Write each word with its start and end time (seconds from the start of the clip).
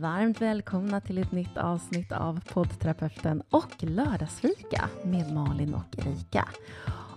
Varmt 0.00 0.40
välkomna 0.40 1.00
till 1.00 1.18
ett 1.18 1.32
nytt 1.32 1.56
avsnitt 1.56 2.12
av 2.12 2.40
poddterapeuten 2.52 3.42
och 3.50 3.74
lördagsfika 3.78 4.88
med 5.04 5.32
Malin 5.32 5.74
och 5.74 5.98
Erika. 5.98 6.48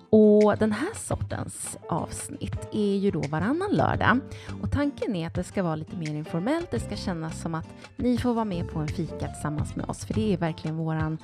Och 0.10 0.58
den 0.58 0.72
här 0.72 0.94
sortens 0.96 1.78
avsnitt 1.90 2.68
är 2.72 2.96
ju 2.96 3.12
då 3.12 3.22
varannan 3.22 3.72
lördag. 3.72 4.20
Och 4.62 4.72
tanken 4.72 5.16
är 5.16 5.28
att 5.28 5.34
det 5.34 5.44
ska 5.44 5.64
vara 5.64 5.76
lite 5.76 5.98
mer 5.98 6.16
informellt. 6.16 6.72
Det 6.72 6.80
ska 6.80 6.96
kännas 6.96 7.42
som 7.42 7.56
att 7.56 7.68
ni 7.96 8.18
får 8.18 8.34
vara 8.34 8.46
med 8.46 8.72
på 8.72 8.80
en 8.80 8.88
fika 8.88 9.28
tillsammans 9.28 9.76
med 9.76 9.86
oss, 9.86 10.06
för 10.06 10.14
det 10.14 10.34
är 10.34 10.38
verkligen 10.38 10.78
våran 10.78 11.18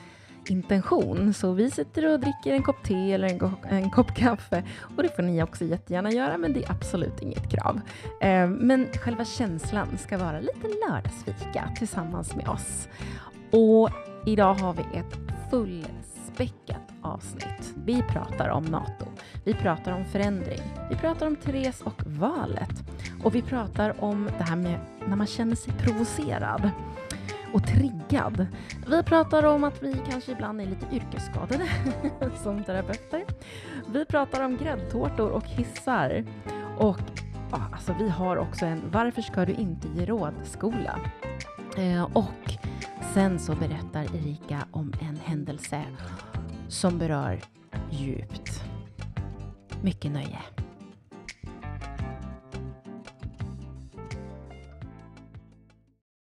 intention. 0.47 1.33
Så 1.33 1.53
vi 1.53 1.71
sitter 1.71 2.13
och 2.13 2.19
dricker 2.19 2.53
en 2.53 2.63
kopp 2.63 2.83
te 2.83 3.13
eller 3.13 3.27
en, 3.29 3.55
en 3.69 3.91
kopp 3.91 4.15
kaffe 4.15 4.63
och 4.97 5.03
det 5.03 5.15
får 5.15 5.23
ni 5.23 5.43
också 5.43 5.65
jättegärna 5.65 6.11
göra, 6.11 6.37
men 6.37 6.53
det 6.53 6.63
är 6.63 6.71
absolut 6.71 7.21
inget 7.21 7.51
krav. 7.51 7.81
Eh, 8.21 8.47
men 8.47 8.87
själva 8.93 9.25
känslan 9.25 9.97
ska 9.97 10.17
vara 10.17 10.39
lite 10.39 10.67
lördagsfika 10.87 11.71
tillsammans 11.77 12.35
med 12.35 12.47
oss. 12.47 12.87
Och 13.51 13.89
idag 14.25 14.53
har 14.53 14.73
vi 14.73 14.97
ett 14.97 15.17
fullspäckat 15.49 16.89
avsnitt. 17.01 17.73
Vi 17.85 18.03
pratar 18.03 18.49
om 18.49 18.65
NATO, 18.65 19.05
vi 19.43 19.53
pratar 19.53 19.91
om 19.91 20.05
förändring, 20.05 20.61
vi 20.89 20.95
pratar 20.95 21.27
om 21.27 21.35
Therese 21.35 21.81
och 21.81 22.03
valet 22.05 22.83
och 23.23 23.35
vi 23.35 23.41
pratar 23.41 24.03
om 24.03 24.29
det 24.37 24.43
här 24.43 24.55
med 24.55 24.79
när 25.07 25.15
man 25.15 25.27
känner 25.27 25.55
sig 25.55 25.73
provocerad 25.73 26.69
och 27.53 27.67
triggad. 27.67 28.47
Vi 28.87 29.03
pratar 29.03 29.43
om 29.43 29.63
att 29.63 29.83
vi 29.83 30.01
kanske 30.09 30.31
ibland 30.31 30.61
är 30.61 30.65
lite 30.65 30.95
yrkesskadade 30.95 31.69
som 32.43 32.63
terapeuter. 32.63 33.23
Vi 33.93 34.05
pratar 34.05 34.45
om 34.45 34.57
gräddtårtor 34.57 35.29
och 35.29 35.45
hissar. 35.45 36.25
Och 36.77 36.99
ja, 37.51 37.61
alltså 37.73 37.95
vi 37.99 38.09
har 38.09 38.37
också 38.37 38.65
en 38.65 38.81
Varför 38.91 39.21
ska 39.21 39.45
du 39.45 39.53
inte 39.53 39.87
ge 39.87 40.05
råd-skola. 40.05 40.99
Eh, 41.77 42.03
och 42.13 42.53
sen 43.13 43.39
så 43.39 43.55
berättar 43.55 44.15
Erika 44.15 44.67
om 44.71 44.93
en 45.01 45.19
händelse 45.25 45.83
som 46.67 46.97
berör 46.97 47.39
djupt. 47.89 48.63
Mycket 49.81 50.11
nöje. 50.11 50.39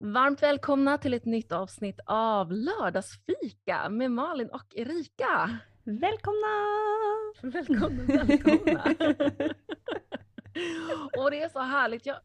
Varmt 0.04 0.44
välkomna 0.44 0.98
till 0.98 1.14
ett 1.14 1.26
nytt 1.26 1.52
avsnitt 1.52 2.00
av 2.06 2.52
Lördagsfika 2.52 3.90
med 3.90 4.12
Malin 4.12 4.50
och 4.50 4.76
Erika. 4.76 5.60
Välkomna! 5.84 6.48
Välkomna, 7.42 8.04
välkomna. 8.04 8.84
och 11.18 11.32
det 11.32 11.44
är 11.44 11.50
så 11.50 11.60
härligt. 11.60 12.06
Jag, 12.06 12.18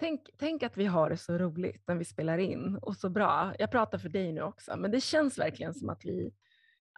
tänk, 0.00 0.20
tänk 0.38 0.62
att 0.62 0.76
vi 0.76 0.86
har 0.86 1.10
det 1.10 1.16
så 1.16 1.38
roligt 1.38 1.84
när 1.86 1.94
vi 1.94 2.04
spelar 2.04 2.38
in 2.38 2.78
och 2.82 2.96
så 2.96 3.08
bra. 3.08 3.54
Jag 3.58 3.70
pratar 3.70 3.98
för 3.98 4.08
dig 4.08 4.32
nu 4.32 4.42
också, 4.42 4.76
men 4.76 4.90
det 4.90 5.00
känns 5.00 5.38
verkligen 5.38 5.74
som 5.74 5.90
att 5.90 6.04
vi 6.04 6.34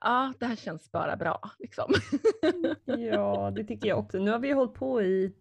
Ja, 0.00 0.32
det 0.41 0.47
här 0.47 0.56
känns 0.56 0.92
bara 0.92 1.16
bra. 1.16 1.50
Liksom. 1.58 1.92
ja, 2.84 3.53
det 3.56 3.64
tycker 3.64 3.88
jag 3.88 3.98
också. 3.98 4.19
Nu 4.19 4.30
har 4.30 4.38
vi 4.38 4.53
hållit 4.53 4.75
på 4.75 5.03
i 5.03 5.34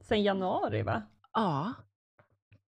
sen 0.00 0.22
januari, 0.22 0.82
va? 0.82 1.02
Ja, 1.32 1.74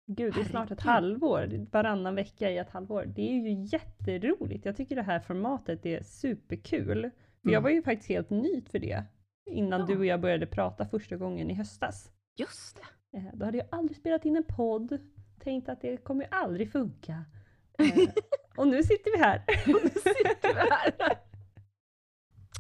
Gud, 0.08 0.34
det 0.34 0.42
är 0.42 0.46
snart 0.46 0.72
ett 0.72 0.82
halvår. 0.82 1.68
Varannan 1.72 2.16
vecka 2.16 2.50
i 2.50 2.58
ett 2.58 2.70
halvår. 2.70 3.06
Det 3.16 3.22
är 3.22 3.34
ju 3.34 3.66
jätteroligt. 3.66 4.66
Jag 4.66 4.78
tycker 4.78 4.96
det 4.96 5.02
här 5.02 5.20
formatet 5.20 5.86
är 5.86 6.04
superkul. 6.04 6.98
Mm. 7.00 7.14
Jag 7.42 7.62
var 7.62 7.70
ju 7.70 7.84
faktiskt 7.84 8.10
helt 8.10 8.30
ny 8.30 8.62
för 8.62 8.80
det 8.80 9.04
innan 9.46 9.80
ja. 9.80 9.86
du 9.86 9.98
och 9.98 10.06
jag 10.06 10.22
började 10.22 10.46
prata 10.46 10.86
första 10.86 11.18
gången 11.18 11.52
i 11.52 11.54
höstas. 11.54 12.12
Just 12.36 12.76
det. 13.12 13.18
Eh, 13.18 13.24
då 13.34 13.46
hade 13.46 13.58
jag 13.58 13.68
aldrig 13.72 13.98
spelat 13.98 14.26
in 14.26 14.36
en 14.36 14.44
podd. 14.44 14.98
Tänkt 15.40 15.70
att 15.70 15.82
det 15.82 15.98
kommer 15.98 16.24
ju 16.24 16.30
aldrig 16.32 16.72
funka. 16.72 17.26
Eh, 17.80 18.10
och 18.58 18.68
nu 18.68 18.84
sitter 18.84 19.18
vi 19.18 19.24
här. 19.24 19.44
nu 19.66 19.90
sitter 19.90 20.54
vi 20.54 20.60
här. 20.60 20.94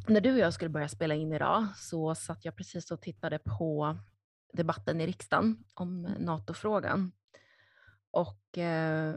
När 0.07 0.21
du 0.21 0.31
och 0.31 0.39
jag 0.39 0.53
skulle 0.53 0.69
börja 0.69 0.87
spela 0.87 1.15
in 1.15 1.33
idag 1.33 1.67
så 1.75 2.15
satt 2.15 2.45
jag 2.45 2.55
precis 2.55 2.91
och 2.91 3.01
tittade 3.01 3.39
på 3.39 3.97
debatten 4.53 5.01
i 5.01 5.07
riksdagen 5.07 5.63
om 5.73 6.01
NATO-frågan. 6.01 7.11
Och 8.11 8.57
eh, 8.57 9.15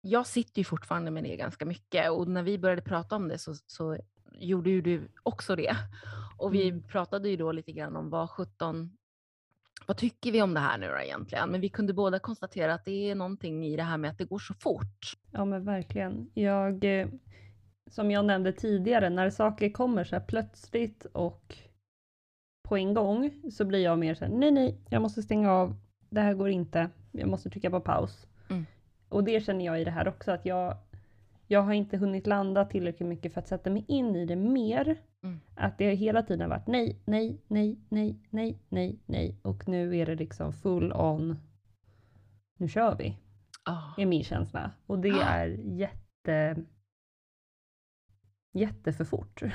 jag 0.00 0.26
sitter 0.26 0.58
ju 0.60 0.64
fortfarande 0.64 1.10
med 1.10 1.24
det 1.24 1.36
ganska 1.36 1.64
mycket 1.64 2.10
och 2.10 2.28
när 2.28 2.42
vi 2.42 2.58
började 2.58 2.82
prata 2.82 3.16
om 3.16 3.28
det 3.28 3.38
så, 3.38 3.54
så 3.66 3.98
gjorde 4.32 4.70
ju 4.70 4.80
du 4.80 5.08
också 5.22 5.56
det. 5.56 5.76
Och 6.38 6.54
vi 6.54 6.68
mm. 6.68 6.82
pratade 6.82 7.28
ju 7.28 7.36
då 7.36 7.52
lite 7.52 7.72
grann 7.72 7.96
om 7.96 8.10
vad 8.10 8.30
17 8.30 8.98
vad 9.86 9.96
tycker 9.96 10.32
vi 10.32 10.42
om 10.42 10.54
det 10.54 10.60
här 10.60 10.78
nu 10.78 10.88
då 10.88 11.00
egentligen? 11.00 11.50
Men 11.50 11.60
vi 11.60 11.68
kunde 11.68 11.92
båda 11.92 12.18
konstatera 12.18 12.74
att 12.74 12.84
det 12.84 13.10
är 13.10 13.14
någonting 13.14 13.66
i 13.66 13.76
det 13.76 13.82
här 13.82 13.98
med 13.98 14.10
att 14.10 14.18
det 14.18 14.24
går 14.24 14.38
så 14.38 14.54
fort. 14.54 15.16
Ja 15.30 15.44
men 15.44 15.64
verkligen. 15.64 16.30
Jag, 16.34 17.00
eh, 17.00 17.08
som 17.90 18.10
jag 18.10 18.24
nämnde 18.24 18.52
tidigare, 18.52 19.10
när 19.10 19.30
saker 19.30 19.70
kommer 19.70 20.04
så 20.04 20.16
här 20.16 20.24
plötsligt 20.28 21.04
och 21.04 21.58
på 22.68 22.76
en 22.76 22.94
gång 22.94 23.42
så 23.52 23.64
blir 23.64 23.78
jag 23.78 23.98
mer 23.98 24.14
så 24.14 24.24
här, 24.24 24.32
nej 24.32 24.50
nej, 24.50 24.80
jag 24.90 25.02
måste 25.02 25.22
stänga 25.22 25.52
av, 25.52 25.76
det 26.10 26.20
här 26.20 26.34
går 26.34 26.48
inte, 26.48 26.90
jag 27.18 27.28
måste 27.28 27.50
trycka 27.50 27.70
på 27.70 27.80
paus. 27.80 28.26
Mm. 28.50 28.66
Och 29.08 29.24
det 29.24 29.44
känner 29.44 29.64
jag 29.64 29.80
i 29.80 29.84
det 29.84 29.90
här 29.90 30.08
också, 30.08 30.32
att 30.32 30.46
jag, 30.46 30.76
jag 31.46 31.62
har 31.62 31.72
inte 31.72 31.96
hunnit 31.96 32.26
landa 32.26 32.64
tillräckligt 32.64 33.08
mycket 33.08 33.34
för 33.34 33.40
att 33.40 33.48
sätta 33.48 33.70
mig 33.70 33.84
in 33.88 34.16
i 34.16 34.26
det 34.26 34.36
mer. 34.36 35.02
Mm. 35.22 35.40
Att 35.54 35.78
det 35.78 35.86
har 35.86 35.94
hela 35.94 36.22
tiden 36.22 36.48
varit 36.48 36.66
nej, 36.66 37.02
nej, 37.04 37.40
nej, 37.48 37.78
nej, 37.88 38.16
nej, 38.30 38.58
nej, 38.68 38.98
nej. 39.06 39.40
Och 39.42 39.68
nu 39.68 39.96
är 39.96 40.06
det 40.06 40.14
liksom 40.14 40.52
full 40.52 40.92
on, 40.92 41.38
nu 42.58 42.68
kör 42.68 42.96
vi. 42.96 43.16
Oh. 43.68 43.94
Är 43.96 44.06
min 44.06 44.24
känsla. 44.24 44.70
Och 44.86 44.98
det 44.98 45.08
är 45.08 45.46
jätte, 45.64 46.64
jätte 48.52 48.92
för 48.92 49.04
fort. 49.04 49.42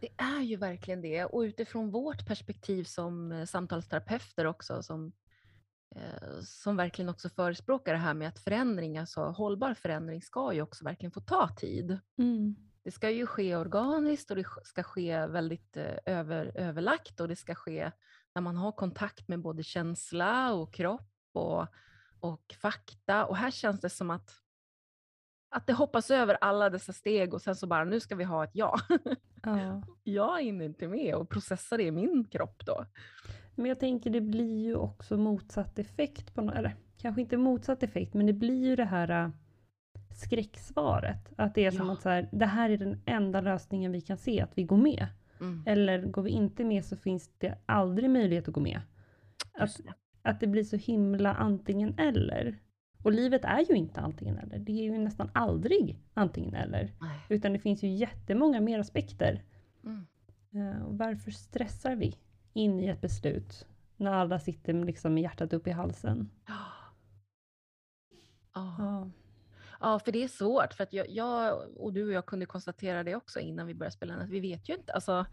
Det 0.00 0.08
är 0.16 0.42
ju 0.42 0.56
verkligen 0.56 1.00
det. 1.00 1.24
Och 1.24 1.40
utifrån 1.40 1.90
vårt 1.90 2.26
perspektiv 2.26 2.84
som 2.84 3.32
eh, 3.32 3.44
samtalsterapeuter 3.44 4.46
också, 4.46 4.82
som 4.82 5.12
som 6.42 6.76
verkligen 6.76 7.08
också 7.08 7.28
förespråkar 7.28 7.92
det 7.92 7.98
här 7.98 8.14
med 8.14 8.28
att 8.28 8.38
förändring, 8.38 8.98
alltså 8.98 9.20
hållbar 9.20 9.74
förändring, 9.74 10.22
ska 10.22 10.52
ju 10.52 10.62
också 10.62 10.84
verkligen 10.84 11.12
få 11.12 11.20
ta 11.20 11.48
tid. 11.48 11.98
Mm. 12.18 12.56
Det 12.84 12.90
ska 12.90 13.10
ju 13.10 13.26
ske 13.26 13.56
organiskt 13.56 14.30
och 14.30 14.36
det 14.36 14.44
ska 14.64 14.82
ske 14.82 15.26
väldigt 15.26 15.76
eh, 15.76 15.96
över, 16.06 16.52
överlagt 16.54 17.20
och 17.20 17.28
det 17.28 17.36
ska 17.36 17.54
ske 17.54 17.90
när 18.34 18.42
man 18.42 18.56
har 18.56 18.72
kontakt 18.72 19.28
med 19.28 19.40
både 19.40 19.62
känsla 19.62 20.52
och 20.52 20.74
kropp 20.74 21.10
och, 21.32 21.66
och 22.20 22.54
fakta. 22.60 23.24
Och 23.24 23.36
här 23.36 23.50
känns 23.50 23.80
det 23.80 23.90
som 23.90 24.10
att, 24.10 24.30
att 25.48 25.66
det 25.66 25.72
hoppas 25.72 26.10
över 26.10 26.38
alla 26.40 26.70
dessa 26.70 26.92
steg 26.92 27.34
och 27.34 27.42
sen 27.42 27.56
så 27.56 27.66
bara, 27.66 27.84
nu 27.84 28.00
ska 28.00 28.14
vi 28.14 28.24
ha 28.24 28.44
ett 28.44 28.54
ja. 28.54 28.80
ja. 29.42 29.82
Jag 30.02 30.40
är 30.40 30.62
inte 30.64 30.88
med 30.88 31.14
och 31.14 31.28
processar 31.28 31.78
det 31.78 31.84
i 31.84 31.90
min 31.90 32.24
kropp 32.24 32.66
då. 32.66 32.86
Men 33.54 33.66
jag 33.66 33.80
tänker 33.80 34.10
det 34.10 34.20
blir 34.20 34.64
ju 34.64 34.74
också 34.74 35.16
motsatt 35.16 35.78
effekt 35.78 36.34
på 36.34 36.42
något, 36.42 36.54
eller 36.54 36.76
kanske 36.98 37.20
inte 37.20 37.36
motsatt 37.36 37.82
effekt, 37.82 38.14
men 38.14 38.26
det 38.26 38.32
blir 38.32 38.66
ju 38.66 38.76
det 38.76 38.84
här 38.84 39.24
äh, 39.24 39.30
skräcksvaret. 40.14 41.32
Att 41.36 41.54
det 41.54 41.64
är 41.64 41.70
som 41.70 41.86
ja. 41.86 41.92
att 41.92 42.02
så 42.02 42.08
här, 42.08 42.28
det 42.32 42.46
här 42.46 42.70
är 42.70 42.76
den 42.76 43.00
enda 43.06 43.40
lösningen 43.40 43.92
vi 43.92 44.00
kan 44.00 44.16
se, 44.16 44.40
att 44.40 44.58
vi 44.58 44.64
går 44.64 44.76
med. 44.76 45.06
Mm. 45.40 45.62
Eller 45.66 46.02
går 46.02 46.22
vi 46.22 46.30
inte 46.30 46.64
med 46.64 46.84
så 46.84 46.96
finns 46.96 47.30
det 47.38 47.58
aldrig 47.66 48.10
möjlighet 48.10 48.48
att 48.48 48.54
gå 48.54 48.60
med. 48.60 48.80
Att, 49.58 49.80
att 50.22 50.40
det 50.40 50.46
blir 50.46 50.64
så 50.64 50.76
himla 50.76 51.34
antingen 51.34 51.98
eller. 51.98 52.58
Och 53.02 53.12
livet 53.12 53.44
är 53.44 53.64
ju 53.68 53.74
inte 53.74 54.00
antingen 54.00 54.38
eller. 54.38 54.58
Det 54.58 54.72
är 54.72 54.82
ju 54.82 54.98
nästan 54.98 55.30
aldrig 55.32 55.98
antingen 56.14 56.54
eller. 56.54 56.92
Nej. 57.00 57.20
Utan 57.28 57.52
det 57.52 57.58
finns 57.58 57.82
ju 57.82 57.88
jättemånga 57.88 58.60
mer 58.60 58.78
aspekter. 58.78 59.42
Mm. 59.84 60.06
Uh, 60.54 60.86
varför 60.88 61.30
stressar 61.30 61.96
vi? 61.96 62.16
In 62.52 62.80
i 62.80 62.86
ett 62.86 63.00
beslut 63.00 63.66
när 63.96 64.12
alla 64.12 64.38
sitter 64.38 64.72
liksom 64.72 65.14
med 65.14 65.22
hjärtat 65.22 65.52
upp 65.52 65.66
i 65.66 65.70
halsen. 65.70 66.30
Ja. 66.46 66.54
Ja. 68.54 69.10
ja, 69.80 69.98
för 69.98 70.12
det 70.12 70.24
är 70.24 70.28
svårt. 70.28 70.74
För 70.74 70.82
att 70.82 70.92
jag, 70.92 71.10
jag, 71.10 71.62
och 71.76 71.92
du 71.92 72.06
och 72.06 72.12
jag 72.12 72.26
kunde 72.26 72.46
konstatera 72.46 73.02
det 73.02 73.16
också 73.16 73.40
innan 73.40 73.66
vi 73.66 73.74
började 73.74 73.96
spela, 73.96 74.14
att 74.14 74.28
vi 74.28 74.40
vet 74.40 74.68
ju 74.68 74.74
inte. 74.74 74.92
Alltså, 74.92 75.26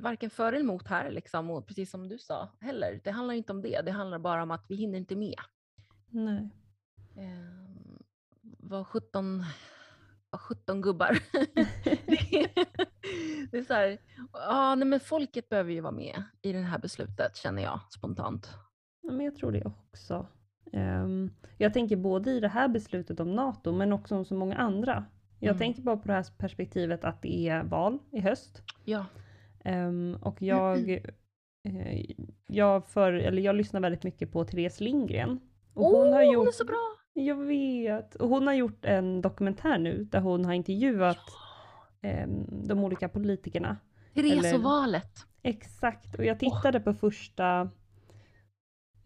varken 0.00 0.30
för 0.30 0.52
eller 0.52 0.60
emot 0.60 0.88
här, 0.88 1.10
liksom, 1.10 1.50
och 1.50 1.66
precis 1.66 1.90
som 1.90 2.08
du 2.08 2.18
sa 2.18 2.48
heller. 2.60 3.00
Det 3.04 3.10
handlar 3.10 3.34
inte 3.34 3.52
om 3.52 3.62
det. 3.62 3.80
Det 3.80 3.90
handlar 3.90 4.18
bara 4.18 4.42
om 4.42 4.50
att 4.50 4.64
vi 4.68 4.74
hinner 4.74 4.98
inte 4.98 5.16
med. 5.16 5.40
Nej. 6.08 6.50
Eh, 7.16 7.64
vad 8.58 8.86
17, 8.86 9.38
vad 9.38 9.46
17 10.38 10.80
gubbar. 10.80 11.18
Det 13.50 13.58
är 13.58 13.62
så 13.62 13.74
här, 13.74 13.98
ah, 14.32 14.74
nej 14.74 14.88
men 14.88 15.00
folket 15.00 15.48
behöver 15.48 15.72
ju 15.72 15.80
vara 15.80 15.92
med 15.92 16.22
i 16.42 16.52
det 16.52 16.58
här 16.58 16.78
beslutet 16.78 17.36
känner 17.36 17.62
jag 17.62 17.80
spontant. 17.90 18.50
Ja, 19.02 19.12
men 19.12 19.24
jag 19.24 19.36
tror 19.36 19.52
det 19.52 19.64
också. 19.64 20.26
Um, 20.72 21.34
jag 21.58 21.74
tänker 21.74 21.96
både 21.96 22.30
i 22.30 22.40
det 22.40 22.48
här 22.48 22.68
beslutet 22.68 23.20
om 23.20 23.34
NATO 23.34 23.72
men 23.72 23.92
också 23.92 24.16
om 24.16 24.24
så 24.24 24.34
många 24.34 24.56
andra. 24.56 25.04
Jag 25.38 25.50
mm. 25.50 25.58
tänker 25.58 25.82
bara 25.82 25.96
på 25.96 26.08
det 26.08 26.14
här 26.14 26.26
perspektivet 26.38 27.04
att 27.04 27.22
det 27.22 27.48
är 27.48 27.62
val 27.64 27.98
i 28.10 28.20
höst. 28.20 28.62
Ja. 28.84 29.06
Um, 29.64 30.14
och 30.14 30.42
jag, 30.42 30.88
uh, 31.68 32.04
jag, 32.46 32.86
för, 32.88 33.12
eller 33.12 33.42
jag 33.42 33.56
lyssnar 33.56 33.80
väldigt 33.80 34.04
mycket 34.04 34.32
på 34.32 34.44
Therese 34.44 34.80
Lindgren 34.80 35.40
Och 35.74 35.84
Åh, 35.84 36.04
hon 36.04 36.12
har 36.12 36.22
gjort, 36.22 36.36
hon 36.36 36.48
är 36.48 36.52
så 36.52 36.64
bra! 36.64 36.96
Jag 37.14 37.36
vet. 37.36 38.14
Och 38.14 38.28
hon 38.28 38.46
har 38.46 38.54
gjort 38.54 38.84
en 38.84 39.20
dokumentär 39.20 39.78
nu 39.78 40.04
där 40.04 40.20
hon 40.20 40.44
har 40.44 40.52
intervjuat 40.52 41.18
em, 42.02 42.46
de 42.66 42.84
olika 42.84 43.08
politikerna. 43.08 43.76
Teresovalet. 44.14 45.26
Exakt. 45.42 46.14
Och 46.14 46.24
jag 46.24 46.38
tittade 46.38 46.80
på 46.80 46.94
första, 46.94 47.70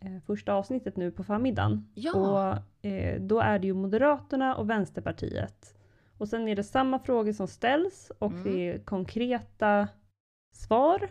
eh, 0.01 0.21
första 0.27 0.53
avsnittet 0.53 0.97
nu 0.97 1.11
på 1.11 1.25
förmiddagen. 1.25 1.89
Ja. 1.95 2.13
Och 2.13 2.87
eh, 2.87 3.21
då 3.21 3.41
är 3.41 3.59
det 3.59 3.67
ju 3.67 3.75
Moderaterna 3.75 4.57
och 4.57 4.71
Vänsterpartiet. 4.71 5.75
Och 6.19 6.29
sen 6.29 6.49
är 6.49 6.57
det 6.57 6.65
samma 6.65 6.99
frågor 6.99 7.33
som 7.33 7.47
ställs 7.49 8.13
och 8.19 8.33
Mm. 8.33 8.45
det 8.45 8.69
är 8.69 8.79
konkreta 8.79 9.89
svar. 10.55 11.09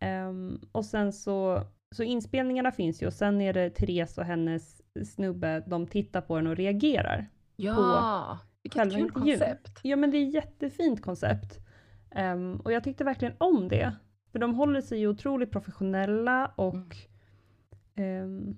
Ehm, 0.00 0.60
och 0.72 0.84
sen 0.84 1.12
så, 1.12 1.62
så 1.94 2.02
inspelningarna 2.02 2.72
finns 2.72 3.02
ju 3.02 3.06
och 3.06 3.12
sen 3.12 3.40
är 3.40 3.52
det 3.52 3.70
Therese 3.70 4.18
och 4.18 4.24
hennes 4.24 4.81
snubbe, 5.06 5.62
de 5.66 5.86
tittar 5.86 6.20
på 6.20 6.36
den 6.36 6.46
och 6.46 6.56
reagerar. 6.56 7.26
Ja, 7.56 8.38
vilket 8.62 8.92
kul 8.94 9.10
koncept. 9.10 9.80
Ja 9.82 9.96
men 9.96 10.10
det 10.10 10.16
är 10.18 10.26
ett 10.28 10.34
jättefint 10.34 11.02
koncept. 11.02 11.58
Ehm, 12.10 12.56
och 12.64 12.72
jag 12.72 12.84
tyckte 12.84 13.04
verkligen 13.04 13.34
om 13.38 13.68
det. 13.68 13.92
För 14.32 14.38
de 14.38 14.54
håller 14.54 14.80
sig 14.80 14.98
ju 14.98 15.08
otroligt 15.08 15.50
professionella 15.50 16.46
och 16.56 16.96
ehm, 17.94 18.56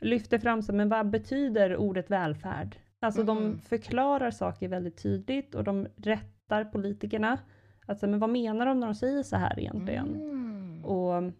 lyfter 0.00 0.38
fram 0.38 0.62
sig, 0.62 0.74
men 0.74 0.88
vad 0.88 1.10
betyder 1.10 1.76
ordet 1.76 2.10
välfärd? 2.10 2.76
Alltså 3.00 3.22
de 3.22 3.38
Mm. 3.38 3.58
förklarar 3.58 4.30
saker 4.30 4.68
väldigt 4.68 5.02
tydligt 5.02 5.54
och 5.54 5.64
de 5.64 5.86
rättar 5.96 6.64
politikerna. 6.64 7.38
Alltså, 7.86 8.06
men 8.06 8.20
vad 8.20 8.30
menar 8.30 8.66
de 8.66 8.80
när 8.80 8.86
de 8.86 8.94
säger 8.94 9.22
så 9.22 9.36
här 9.36 9.60
egentligen? 9.60 10.14
Mm. 10.14 10.84
Och 10.84 11.32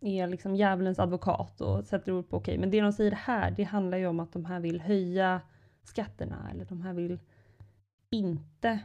är 0.00 0.26
liksom 0.26 0.56
djävulens 0.56 0.98
advokat 0.98 1.60
och 1.60 1.84
sätter 1.84 2.12
ord 2.12 2.28
på 2.28 2.36
okej, 2.36 2.58
men 2.58 2.70
det 2.70 2.80
de 2.80 2.92
säger 2.92 3.12
här, 3.12 3.50
det 3.50 3.62
handlar 3.62 3.98
ju 3.98 4.06
om 4.06 4.20
att 4.20 4.32
de 4.32 4.44
här 4.44 4.60
vill 4.60 4.80
höja 4.80 5.40
skatterna 5.82 6.50
eller 6.50 6.64
de 6.64 6.82
här 6.82 6.92
vill 6.92 7.18
inte 8.10 8.80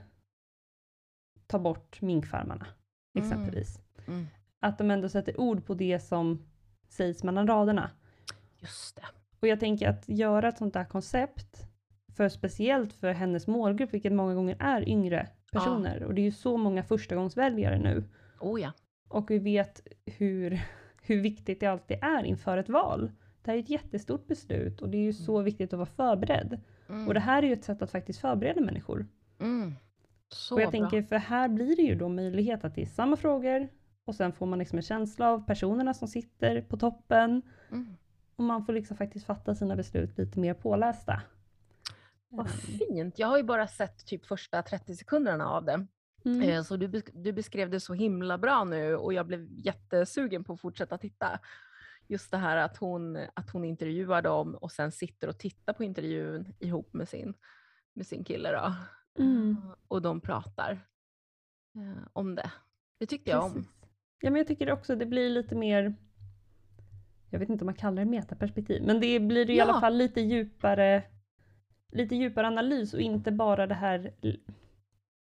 ta 1.47 1.59
bort 1.59 2.01
minkfarmarna, 2.01 2.67
Mm. 3.15 3.27
exempelvis. 3.27 3.79
Mm. 4.07 4.27
Att 4.59 4.77
de 4.77 4.91
ändå 4.91 5.09
sätter 5.09 5.39
ord 5.39 5.65
på 5.65 5.73
det 5.73 5.99
som 5.99 6.45
sägs 6.89 7.23
mellan 7.23 7.47
raderna. 7.47 7.91
Just 8.59 8.95
det. 8.95 9.05
Och 9.39 9.47
jag 9.47 9.59
tänker 9.59 9.89
att 9.89 10.09
göra 10.09 10.49
ett 10.49 10.57
sånt 10.57 10.73
där 10.73 10.85
koncept, 10.85 11.67
för 12.15 12.29
speciellt 12.29 12.93
för 12.93 13.11
hennes 13.13 13.47
målgrupp, 13.47 13.93
vilket 13.93 14.13
många 14.13 14.33
gånger 14.33 14.57
är 14.59 14.89
yngre 14.89 15.27
personer. 15.51 16.03
Och 16.03 16.13
det 16.13 16.21
är 16.21 16.25
ju 16.25 16.31
så 16.31 16.57
många 16.57 16.83
förstagångsväljare 16.83 17.79
nu. 17.79 18.03
Oh 18.39 18.61
ja. 18.61 18.71
Och 19.07 19.31
vi 19.31 19.39
vet 19.39 19.87
hur, 20.05 20.61
hur 21.05 21.21
viktigt 21.21 21.59
det 21.59 21.65
alltid 21.65 21.97
är 22.01 22.23
inför 22.23 22.57
ett 22.57 22.69
val. 22.69 23.11
Det 23.41 23.51
här 23.51 23.57
är 23.57 23.61
ett 23.63 23.69
jättestort 23.69 24.27
beslut 24.27 24.81
och 24.81 24.89
det 24.89 24.97
är 24.97 25.03
ju 25.03 25.13
så 25.13 25.41
viktigt 25.41 25.73
att 25.73 25.77
vara 25.79 25.85
förberedd. 25.89 26.59
Mm. 26.89 27.07
Och 27.07 27.13
det 27.13 27.19
här 27.19 27.43
är 27.43 27.47
ju 27.47 27.53
ett 27.53 27.63
sätt 27.63 27.81
att 27.81 27.91
faktiskt 27.91 28.19
förbereda 28.21 28.61
människor. 28.61 29.07
Mm. 29.39 29.73
Och 30.51 30.61
jag 30.61 30.71
bra. 30.71 30.71
tänker, 30.71 31.01
för 31.03 31.15
här 31.15 31.47
blir 31.49 31.75
det 31.75 31.81
ju 31.81 31.95
då 31.95 32.09
möjlighet 32.09 32.65
att 32.65 32.75
det 32.75 32.81
är 32.81 32.85
samma 32.85 33.15
frågor 33.17 33.67
och 34.05 34.15
sen 34.15 34.33
får 34.33 34.45
man 34.45 34.59
liksom 34.59 34.77
en 34.77 34.81
känsla 34.83 35.29
av 35.29 35.45
personerna 35.45 35.93
som 35.93 36.07
sitter 36.07 36.61
på 36.61 36.77
toppen 36.77 37.41
Mm. 37.71 37.95
och 38.35 38.43
man 38.43 38.65
får 38.65 38.73
liksom 38.73 38.97
faktiskt 38.97 39.25
fatta 39.25 39.55
sina 39.55 39.75
beslut 39.75 40.17
lite 40.17 40.39
mer 40.39 40.53
pålästa. 40.53 41.21
Vad 42.29 42.45
Ehm, 42.45 42.51
fint. 42.51 43.19
Jag 43.19 43.27
har 43.27 43.37
ju 43.37 43.43
bara 43.43 43.67
sett 43.67 44.05
typ 44.05 44.25
första 44.25 44.61
30 44.61 44.95
sekunderna 44.95 45.49
av 45.49 45.65
det. 45.65 45.85
Mm. 46.25 46.41
Eh, 46.49 46.63
Så 46.63 46.77
du, 46.77 47.01
du 47.13 47.31
beskrev 47.33 47.69
det 47.69 47.79
så 47.79 47.93
himla 47.93 48.37
bra 48.37 48.63
nu 48.63 48.95
och 48.95 49.13
jag 49.13 49.25
blev 49.27 49.47
jättesugen 49.51 50.43
på 50.43 50.53
att 50.53 50.61
fortsätta 50.61 50.97
titta. 50.97 51.39
Just 52.07 52.31
det 52.31 52.37
här 52.37 52.57
att 52.57 52.77
hon, 52.77 53.17
att 53.33 53.49
hon 53.49 53.65
intervjuar 53.65 54.21
dem 54.21 54.55
och 54.55 54.71
sen 54.71 54.91
sitter 54.91 55.27
och 55.27 55.37
tittar 55.37 55.73
på 55.73 55.83
intervjun 55.83 56.53
ihop 56.59 56.93
med 56.93 57.09
sin, 57.09 57.33
med 57.93 58.07
sin 58.07 58.23
kille. 58.23 58.51
Då. 58.51 58.73
Mm. 59.23 59.51
Eh, 59.51 59.71
Och 59.87 60.01
de 60.01 60.21
pratar 60.21 60.71
eh, 61.75 62.07
om 62.13 62.35
det. 62.35 62.51
Det 62.99 63.05
tyckte 63.05 63.31
jag 63.31 63.43
om. 63.45 63.67
Ja, 64.19 64.29
men 64.31 64.37
jag 64.39 64.47
tycker 64.47 64.71
också 64.71 64.95
det 64.95 65.05
blir 65.05 65.29
lite 65.29 65.55
mer, 65.55 65.95
jag 67.29 67.39
vet 67.39 67.49
inte 67.49 67.63
om 67.63 67.65
man 67.65 67.75
kallar 67.75 68.05
det 68.05 68.11
metaperspektiv, 68.11 68.83
men 68.83 68.99
det 68.99 69.19
blir 69.19 69.49
i 69.49 69.57
Ja. 69.57 69.63
alla 69.63 69.79
fall 69.79 69.95
lite 69.97 70.21
djupare, 70.21 71.03
lite 71.91 72.15
djupare 72.15 72.47
analys 72.47 72.93
och 72.93 73.01
inte 73.01 73.31
bara 73.31 73.67
det 73.67 73.75
här 73.75 74.13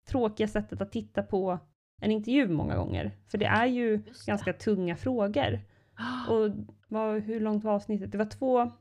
tråkiga 0.07 0.47
sättet 0.47 0.81
att 0.81 0.91
titta 0.91 1.23
på 1.23 1.59
en 2.01 2.11
intervju 2.11 2.47
många 2.47 2.75
gånger. 2.77 3.11
För 3.27 3.37
det 3.37 3.45
är 3.45 3.65
ju 3.65 3.97
det. 3.97 4.25
ganska 4.27 4.53
tunga 4.53 4.95
frågor. 4.95 5.59
Och 6.29 6.51
vad, 6.87 7.21
hur 7.21 7.39
långt 7.39 7.63
var 7.63 7.73
avsnittet? 7.73 8.11
Det 8.11 8.17
var 8.17 8.25
två, 8.25 8.71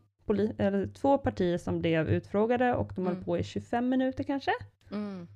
eller 0.59 0.87
två 0.87 1.19
partier 1.19 1.59
som 1.59 1.81
blev 1.81 2.09
utfrågade 2.09 2.75
och 2.75 2.93
de 2.97 3.07
höll 3.07 3.15
Mm. 3.15 3.25
på 3.25 3.39
i 3.39 3.43
25 3.43 3.89
minuter 3.89 4.25
kanske. 4.25 4.51
Mm, 4.93 5.27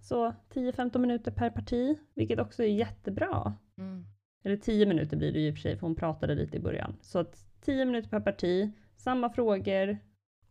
Så 0.00 0.34
10-15 0.54 0.98
minuter 0.98 1.30
per 1.30 1.50
parti, 1.50 1.98
vilket 2.14 2.38
också 2.38 2.62
är 2.62 2.66
jättebra. 2.68 3.54
mm, 3.78 4.04
Eller 4.44 4.56
10 4.56 4.86
minuter 4.86 5.16
blir 5.16 5.32
det 5.32 5.38
ju 5.40 5.48
i 5.48 5.50
och 5.50 5.54
för 5.54 5.60
sig, 5.60 5.76
för 5.76 5.86
hon 5.86 5.94
pratade 5.96 6.34
lite 6.34 6.56
i 6.56 6.60
början. 6.60 6.96
Så 7.00 7.18
att 7.18 7.46
10 7.60 7.84
minuter 7.84 8.08
per 8.08 8.20
parti, 8.20 8.70
samma 8.96 9.30
frågor 9.30 9.98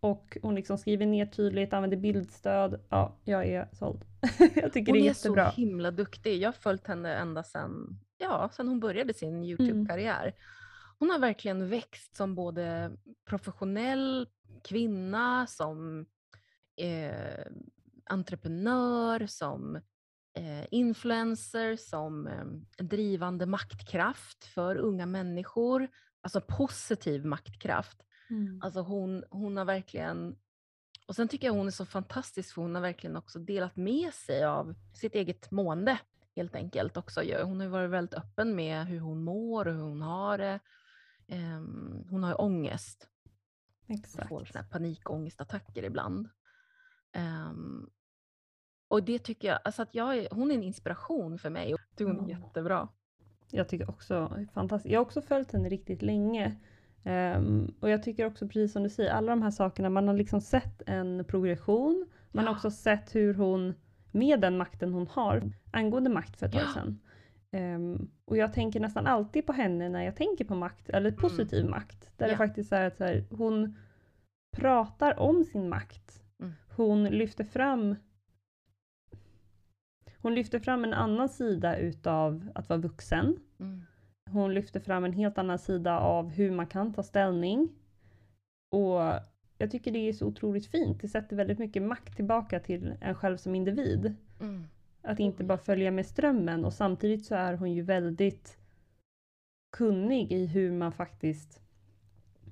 och 0.01 0.37
hon 0.41 0.55
liksom 0.55 0.77
skriver 0.77 1.05
ner 1.05 1.25
tydligt, 1.25 1.73
använder 1.73 1.97
bildstöd. 1.97 2.81
Ja, 2.89 3.17
jag 3.23 3.47
är 3.47 3.69
såld. 3.73 4.05
jag 4.55 4.73
tycker 4.73 4.91
Hon 4.91 4.93
det 4.93 4.99
är 4.99 5.01
är 5.01 5.05
jättebra. 5.05 5.51
så 5.51 5.55
himla 5.61 5.91
duktig. 5.91 6.41
Jag 6.41 6.47
har 6.47 6.53
följt 6.53 6.87
henne 6.87 7.15
ända 7.15 7.43
sedan, 7.43 7.99
ja, 8.17 8.49
sedan 8.53 8.67
hon 8.67 8.79
började 8.79 9.13
sin 9.13 9.43
Youtube-karriär. 9.43 10.33
Hon 10.99 11.09
har 11.09 11.19
verkligen 11.19 11.69
växt 11.69 12.15
som 12.15 12.35
både 12.35 12.91
professionell 13.25 14.27
kvinna, 14.63 15.47
som 15.47 16.05
eh, 16.77 17.45
entreprenör, 18.05 19.25
som 19.27 19.75
eh, 20.37 20.65
influencer, 20.71 21.75
som 21.75 22.27
eh, 22.27 22.45
drivande 22.85 23.45
maktkraft 23.45 24.45
för 24.45 24.75
unga 24.75 25.05
människor. 25.05 25.87
Alltså 26.21 26.41
positiv 26.41 27.25
maktkraft. 27.25 27.97
Mm. 28.31 28.61
Alltså 28.61 28.81
hon, 28.81 29.23
hon 29.29 29.57
har 29.57 29.65
verkligen... 29.65 30.35
Och 31.05 31.15
sen 31.15 31.27
tycker 31.27 31.47
jag 31.47 31.53
hon 31.53 31.67
är 31.67 31.71
så 31.71 31.85
fantastisk 31.85 32.53
för 32.53 32.61
hon 32.61 32.75
har 32.75 32.81
verkligen 32.81 33.15
också 33.15 33.39
delat 33.39 33.75
med 33.75 34.13
sig 34.13 34.45
av 34.45 34.75
sitt 34.93 35.15
eget 35.15 35.51
mående 35.51 35.99
helt 36.35 36.55
enkelt 36.55 36.97
också. 36.97 37.21
Hon 37.43 37.59
har 37.59 37.67
varit 37.67 37.89
väldigt 37.89 38.13
öppen 38.13 38.55
med 38.55 38.85
hur 38.85 38.99
hon 38.99 39.23
mår 39.23 39.67
och 39.67 39.73
hur 39.73 39.81
hon 39.81 40.01
har 40.01 40.37
det. 40.37 40.59
Ehm, 41.27 42.05
hon 42.09 42.23
har 42.23 42.29
ju 42.29 42.35
ångest. 42.35 43.09
Hon 43.87 43.97
Exakt. 43.97 44.29
får 44.29 44.45
såna 44.45 44.63
panikångestattacker 44.63 45.83
ibland. 45.83 46.29
Ehm, 47.11 47.89
och 48.87 49.03
det 49.03 49.19
tycker 49.19 49.47
jag, 49.47 49.59
alltså 49.63 49.81
att 49.81 49.95
jag 49.95 50.17
är, 50.17 50.27
hon 50.31 50.51
är 50.51 50.55
en 50.55 50.63
inspiration 50.63 51.37
för 51.37 51.49
mig. 51.49 51.69
Jag 51.69 51.79
tycker 51.89 52.05
hon 52.05 52.29
är 52.29 52.29
jättebra. 52.29 52.89
Jag 53.51 53.67
tycker 53.67 53.89
också 53.89 54.45
fantastiskt. 54.53 54.91
Jag 54.91 54.99
har 54.99 55.05
också 55.05 55.21
följt 55.21 55.51
henne 55.51 55.69
riktigt 55.69 56.01
länge. 56.01 56.57
Ehm, 57.03 57.73
och 57.79 57.89
jag 57.89 58.03
tycker 58.03 58.25
också 58.25 58.47
precis 58.47 58.71
som 58.73 58.83
du 58.83 58.89
säger, 58.89 59.11
alla 59.11 59.29
de 59.31 59.41
här 59.41 59.51
sakerna, 59.51 59.89
man 59.89 60.07
har 60.07 60.15
liksom 60.15 60.41
sett 60.41 60.81
en 60.85 61.25
progression. 61.25 62.05
Man 62.31 62.45
har 62.45 62.51
Ja. 62.53 62.55
också 62.55 62.71
sett 62.71 63.15
hur 63.15 63.33
hon, 63.33 63.73
med 64.11 64.41
den 64.41 64.57
makten 64.57 64.93
hon 64.93 65.07
har, 65.07 65.51
angående 65.71 66.09
makt 66.09 66.37
för 66.37 66.45
ett 66.45 66.51
tag 66.51 66.61
Ja. 66.61 66.73
sedan. 66.73 66.99
Ehm, 67.51 68.11
och 68.25 68.37
jag 68.37 68.53
tänker 68.53 68.79
nästan 68.79 69.07
alltid 69.07 69.45
på 69.45 69.53
henne 69.53 69.89
när 69.89 70.03
jag 70.03 70.15
tänker 70.15 70.45
på 70.45 70.55
makt, 70.55 70.89
eller 70.89 71.11
positiv 71.11 71.65
makt. 71.69 72.01
Där 72.17 72.25
det 72.27 72.33
Mm. 72.33 72.41
Ja. 72.41 72.47
faktiskt 72.47 72.71
är 72.71 72.87
att 72.87 72.97
så 72.97 73.03
här, 73.03 73.25
hon 73.29 73.77
pratar 74.57 75.19
om 75.19 75.43
sin 75.43 75.69
makt. 75.69 76.23
Mm. 76.39 76.53
Hon 76.75 77.03
lyfter 77.03 77.43
fram 77.43 77.95
hon 80.17 80.35
lyfter 80.35 80.59
fram 80.59 80.83
en 80.83 80.93
annan 80.93 81.29
sida 81.29 81.77
utav 81.77 82.49
att 82.55 82.69
vara 82.69 82.79
vuxen. 82.79 83.37
Mm. 83.59 83.81
Hon 84.29 84.53
lyfter 84.53 84.79
fram 84.79 85.03
en 85.03 85.13
helt 85.13 85.37
annan 85.37 85.59
sida 85.59 85.99
av 85.99 86.29
hur 86.29 86.51
man 86.51 86.67
kan 86.67 86.93
ta 86.93 87.03
ställning. 87.03 87.69
Och 88.71 88.99
jag 89.57 89.71
tycker 89.71 89.91
det 89.91 90.09
är 90.09 90.13
så 90.13 90.25
otroligt 90.25 90.67
fint. 90.67 91.01
Det 91.01 91.07
sätter 91.07 91.35
väldigt 91.35 91.59
mycket 91.59 91.83
makt 91.83 92.15
tillbaka 92.15 92.59
till 92.59 92.93
en 93.01 93.15
själv 93.15 93.37
som 93.37 93.55
individ. 93.55 94.15
Mm. 94.39 94.63
Att 95.01 95.19
inte 95.19 95.43
bara 95.43 95.57
följa 95.57 95.91
med 95.91 96.05
strömmen 96.05 96.65
och 96.65 96.73
samtidigt 96.73 97.25
så 97.25 97.35
är 97.35 97.53
hon 97.53 97.73
ju 97.73 97.81
väldigt 97.81 98.57
kunnig 99.71 100.31
i 100.31 100.45
hur 100.45 100.71
man 100.71 100.91
faktiskt 100.91 101.61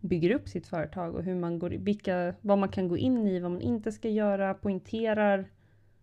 bygger 0.01 0.31
upp 0.31 0.49
sitt 0.49 0.67
företag 0.67 1.15
och 1.15 1.23
hur 1.23 1.35
man 1.35 1.59
går, 1.59 1.69
vilka, 1.69 2.33
vad 2.41 2.57
man 2.57 2.69
kan 2.69 2.87
gå 2.87 2.97
in 2.97 3.27
i, 3.27 3.39
vad 3.39 3.51
man 3.51 3.61
inte 3.61 3.91
ska 3.91 4.09
göra, 4.09 4.53
poängterar. 4.53 5.45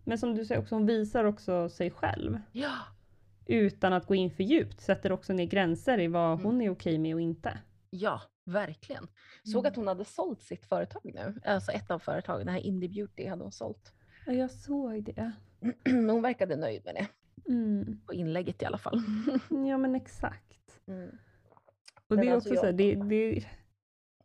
Men 0.03 0.17
som 0.17 0.35
du 0.35 0.45
säger 0.45 0.61
också, 0.61 0.75
hon 0.75 0.85
visar 0.85 1.23
också 1.23 1.69
sig 1.69 1.91
själv 1.91 2.39
Ja, 2.51 2.73
utan 3.47 3.93
att 3.93 4.05
gå 4.05 4.15
in 4.15 4.31
för 4.31 4.43
djupt. 4.43 4.81
Sätter 4.81 5.11
också 5.11 5.33
ner 5.33 5.45
gränser 5.45 5.99
i 5.99 6.07
vad 6.07 6.31
Mm. 6.33 6.45
hon 6.45 6.61
är 6.61 6.69
okej 6.69 6.97
med 6.97 7.15
och 7.15 7.21
inte. 7.21 7.59
ja, 7.89 8.21
verkligen. 8.45 9.07
Såg 9.43 9.59
Mm. 9.59 9.69
att 9.71 9.75
hon 9.75 9.87
hade 9.87 10.05
sålt 10.05 10.41
sitt 10.41 10.65
företag 10.65 11.01
nu. 11.15 11.35
Alltså 11.45 11.71
ett 11.71 11.91
av 11.91 11.99
företagen, 11.99 12.45
det 12.45 12.51
här 12.51 12.59
Indie 12.65 12.89
Beauty 12.89 13.27
hade 13.27 13.43
hon 13.43 13.51
sålt. 13.51 13.93
Ja, 14.25 14.33
jag 14.33 14.51
såg 14.51 15.03
det. 15.03 15.31
Men 15.83 16.09
hon 16.09 16.21
verkade 16.21 16.55
nöjd 16.55 16.81
med 16.85 16.95
det. 16.95 17.07
Mm. 17.51 18.01
På 18.05 18.13
inlägget 18.13 18.61
i 18.61 18.65
alla 18.65 18.77
fall. 18.77 19.01
Ja 19.49 19.77
men 19.77 19.95
exakt. 19.95 20.79
Mm. 20.87 21.09
Och 22.07 22.17
det 22.17 22.27
är 22.27 22.33
alltså 22.33 22.49
också 22.49 22.59
så 22.59 22.65
här, 22.65 22.73
jag- 22.83 23.07
det, 23.07 23.09
det, 23.09 23.45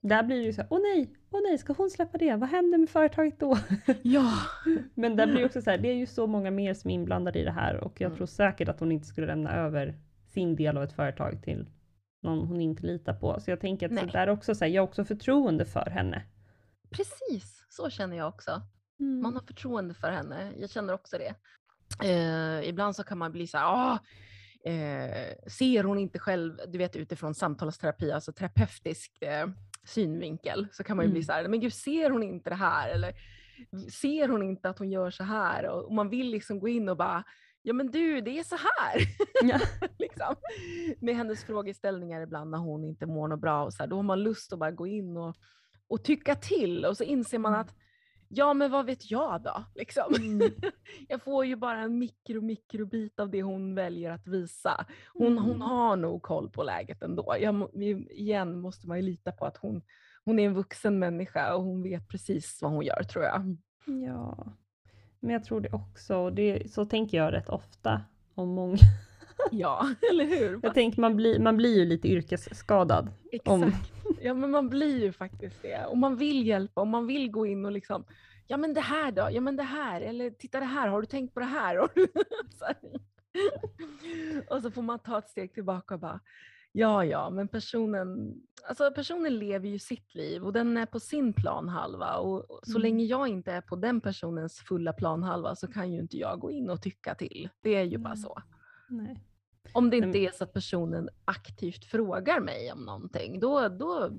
där 0.03 0.23
blir 0.23 0.37
det 0.37 0.43
ju 0.43 0.53
så 0.53 0.61
här, 0.61 0.69
åh 0.71 0.81
nej, 0.83 1.15
åh 1.31 1.41
nej, 1.49 1.59
ska 1.59 1.73
hon 1.73 1.91
släppa 1.91 2.19
det? 2.19 2.37
Vad 2.37 2.49
händer 2.49 2.79
med 2.79 2.89
företaget 2.91 3.41
då? 3.41 3.59
Ja. 4.03 4.33
Men 4.95 5.17
där 5.17 5.27
blir 5.27 5.39
det 5.39 5.45
också 5.47 5.63
så 5.63 5.71
här, 5.71 5.79
det 5.79 5.89
är 5.89 5.95
ju 5.95 6.07
så 6.07 6.27
många 6.27 6.51
mer 6.51 6.75
som 6.75 6.91
är 6.91 6.95
inblandade 6.95 7.39
i 7.39 7.45
det 7.45 7.51
här 7.53 7.77
och 7.77 8.01
jag 8.01 8.07
Mm. 8.07 8.17
tror 8.17 8.27
säkert 8.27 8.69
att 8.69 8.81
hon 8.81 8.93
inte 8.93 9.07
skulle 9.07 9.27
lämna 9.27 9.53
över 9.57 9.95
sin 10.27 10.57
del 10.57 10.77
av 10.77 10.83
ett 10.83 10.93
företag 10.93 11.43
till 11.45 11.67
någon 12.23 12.47
hon 12.47 12.61
inte 12.61 12.83
litar 12.87 13.15
på. 13.15 13.41
Så 13.41 13.51
jag 13.51 13.61
tänker 13.61 13.87
att 13.87 13.99
så 13.99 14.05
Nej. 14.05 14.13
där 14.13 14.29
också 14.29 14.55
så 14.55 14.65
här, 14.65 14.73
jag 14.73 14.83
har 14.83 14.89
också 14.89 15.05
förtroende 15.05 15.65
för 15.65 15.91
henne. 15.91 16.23
Precis, 16.91 17.65
så 17.69 17.91
känner 17.91 18.17
jag 18.17 18.29
också. 18.29 18.63
Mm. 19.01 19.23
Man 19.23 19.35
har 19.35 19.43
förtroende 19.43 19.95
för 19.95 20.11
henne. 20.11 20.53
Jag 20.59 20.71
känner 20.71 20.95
också 20.95 21.19
det. 21.19 21.35
Eh, 22.09 22.69
ibland 22.69 22.97
så 22.97 23.03
kan 23.05 23.19
man 23.19 23.33
bli 23.33 23.47
så 23.47 23.59
här, 23.59 23.67
ah, 23.67 23.99
eh, 24.71 25.35
ser 25.47 25.85
hon 25.85 25.99
inte 25.99 26.19
själv, 26.19 26.57
du 26.69 26.79
vet 26.79 26.97
utifrån 26.97 27.35
samtalsterapi, 27.35 28.13
alltså 28.13 28.33
terapeutisk 28.33 29.23
eh, 29.23 29.47
synvinkel, 29.85 30.67
så 30.73 30.85
kan 30.85 30.97
man 30.97 31.07
ju 31.07 31.11
bli 31.13 31.19
Mm. 31.19 31.25
så 31.27 31.33
här, 31.33 31.49
men 31.49 31.61
gud 31.61 31.73
ser 31.73 32.11
hon 32.11 32.23
inte 32.23 32.51
det 32.51 32.57
här? 32.57 32.89
Eller 32.89 33.13
ser 33.91 34.29
hon 34.29 34.43
inte 34.43 34.69
att 34.69 34.79
hon 34.79 34.91
gör 34.91 35.11
så 35.11 35.25
här? 35.25 35.67
Och, 35.69 35.85
och 35.85 35.93
man 35.95 36.09
vill 36.09 36.31
liksom 36.31 36.61
gå 36.61 36.69
in 36.69 36.89
och 36.89 36.97
bara, 36.97 37.25
ja 37.63 37.73
men 37.73 37.91
du, 37.91 38.21
det 38.21 38.39
är 38.39 38.43
så 38.45 38.57
här. 38.57 39.01
Ja. 39.43 39.61
liksom. 39.99 40.35
Med 41.01 41.17
hennes 41.17 41.45
frågeställningar 41.45 42.21
ibland 42.21 42.51
när 42.51 42.59
hon 42.59 42.85
inte 42.85 43.07
mår 43.07 43.29
något 43.29 43.41
bra 43.41 43.65
och 43.65 43.73
så 43.73 43.83
här, 43.83 43.87
då 43.91 43.97
har 43.97 44.03
man 44.03 44.23
lust 44.23 44.53
att 44.53 44.59
bara 44.59 44.71
gå 44.71 44.87
in 44.87 45.17
och, 45.17 45.37
och 45.89 46.05
tycka 46.05 46.35
till 46.35 46.85
och 46.85 46.97
så 46.97 47.05
inser 47.05 47.39
man 47.39 47.53
Mm. 47.53 47.61
att 47.61 47.75
ja 48.35 48.55
men 48.55 48.71
vad 48.71 48.87
vet 48.87 49.11
jag 49.11 49.43
då? 49.43 49.65
Liksom. 49.75 50.15
Mm. 50.19 50.51
Jag 51.09 51.23
får 51.23 51.45
ju 51.47 51.57
bara 51.57 51.79
en 51.81 51.99
mikro 51.99 52.41
mikrobit 52.41 53.21
av 53.21 53.31
det 53.31 53.43
hon 53.43 53.75
väljer 53.75 54.11
att 54.11 54.27
visa. 54.27 54.87
Hon, 55.15 55.39
hon 55.39 55.49
Mm. 55.51 55.61
har 55.61 55.97
nog 55.97 56.23
koll 56.23 56.51
på 56.51 56.63
läget 56.63 57.03
ändå. 57.03 57.35
Jag, 57.41 57.69
igen 58.11 58.61
måste 58.61 58.89
man 58.89 58.97
ju 58.97 59.03
lita 59.03 59.33
på 59.33 59.45
att 59.47 59.57
hon, 59.57 59.83
hon 60.25 60.39
är 60.39 60.47
en 60.47 60.55
vuxen 60.55 60.99
människa 60.99 61.55
och 61.55 61.63
hon 61.63 61.83
vet 61.83 62.09
precis 62.09 62.59
vad 62.63 62.73
hon 62.73 62.85
gör 62.85 63.03
tror 63.03 63.25
jag. 63.25 63.57
Ja, 64.07 64.47
men 65.21 65.31
jag 65.33 65.45
tror 65.45 65.61
det 65.61 65.73
också. 65.73 66.17
och 66.17 66.33
Det, 66.33 66.73
så 66.73 66.85
tänker 66.85 67.17
jag 67.19 67.33
rätt 67.33 67.49
ofta 67.49 68.03
om 68.35 68.49
många. 68.49 68.77
Ja, 69.51 69.87
eller 70.11 70.25
hur? 70.25 70.61
Jag 70.63 70.75
tänker 70.75 71.01
man 71.01 71.17
blir, 71.17 71.39
man 71.41 71.57
blir 71.57 71.79
ju 71.79 71.85
lite 71.85 72.09
yrkesskadad. 72.09 73.09
om- 73.45 73.63
Exakt. 73.63 73.93
Ja 74.25 74.35
men 74.35 74.51
man 74.51 74.69
blir 74.69 74.99
ju 75.05 75.13
faktiskt 75.13 75.63
det. 75.63 75.85
Och 75.87 75.99
man 75.99 76.17
vill 76.17 76.47
hjälpa 76.47 76.81
och 76.81 76.87
man 76.87 77.07
vill 77.07 77.31
gå 77.31 77.47
in 77.47 77.65
och 77.65 77.73
liksom, 77.73 78.05
ja 78.47 78.57
men 78.57 78.75
det 78.75 78.81
här 78.81 79.13
då, 79.13 79.29
ja 79.33 79.41
men 79.41 79.57
det 79.57 79.63
här, 79.63 80.01
eller 80.01 80.31
titta 80.31 80.61
det 80.61 80.67
här, 80.67 80.89
har 80.89 81.01
du 81.01 81.07
tänkt 81.07 81.35
på 81.35 81.41
det 81.41 81.47
här? 81.61 81.79
Och 84.51 84.63
så 84.63 84.71
får 84.71 84.83
man 84.83 84.99
ta 84.99 85.19
ett 85.19 85.29
steg 85.29 85.55
tillbaka 85.55 85.95
och 85.95 86.01
bara, 86.01 86.21
ja 86.73 87.05
ja, 87.05 87.31
men 87.31 87.49
personen, 87.49 88.35
alltså 88.69 88.91
personen 88.91 89.39
lever 89.39 89.69
ju 89.69 89.79
sitt 89.79 90.15
liv 90.15 90.45
och 90.45 90.53
den 90.53 90.77
är 90.77 90.87
på 90.87 91.01
sin 91.01 91.33
planhalva 91.33 92.17
och 92.17 92.61
så 92.63 92.71
Mm. 92.73 92.83
länge 92.83 93.05
jag 93.05 93.29
inte 93.29 93.53
är 93.53 93.61
på 93.61 93.77
den 93.77 94.01
personens 94.01 94.59
fulla 94.61 94.93
planhalva 94.93 95.55
så 95.57 95.67
kan 95.69 95.93
ju 95.93 96.01
inte 96.01 96.17
jag 96.17 96.41
gå 96.41 96.51
in 96.51 96.71
och 96.71 96.83
tycka 96.83 97.15
till. 97.15 97.49
Det 97.61 97.75
är 97.75 97.83
ju 97.85 97.99
bara 97.99 98.15
Nej. 98.15 98.23
så. 98.23 98.43
Nej. 98.89 99.19
Om 99.73 99.91
det 99.91 99.97
inte 99.97 100.19
är 100.19 100.31
så 100.31 100.45
att 100.45 100.53
personen 100.53 101.09
aktivt 101.25 101.85
frågar 101.85 102.41
mig 102.41 102.73
om 102.73 102.85
någonting, 102.85 103.41
då, 103.41 103.69
då, 103.69 104.11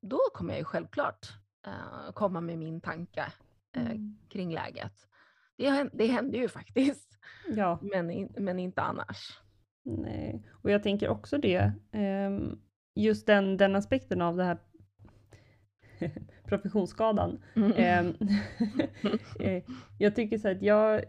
då 0.00 0.18
kommer 0.34 0.52
jag 0.52 0.58
ju 0.58 0.64
självklart 0.64 1.26
eh, 1.66 2.12
komma 2.12 2.40
med 2.40 2.58
min 2.58 2.80
tanke 2.80 3.20
eh, 3.76 3.90
Mm. 3.90 4.18
kring 4.28 4.52
läget. 4.54 4.92
Det, 5.56 5.88
det 5.92 6.06
händer 6.06 6.38
ju 6.38 6.48
faktiskt, 6.48 7.18
Ja, 7.48 7.78
men, 7.82 8.28
men 8.38 8.58
inte 8.58 8.82
annars. 8.82 9.40
nej. 9.82 10.46
Och 10.62 10.70
jag 10.70 10.82
tänker 10.82 11.08
också 11.08 11.38
det. 11.38 11.72
ehm, 11.92 12.58
just 12.94 13.26
den, 13.26 13.56
den 13.56 13.76
aspekten 13.76 14.22
av 14.22 14.36
det 14.36 14.44
här 14.44 14.58
professionsskadan. 16.48 17.42
Ehm, 17.76 18.14
eh, 19.40 19.62
jag 19.98 20.14
tycker 20.16 20.38
så 20.38 20.48
att 20.48 20.62
jag 20.62 21.04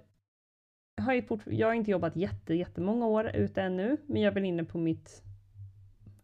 har 1.08 1.14
ju 1.14 1.22
fort, 1.22 1.42
jag 1.46 1.68
har 1.68 1.74
inte 1.74 1.92
jobbat 1.92 2.16
jätte, 2.16 2.54
jättemånga 2.54 3.08
år 3.08 3.32
ute 3.36 3.62
ännu, 3.62 3.98
men 4.08 4.22
jag 4.22 4.32
är 4.32 4.34
väl 4.34 4.46
inne 4.46 4.64
på 4.64 4.78
mitt 4.78 5.24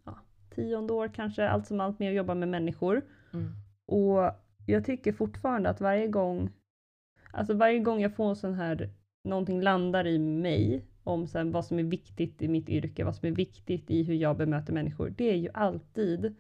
ja, 0.04 0.20
tionde 0.50 0.94
år 0.94 1.12
kanske, 1.16 1.50
allt 1.50 1.68
som 1.68 1.82
allt 1.82 2.00
med 2.00 2.10
att 2.10 2.16
jobba 2.16 2.36
med 2.36 2.50
människor. 2.50 3.02
Mm. 3.34 3.52
Och 3.86 4.32
jag 4.66 4.86
tycker 4.86 5.14
fortfarande 5.14 5.70
att 5.70 5.82
varje 5.82 6.08
gång, 6.08 6.50
alltså 7.32 7.54
varje 7.54 7.80
gång 7.80 8.02
jag 8.02 8.16
får 8.16 8.30
en 8.30 8.36
sån 8.36 8.54
här, 8.54 8.90
någonting 9.24 9.62
landar 9.62 10.08
i 10.08 10.20
mig 10.20 10.86
om 11.04 11.28
sen 11.28 11.52
vad 11.52 11.66
som 11.66 11.80
är 11.80 11.84
viktigt 11.84 12.42
i 12.42 12.48
mitt 12.48 12.70
yrke, 12.70 13.04
vad 13.04 13.16
som 13.16 13.28
är 13.28 13.32
viktigt 13.32 13.92
i 13.92 14.04
hur 14.04 14.16
jag 14.16 14.38
bemöter 14.38 14.74
människor, 14.74 15.14
det 15.18 15.32
är 15.32 15.36
ju 15.36 15.50
alltid 15.54 16.36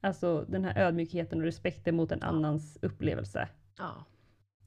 alltså 0.00 0.44
den 0.48 0.64
här 0.64 0.86
ödmjukheten 0.86 1.38
och 1.38 1.44
respekten 1.44 1.96
mot 1.96 2.12
en 2.12 2.22
annans 2.22 2.78
upplevelse 2.82 3.48
Ja. 3.78 4.04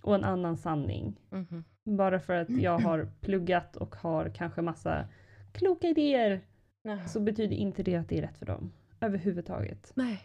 Och 0.01 0.15
en 0.15 0.23
annan 0.23 0.57
sanning. 0.57 1.19
Mhm. 1.29 1.63
Bara 1.83 2.19
för 2.19 2.33
att 2.33 2.49
jag 2.49 2.79
har 2.79 3.09
pluggat 3.21 3.75
och 3.75 3.95
har 3.95 4.29
kanske 4.29 4.61
massa 4.61 5.07
kloka 5.51 5.87
idéer 5.87 6.41
Nej. 6.83 7.07
så 7.07 7.19
betyder 7.19 7.55
inte 7.55 7.83
det 7.83 7.95
att 7.95 8.09
det 8.09 8.17
är 8.17 8.21
rätt 8.21 8.37
för 8.37 8.45
dem 8.45 8.71
överhuvudtaget. 8.99 9.91
Nej. 9.95 10.21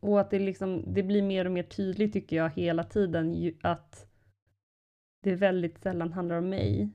Och 0.00 0.20
att 0.20 0.30
det, 0.30 0.38
liksom, 0.38 0.84
det 0.86 1.02
blir 1.02 1.22
mer 1.22 1.44
och 1.44 1.52
mer 1.52 1.62
tydligt 1.62 2.12
tycker 2.12 2.36
jag 2.36 2.50
hela 2.50 2.84
tiden 2.84 3.34
ju, 3.34 3.54
att 3.62 4.06
det 5.22 5.34
väldigt 5.34 5.78
sällan 5.78 6.12
handlar 6.12 6.36
om 6.36 6.48
mig 6.48 6.88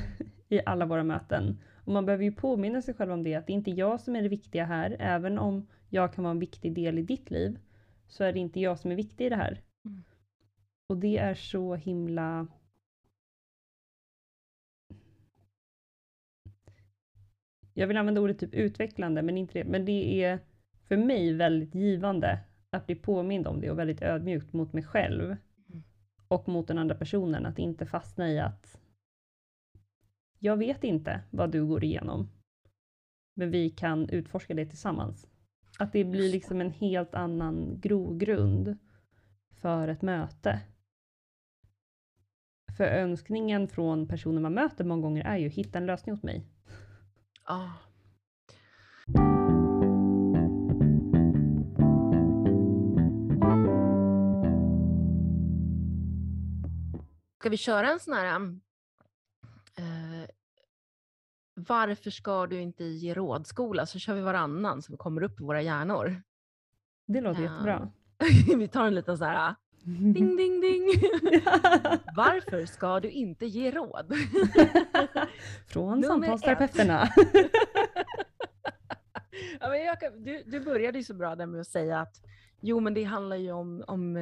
i 0.48 0.60
alla 0.66 0.86
våra 0.86 1.04
möten. 1.04 1.58
Och 1.84 1.92
man 1.92 2.06
behöver 2.06 2.24
ju 2.24 2.32
påminna 2.32 2.82
sig 2.82 2.94
själv 2.94 3.12
om 3.12 3.22
det, 3.22 3.34
att 3.34 3.46
det 3.46 3.52
är 3.52 3.54
inte 3.54 3.70
jag 3.70 4.00
som 4.00 4.16
är 4.16 4.22
det 4.22 4.28
viktiga 4.28 4.64
här, 4.64 4.96
även 4.98 5.38
om 5.38 5.66
jag 5.88 6.12
kan 6.12 6.24
vara 6.24 6.30
en 6.30 6.38
viktig 6.38 6.74
del 6.74 6.98
i 6.98 7.02
ditt 7.02 7.30
liv, 7.30 7.58
så 8.08 8.24
är 8.24 8.32
det 8.32 8.38
inte 8.38 8.60
jag 8.60 8.78
som 8.78 8.90
är 8.90 8.96
viktig 8.96 9.26
i 9.26 9.28
det 9.28 9.36
här. 9.36 9.60
Mm. 9.84 10.02
Och 10.90 10.96
det 10.96 11.18
är 11.18 11.34
så 11.34 11.74
himla... 11.74 12.46
Jag 17.74 17.86
vill 17.86 17.96
använda 17.96 18.20
ordet 18.20 18.38
typ 18.38 18.54
utvecklande, 18.54 19.22
men 19.22 19.36
inte 19.36 19.58
det. 19.58 19.64
Men 19.64 19.84
det 19.84 20.22
är 20.24 20.38
för 20.88 20.96
mig 20.96 21.34
väldigt 21.34 21.74
givande 21.74 22.44
att 22.70 22.86
bli 22.86 22.94
påmind 22.94 23.46
om 23.46 23.60
det 23.60 23.70
och 23.70 23.78
väldigt 23.78 24.02
ödmjukt 24.02 24.52
mot 24.52 24.72
mig 24.72 24.82
själv 24.82 25.36
och 26.28 26.48
mot 26.48 26.68
den 26.68 26.78
andra 26.78 26.94
personen. 26.94 27.46
Att 27.46 27.58
inte 27.58 27.86
fastna 27.86 28.28
i 28.28 28.38
att 28.38 28.80
jag 30.38 30.56
vet 30.56 30.84
inte 30.84 31.20
vad 31.30 31.50
du 31.52 31.66
går 31.66 31.84
igenom, 31.84 32.28
men 33.34 33.50
vi 33.50 33.70
kan 33.70 34.08
utforska 34.08 34.54
det 34.54 34.66
tillsammans. 34.66 35.26
Att 35.78 35.92
det 35.92 36.04
blir 36.04 36.32
liksom 36.32 36.60
en 36.60 36.70
helt 36.70 37.14
annan 37.14 37.80
grogrund 37.80 38.78
för 39.50 39.88
ett 39.88 40.02
möte. 40.02 40.60
För 42.76 42.84
önskningen 42.84 43.68
från 43.68 44.08
personen 44.08 44.42
man 44.42 44.54
möter 44.54 44.84
många 44.84 45.02
gånger 45.02 45.24
är 45.24 45.36
ju 45.36 45.48
hitta 45.48 45.78
en 45.78 45.86
lösning 45.86 46.14
åt 46.14 46.22
mig. 46.22 46.46
Ja. 47.46 47.72
Ska 57.40 57.48
vi 57.48 57.56
köra 57.56 57.90
en 57.92 58.00
sån 58.00 58.14
här... 58.14 58.36
um, 58.36 58.60
Eh, 59.78 60.28
varför 61.54 62.10
ska 62.10 62.46
du 62.46 62.60
inte 62.60 62.84
ge 62.84 63.14
rådskola? 63.14 63.86
Så 63.86 63.98
kör 63.98 64.14
vi 64.14 64.20
varannan 64.20 64.82
så 64.82 64.92
vi 64.92 64.96
kommer 64.96 65.22
upp 65.22 65.40
i 65.40 65.44
våra 65.44 65.62
hjärnor. 65.62 66.22
Det 67.06 67.20
låter 67.20 67.42
Ja. 67.42 67.50
jättebra. 67.52 67.90
vi 68.58 68.68
tar 68.68 68.86
en 68.86 68.94
liten 68.94 69.18
så 69.18 69.24
här... 69.24 69.54
Ding, 70.14 70.36
ding, 70.36 70.60
ding. 70.60 70.82
Varför 72.16 72.66
ska 72.66 73.00
du 73.00 73.10
inte 73.10 73.46
ge 73.46 73.70
råd? 73.70 74.12
Från 75.66 76.02
samtalsterapeuterna. 76.02 77.08
ja, 79.60 79.68
men 79.68 79.84
jag 79.84 79.96
du, 80.24 80.42
du 80.46 80.60
började 80.60 80.98
ju 80.98 81.04
så 81.04 81.14
bra 81.14 81.36
där 81.36 81.46
med 81.46 81.60
att 81.60 81.66
säga 81.66 82.00
att 82.00 82.16
jo, 82.60 82.80
men 82.80 82.94
det 82.94 83.04
handlar 83.04 83.36
ju 83.36 83.52
om, 83.52 83.84
om 83.86 84.16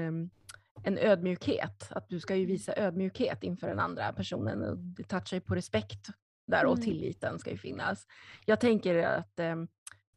en 0.85 0.99
ödmjukhet. 0.99 1.89
Att 1.91 2.09
du 2.09 2.21
ska 2.21 2.37
ju 2.37 2.47
visa 2.47 2.73
ödmjukhet 2.77 3.43
inför 3.43 3.69
den 3.69 3.79
andra 3.79 4.13
personen. 4.13 4.63
Och 4.63 4.79
det 4.79 5.03
touchar 5.05 5.37
ju 5.37 5.41
på 5.41 5.55
respekt 5.55 6.07
där 6.47 6.65
och 6.67 6.75
Mm. 6.77 6.85
tilliten 6.85 7.39
ska 7.39 7.51
ju 7.51 7.59
finnas. 7.59 8.07
Jag 8.45 8.61
tänker 8.61 9.03
att 9.07 9.41
em, 9.41 9.69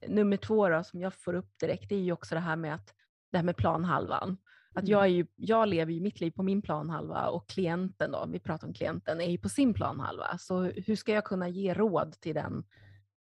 nummer 0.07 0.37
två 0.37 0.69
då, 0.69 0.83
som 0.83 1.01
jag 1.01 1.13
får 1.13 1.33
upp 1.33 1.59
direkt, 1.59 1.89
det 1.89 1.95
är 1.95 1.99
ju 1.99 2.11
också 2.11 2.35
det 2.35 2.41
här 2.41 2.55
med 2.55 2.75
att 2.75 2.93
det 3.31 3.37
här 3.37 3.45
med 3.45 3.57
planhalvan. 3.57 4.37
Att 4.73 4.83
Mm. 4.83 4.91
jag, 4.91 5.03
är 5.03 5.07
ju, 5.07 5.25
jag 5.35 5.67
lever 5.67 5.93
ju 5.93 6.01
mitt 6.01 6.19
liv 6.21 6.31
på 6.31 6.43
min 6.43 6.61
planhalva 6.61 7.29
och 7.29 7.47
klienten 7.49 8.11
då, 8.11 8.25
vi 8.31 8.39
pratar 8.39 8.67
om 8.67 8.73
klienten, 8.73 9.21
är 9.21 9.29
ju 9.31 9.37
på 9.37 9.49
sin 9.49 9.73
planhalva. 9.73 10.37
Så 10.37 10.61
hur 10.63 10.95
ska 10.95 11.11
jag 11.13 11.23
kunna 11.25 11.49
ge 11.49 11.73
råd 11.73 12.11
till 12.21 12.35
den 12.35 12.63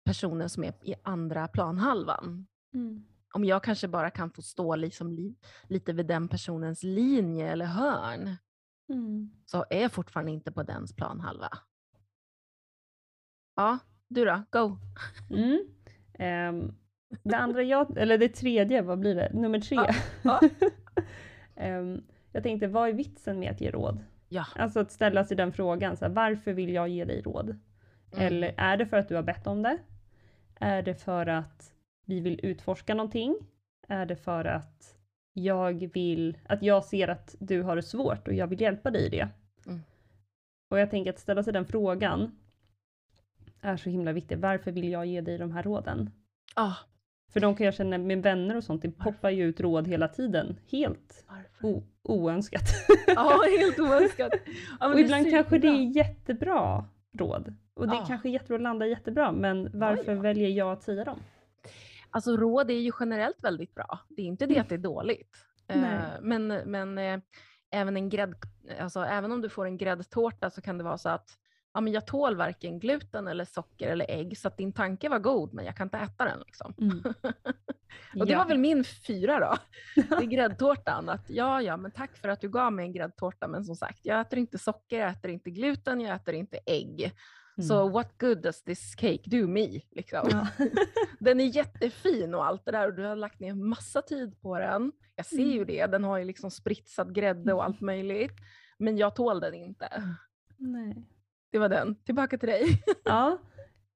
personen 0.05 0.49
som 0.51 0.65
är 0.65 0.75
i 0.83 0.95
andra 1.03 1.49
planhalvan? 1.49 2.47
Mm. 2.75 3.05
Om 3.33 3.45
jag 3.45 3.63
kanske 3.63 3.89
bara 3.89 4.11
kan 4.11 4.31
få 4.31 4.43
stå 4.43 4.77
liksom 4.77 5.13
li, 5.13 5.35
lite 5.63 5.93
vid 5.93 6.07
den 6.07 6.29
personens 6.29 6.83
linje 6.83 7.53
eller 7.53 7.67
hörn, 7.67 8.37
Mm. 8.93 9.31
så 9.47 9.65
är 9.71 9.83
jag 9.83 9.93
fortfarande 9.93 10.33
inte 10.33 10.53
på 10.53 10.63
dens 10.63 10.97
planhalva. 10.97 11.59
Ja, 13.57 13.79
du 14.09 14.25
då? 14.25 14.43
Go! 14.51 14.77
Mm. 15.31 15.59
Ehm, 16.15 16.73
det 17.23 17.37
andra 17.37 17.63
jag, 17.63 17.99
eller 17.99 18.19
det 18.19 18.29
tredje, 18.29 18.83
vad 18.83 18.99
blir 18.99 19.15
det? 19.15 19.31
Nummer 19.35 19.61
tre. 19.61 19.77
Ja, 19.77 19.95
ja. 20.23 20.41
Ehm, 21.61 22.03
jag 22.33 22.43
tänkte, 22.43 22.69
vad 22.69 22.89
är 22.89 22.93
vitsen 22.93 23.39
med 23.39 23.51
att 23.51 23.61
ge 23.61 23.71
råd? 23.71 24.05
Ja. 24.29 24.47
Alltså 24.57 24.81
att 24.81 24.93
ställa 24.93 25.25
sig 25.25 25.37
den 25.37 25.53
frågan, 25.53 25.97
så 25.97 26.05
här, 26.05 26.13
varför 26.13 26.53
vill 26.53 26.73
jag 26.73 26.89
ge 26.89 27.05
dig 27.05 27.21
råd? 27.23 27.49
Mm. 28.13 28.27
Eller 28.27 28.55
är 28.57 28.77
det 28.77 28.87
för 28.87 28.97
att 28.97 29.09
du 29.09 29.15
har 29.15 29.23
bett 29.23 29.47
om 29.47 29.63
det? 29.63 29.79
Är 30.61 30.83
det 30.83 30.95
för 30.95 31.27
att 31.27 31.75
vi 32.07 32.21
vill 32.21 32.41
utforska 32.43 32.95
någonting? 32.95 33.37
Är 33.89 34.07
det 34.07 34.17
för 34.17 34.45
att 34.45 34.97
jag 35.33 35.91
vill, 35.95 36.39
att 36.47 36.63
jag 36.63 36.85
ser 36.85 37.09
att 37.09 37.35
du 37.39 37.63
har 37.63 37.77
det 37.77 37.83
svårt 37.83 38.29
och 38.29 38.35
jag 38.35 38.47
vill 38.47 38.61
hjälpa 38.61 38.91
dig 38.91 39.07
i 39.07 39.09
det? 39.09 39.29
Mm. 39.67 39.81
Och 40.71 40.79
jag 40.79 40.91
tänker 40.91 41.11
att 41.11 41.19
ställa 41.19 41.43
sig 41.43 41.53
den 41.53 41.67
frågan 41.67 42.39
är 43.61 43.77
så 43.77 43.91
himla 43.91 44.13
viktigt. 44.13 44.39
Varför 44.39 44.73
vill 44.73 44.89
jag 44.89 45.07
ge 45.07 45.21
dig 45.21 45.39
de 45.39 45.53
här 45.53 45.63
råden? 45.63 46.11
Ah, 46.55 46.75
För 47.33 47.41
de 47.41 47.55
kan 47.57 47.65
jag 47.65 47.75
känna 47.75 47.99
med 47.99 48.23
vänner 48.23 48.57
och 48.57 48.65
sånt, 48.65 48.83
det 48.83 48.91
poppar 48.91 49.31
ju 49.31 49.45
ut 49.45 49.61
råd 49.61 49.89
hela 49.89 50.09
tiden. 50.09 50.57
Helt 50.71 51.25
oönskat. 52.03 52.63
Ja, 53.07 53.43
helt 53.61 53.79
oönskat. 53.79 54.33
Ja, 54.81 54.89
och 54.89 54.95
det 54.97 55.01
ibland 55.01 55.31
kanske 55.31 55.59
det 55.59 55.69
är 55.69 55.97
jättebra 55.97 56.85
råd. 57.19 57.55
Och 57.75 57.89
det 57.89 57.95
Ja. 57.95 58.05
kanske 58.09 58.29
är 58.29 58.31
jättebra 58.31 58.55
och 58.55 58.61
landar 58.63 58.87
jättebra, 58.87 59.33
men 59.33 59.71
varför 59.73 60.15
ja. 60.15 60.21
väljer 60.21 60.49
jag 60.49 60.73
att 60.73 60.83
säga 60.83 61.05
dem? 61.05 61.19
Alltså 62.11 62.37
råd 62.37 62.71
är 62.71 62.75
ju 62.75 62.93
generellt 63.01 63.45
väldigt 63.45 63.75
bra. 63.75 63.99
Det 64.09 64.23
är 64.23 64.27
inte 64.27 64.47
det 64.47 64.59
att 64.59 64.69
det 64.69 64.75
är 64.75 64.79
dåligt. 64.79 65.37
Mm. 65.69 65.83
Nej. 65.83 65.95
Eh, 65.95 66.21
men 66.23 66.47
men 66.47 66.99
eh, 66.99 67.21
även, 67.71 67.97
en 67.97 68.09
grädd, 68.09 68.35
alltså, 68.81 69.01
även 69.01 69.33
om 69.33 69.41
du 69.41 69.49
får 69.49 69.67
en 69.67 69.77
gräddtårta 69.77 70.51
så 70.51 70.61
kan 70.61 70.79
det 70.79 70.85
vara 70.85 70.99
så 70.99 71.09
att 71.09 71.29
ja, 71.75 71.81
men 71.81 71.93
jag 71.93 72.07
tål 72.07 72.37
varken 72.37 72.79
gluten 72.79 73.29
eller 73.29 73.45
socker 73.45 73.89
eller 73.89 74.07
ägg 74.11 74.39
så 74.39 74.49
att 74.49 74.57
din 74.57 74.73
tanke 74.73 75.09
var 75.09 75.19
god 75.19 75.53
men 75.55 75.65
jag 75.65 75.77
kan 75.77 75.87
inte 75.87 75.99
äta 75.99 76.25
den. 76.25 76.41
Liksom. 76.47 76.75
Och 78.19 78.27
det 78.27 78.33
Ja. 78.33 78.39
var 78.39 78.47
väl 78.47 78.59
min 78.59 78.85
fyra 78.85 79.39
då. 79.41 79.57
Det 80.09 80.25
är 80.25 80.27
gräddtårtan. 80.31 81.09
Att, 81.09 81.31
ja, 81.31 81.63
ja, 81.63 81.77
men 81.77 81.91
tack 81.91 82.17
för 82.17 82.29
att 82.29 82.41
du 82.41 82.49
gav 82.49 82.73
mig 82.73 82.85
en 82.87 82.93
gräddtårta. 82.93 83.49
Men 83.49 83.65
som 83.65 83.77
sagt, 83.77 84.01
jag 84.03 84.21
äter 84.21 84.39
inte 84.39 84.59
socker, 84.59 84.99
jag 84.99 85.11
äter 85.11 85.31
inte 85.31 85.51
gluten, 85.51 86.01
jag 86.01 86.17
äter 86.17 86.35
inte 86.35 86.59
ägg. 86.67 87.13
Så 87.69 87.81
Mm. 87.81 87.93
what 87.93 88.19
good 88.21 88.43
does 88.43 88.63
this 88.63 88.95
cake 88.95 89.23
do 89.25 89.47
me? 89.49 89.81
Liksom. 89.91 90.29
Ja. 90.31 90.47
Den 91.21 91.41
är 91.41 91.45
jättefin 91.45 92.35
och 92.35 92.47
allt 92.47 92.65
det 92.65 92.71
där 92.73 92.87
och 92.89 92.95
du 92.95 93.05
har 93.05 93.17
lagt 93.17 93.41
ner 93.41 93.55
massa 93.55 94.03
tid 94.03 94.41
på 94.41 94.59
den. 94.59 94.93
Jag 95.17 95.27
ser 95.27 95.37
ju 95.45 95.55
Mm. 95.63 95.67
det, 95.67 95.87
den 95.87 96.05
har 96.05 96.19
ju 96.19 96.25
liksom 96.25 96.51
spritsad 96.51 97.15
grädde 97.15 97.53
och 97.53 97.65
allt 97.65 97.81
möjligt. 97.81 98.33
Men 98.79 98.99
jag 98.99 99.15
tål 99.17 99.41
den 99.41 99.55
inte. 99.55 100.03
Nej. 100.57 101.07
Det 101.51 101.59
var 101.59 101.69
den. 101.69 101.95
Tillbaka 101.95 102.39
till 102.39 102.49
dig. 102.49 102.83
Ja. 103.05 103.39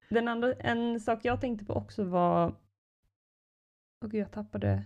Den 0.09 0.29
andra, 0.29 0.53
en 0.53 1.01
sak 1.01 1.19
jag 1.23 1.41
tänkte 1.41 1.65
på 1.65 1.75
också 1.75 2.05
var... 2.05 2.55
Åh 4.05 4.11
gud, 4.11 4.21
jag 4.21 4.33
tappade... 4.33 4.85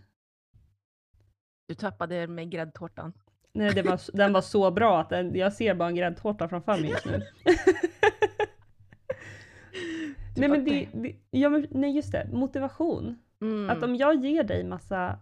Du 1.67 1.75
tappade 1.75 2.27
med 2.27 2.51
gräddtårtan. 2.51 3.13
Nej, 3.53 3.75
det 3.75 3.83
var, 3.83 4.01
den 4.17 4.33
var 4.33 4.41
så 4.41 4.71
bra 4.71 5.01
att 5.01 5.11
den, 5.11 5.35
jag 5.35 5.53
ser 5.53 5.75
bara 5.75 5.89
en 5.89 5.95
gräddtårta 5.95 6.49
framför 6.49 6.81
mig 6.81 6.91
just 6.91 7.07
nu. 7.07 7.23
nej, 10.37 10.49
men 10.49 10.65
det, 10.65 10.89
det, 10.93 11.17
ja, 11.31 11.49
men, 11.49 11.67
nej, 11.71 11.97
just 11.97 12.13
det. 12.13 12.29
Motivation. 12.33 13.19
Mm. 13.41 13.71
Att 13.71 13.83
om 13.83 13.97
jag 13.97 14.25
ger 14.25 14.45
dig 14.45 14.65
massa 14.65 15.19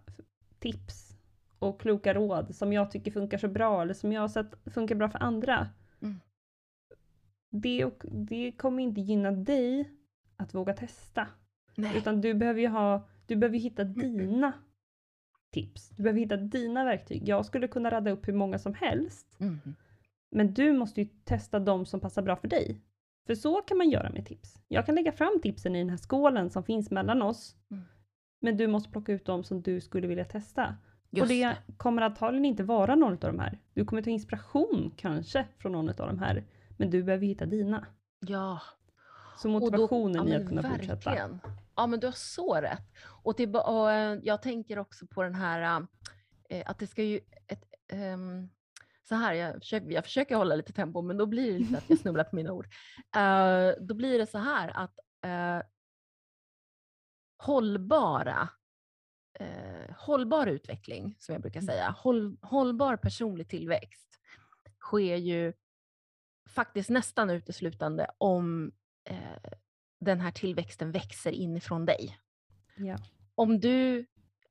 tips 0.58 1.16
och 1.58 1.80
kloka 1.80 2.14
råd 2.14 2.54
som 2.54 2.72
jag 2.72 2.90
tycker 2.90 3.10
funkar 3.10 3.38
så 3.38 3.48
bra 3.48 3.82
eller 3.82 3.94
som 3.94 4.12
jag 4.12 4.20
har 4.20 4.28
sett 4.28 4.54
funkar 4.74 4.94
bra 4.94 5.08
för 5.08 5.22
andra. 5.22 5.68
Det, 7.60 7.84
och, 7.84 8.04
det 8.10 8.52
kommer 8.52 8.82
inte 8.82 9.00
gynna 9.00 9.30
dig 9.30 9.90
att 10.36 10.54
våga 10.54 10.72
testa. 10.72 11.26
Nej. 11.74 11.98
Utan 11.98 12.20
du 12.20 12.34
behöver 12.34 12.60
ju 12.60 12.68
ha, 12.68 13.08
du 13.26 13.36
behöver 13.36 13.58
hitta 13.58 13.84
dina 13.84 14.52
tips. 15.52 15.88
Du 15.88 16.02
behöver 16.02 16.20
hitta 16.20 16.36
dina 16.36 16.84
verktyg. 16.84 17.28
Jag 17.28 17.46
skulle 17.46 17.68
kunna 17.68 17.90
radda 17.90 18.10
upp 18.10 18.28
hur 18.28 18.32
många 18.32 18.58
som 18.58 18.74
helst. 18.74 19.36
Mm. 19.40 19.58
Men 20.30 20.54
du 20.54 20.72
måste 20.72 21.00
ju 21.00 21.08
testa 21.24 21.58
de 21.58 21.86
som 21.86 22.00
passar 22.00 22.22
bra 22.22 22.36
för 22.36 22.48
dig. 22.48 22.80
För 23.26 23.34
så 23.34 23.62
kan 23.62 23.78
man 23.78 23.90
göra 23.90 24.10
med 24.10 24.26
tips. 24.26 24.62
Jag 24.68 24.86
kan 24.86 24.94
lägga 24.94 25.12
fram 25.12 25.40
tipsen 25.42 25.76
i 25.76 25.78
den 25.78 25.90
här 25.90 25.96
skålen 25.96 26.50
som 26.50 26.64
finns 26.64 26.90
mellan 26.90 27.22
oss. 27.22 27.56
Mm. 27.70 27.84
Men 28.40 28.56
du 28.56 28.66
måste 28.66 28.90
plocka 28.90 29.12
ut 29.12 29.24
de 29.24 29.44
som 29.44 29.62
du 29.62 29.80
skulle 29.80 30.06
vilja 30.06 30.24
testa. 30.24 30.76
Just 31.10 31.22
och 31.22 31.28
det, 31.28 31.56
kommer 31.76 32.02
antagligen 32.02 32.44
inte 32.44 32.62
vara 32.62 32.94
någon 32.94 33.12
av 33.12 33.18
de 33.18 33.38
här. 33.38 33.58
Du 33.74 33.84
kommer 33.84 34.02
ta 34.02 34.10
inspiration 34.10 34.92
kanske 34.96 35.46
från 35.58 35.72
någon 35.72 35.88
av 35.88 35.94
de 35.96 36.18
här. 36.18 36.44
Men 36.76 36.90
du 36.90 37.02
behöver 37.02 37.26
hitta 37.26 37.46
dina. 37.46 37.86
Ja. 38.20 38.60
Så 39.38 39.54
Och 39.54 39.60
då- 39.60 39.66
motivationen 39.66 40.28
ja, 40.28 40.34
i 40.34 40.42
att 40.42 40.48
kunna 40.48 40.62
fortsätta. 40.62 41.10
verkligen. 41.10 41.40
Ja, 41.76 41.86
men 41.86 42.00
du 42.00 42.06
har 42.06 42.12
så 42.12 42.54
rätt. 42.54 42.92
Och, 43.22 43.36
till, 43.36 43.56
och 43.56 43.90
eh, 43.92 44.18
jag 44.22 44.42
tänker 44.42 44.78
också 44.78 45.06
på 45.06 45.22
den 45.22 45.34
här 45.34 45.86
eh, 46.48 46.62
att 46.70 46.78
det 46.78 46.86
ska 46.86 47.02
ju... 47.02 47.20
Ett, 47.48 47.64
ehm, 47.88 48.48
så 49.02 49.14
här, 49.14 49.32
jag 49.34 49.54
försöker, 49.60 49.90
jag 49.90 50.04
försöker 50.04 50.36
hålla 50.36 50.56
lite 50.56 50.72
tempo, 50.72 51.02
men 51.02 51.16
då 51.16 51.26
blir 51.26 51.52
det 51.52 51.58
lite 51.58 51.78
att 51.78 51.90
jag 51.90 51.98
snubblar 51.98 52.24
på 52.24 52.36
mina 52.36 52.52
ord. 52.52 52.66
Eh, 53.16 53.70
då 53.80 53.94
blir 53.94 54.18
det 54.18 54.26
så 54.26 54.38
här 54.38 54.68
att 54.76 54.98
eh, 55.24 55.66
hållbara 57.38 58.48
eh, 59.38 59.94
hållbar 59.98 60.46
utveckling, 60.46 61.16
som 61.18 61.32
jag 61.32 61.42
brukar 61.42 61.60
säga, 61.60 61.90
håll, 61.98 62.36
hållbar 62.42 62.96
personlig 62.96 63.48
tillväxt 63.48 64.20
sker 64.80 65.16
ju 65.16 65.52
faktiskt 66.56 66.90
nästan 66.90 67.30
uteslutande 67.30 68.06
om 68.18 68.72
eh, 69.04 69.50
den 70.00 70.20
här 70.20 70.30
tillväxten 70.30 70.92
växer 70.92 71.32
inifrån 71.32 71.86
dig. 71.86 72.18
Ja. 72.76 72.96
Om 73.34 73.60
du 73.60 74.06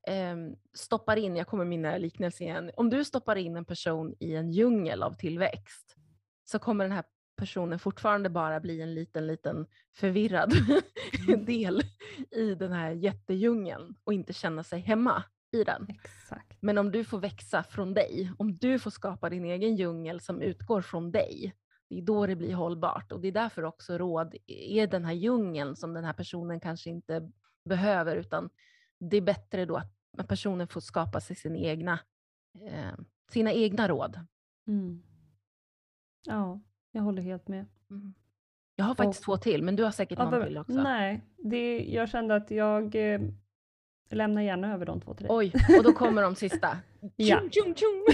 ehm, 0.06 0.56
stoppar 0.74 1.16
in, 1.16 1.36
jag 1.36 1.46
kommer 1.46 1.64
mina 1.64 1.98
liknelser 1.98 2.44
igen, 2.44 2.70
om 2.76 2.90
du 2.90 3.04
stoppar 3.04 3.36
in 3.36 3.56
en 3.56 3.64
person 3.64 4.14
i 4.20 4.34
en 4.34 4.50
djungel 4.50 5.02
av 5.02 5.12
tillväxt 5.12 5.96
så 6.44 6.58
kommer 6.58 6.84
den 6.84 6.92
här 6.92 7.04
personen 7.36 7.78
fortfarande 7.78 8.30
bara 8.30 8.60
bli 8.60 8.82
en 8.82 8.94
liten, 8.94 9.26
liten 9.26 9.66
förvirrad 9.96 10.52
del 11.46 11.82
i 12.30 12.54
den 12.54 12.72
här 12.72 12.90
jättedjungeln 12.90 13.94
och 14.04 14.12
inte 14.12 14.32
känna 14.32 14.64
sig 14.64 14.80
hemma 14.80 15.22
i 15.52 15.64
den. 15.64 15.86
Exakt. 15.88 16.58
Men 16.60 16.78
om 16.78 16.92
du 16.92 17.04
får 17.04 17.18
växa 17.18 17.62
från 17.62 17.94
dig, 17.94 18.32
om 18.38 18.56
du 18.56 18.78
får 18.78 18.90
skapa 18.90 19.30
din 19.30 19.44
egen 19.44 19.76
djungel 19.76 20.20
som 20.20 20.42
utgår 20.42 20.82
från 20.82 21.10
dig, 21.10 21.54
det 21.88 21.98
är 21.98 22.02
då 22.02 22.26
det 22.26 22.36
blir 22.36 22.54
hållbart. 22.54 23.12
Och 23.12 23.20
det 23.20 23.28
är 23.28 23.32
därför 23.32 23.64
också 23.64 23.98
råd 23.98 24.34
är 24.46 24.86
den 24.86 25.04
här 25.04 25.12
djungeln 25.12 25.76
som 25.76 25.94
den 25.94 26.04
här 26.04 26.12
personen 26.12 26.60
kanske 26.60 26.90
inte 26.90 27.30
behöver, 27.64 28.16
utan 28.16 28.50
det 28.98 29.16
är 29.16 29.20
bättre 29.20 29.64
då 29.64 29.76
att 30.18 30.28
personen 30.28 30.68
får 30.68 30.80
skapa 30.80 31.20
sig 31.20 31.36
sin 31.36 31.56
egna, 31.56 31.98
eh, 32.68 32.98
sina 33.30 33.52
egna 33.52 33.88
råd. 33.88 34.20
Mm. 34.66 35.02
Ja, 36.26 36.60
jag 36.92 37.02
håller 37.02 37.22
helt 37.22 37.48
med. 37.48 37.66
Mm. 37.90 38.14
Jag 38.76 38.84
har 38.84 38.94
faktiskt 38.94 39.20
Och- 39.20 39.24
två 39.24 39.36
till, 39.36 39.62
men 39.62 39.76
du 39.76 39.84
har 39.84 39.90
säkert 39.90 40.18
Ja, 40.18 40.30
någon 40.30 40.44
till 40.46 40.58
också. 40.58 40.82
Nej, 40.82 41.24
det, 41.36 41.78
jag 41.84 42.08
kände 42.08 42.34
att 42.36 42.50
jag 42.50 42.94
lämnar 44.10 44.42
gärna 44.42 44.74
över 44.74 44.86
de 44.86 45.00
två 45.00 45.14
till 45.14 45.26
dig. 45.26 45.36
Oj, 45.36 45.52
och 45.78 45.84
då 45.84 45.92
kommer 45.92 46.22
de 46.22 46.34
sista. 46.34 46.78
Ja. 47.16 47.40
Tjum, 47.50 47.74
tjum, 47.74 48.04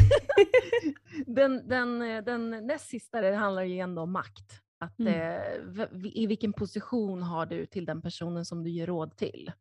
den, 1.27 1.69
den, 1.69 1.99
den 2.25 2.51
näst 2.67 2.89
sista 2.89 3.21
det 3.21 3.35
handlar 3.35 3.63
ju 3.63 3.79
ändå 3.79 4.03
om 4.03 4.13
makt. 4.13 4.61
Att, 4.79 4.99
Mm. 4.99 5.15
eh, 5.15 5.87
I 6.15 6.27
vilken 6.27 6.53
position 6.53 7.23
har 7.23 7.47
du 7.47 7.67
till 7.67 7.85
den 7.85 8.03
personen 8.03 8.45
som 8.45 8.65
du 8.65 8.71
ger 8.71 8.87
råd 8.87 9.17
till? 9.17 9.53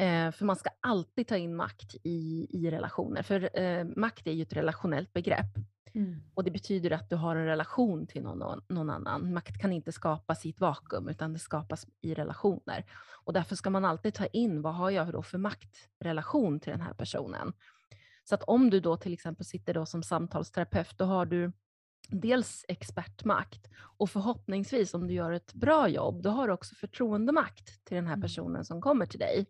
Eh, 0.00 0.30
för 0.30 0.44
man 0.44 0.56
ska 0.56 0.70
alltid 0.80 1.26
ta 1.26 1.36
in 1.36 1.56
makt 1.56 1.94
i, 2.04 2.46
i 2.50 2.70
relationer. 2.70 3.22
För 3.22 3.60
eh, 3.60 3.84
makt 3.96 4.26
är 4.26 4.32
ju 4.32 4.42
ett 4.42 4.52
relationellt 4.52 5.12
begrepp. 5.12 5.54
Mm. 5.94 6.22
Och 6.34 6.44
det 6.44 6.50
betyder 6.50 6.90
att 6.90 7.10
du 7.10 7.16
har 7.16 7.36
en 7.36 7.46
relation 7.46 8.06
till 8.06 8.22
någon, 8.22 8.62
någon 8.68 8.90
annan. 8.90 9.32
Makt 9.32 9.60
kan 9.60 9.72
inte 9.72 9.92
skapas 9.92 10.46
i 10.46 10.50
ett 10.50 10.60
vakuum, 10.60 11.08
utan 11.08 11.32
det 11.32 11.38
skapas 11.38 11.86
i 12.00 12.14
relationer. 12.14 12.84
Och 13.24 13.32
därför 13.32 13.56
ska 13.56 13.70
man 13.70 13.84
alltid 13.84 14.14
ta 14.14 14.26
in, 14.26 14.62
vad 14.62 14.74
har 14.74 14.90
jag 14.90 15.12
då 15.12 15.22
för 15.22 15.38
maktrelation 15.38 16.60
till 16.60 16.70
den 16.72 16.80
här 16.80 16.94
personen? 16.94 17.52
Så 18.24 18.34
att 18.34 18.42
om 18.42 18.70
du 18.70 18.80
då 18.80 18.96
till 18.96 19.12
exempel 19.12 19.46
sitter 19.46 19.74
då 19.74 19.86
som 19.86 20.02
samtalsterapeut, 20.02 20.98
då 20.98 21.04
har 21.04 21.26
du 21.26 21.52
dels 22.08 22.64
expertmakt 22.68 23.68
och 23.98 24.10
förhoppningsvis 24.10 24.94
om 24.94 25.08
du 25.08 25.14
gör 25.14 25.32
ett 25.32 25.54
bra 25.54 25.88
jobb, 25.88 26.22
då 26.22 26.30
har 26.30 26.48
du 26.48 26.54
också 26.54 26.74
förtroendemakt 26.74 27.84
till 27.84 27.94
den 27.94 28.06
här 28.06 28.14
Mm. 28.14 28.22
personen 28.22 28.64
som 28.64 28.80
kommer 28.80 29.06
till 29.06 29.20
dig. 29.20 29.46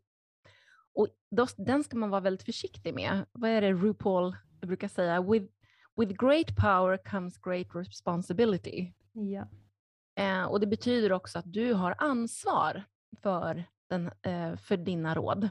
Och 0.94 1.08
då, 1.30 1.46
den 1.56 1.84
ska 1.84 1.96
man 1.96 2.10
vara 2.10 2.20
väldigt 2.20 2.46
försiktig 2.46 2.94
med. 2.94 3.24
Vad 3.32 3.50
är 3.50 3.60
det 3.60 3.72
RuPaul 3.72 4.36
brukar 4.60 4.88
säga? 4.88 5.22
With, 5.22 5.52
with 5.96 6.12
great 6.12 6.56
power 6.56 6.96
comes 6.96 7.38
great 7.38 7.66
responsibility. 7.74 8.92
Ja. 9.12 9.48
Eh, 10.14 10.44
och 10.44 10.60
det 10.60 10.66
betyder 10.66 11.12
också 11.12 11.38
att 11.38 11.52
du 11.52 11.74
har 11.74 11.94
ansvar 11.98 12.84
för, 13.22 13.64
den, 13.88 14.10
eh, 14.22 14.56
för 14.56 14.76
dina 14.76 15.14
råd. 15.14 15.48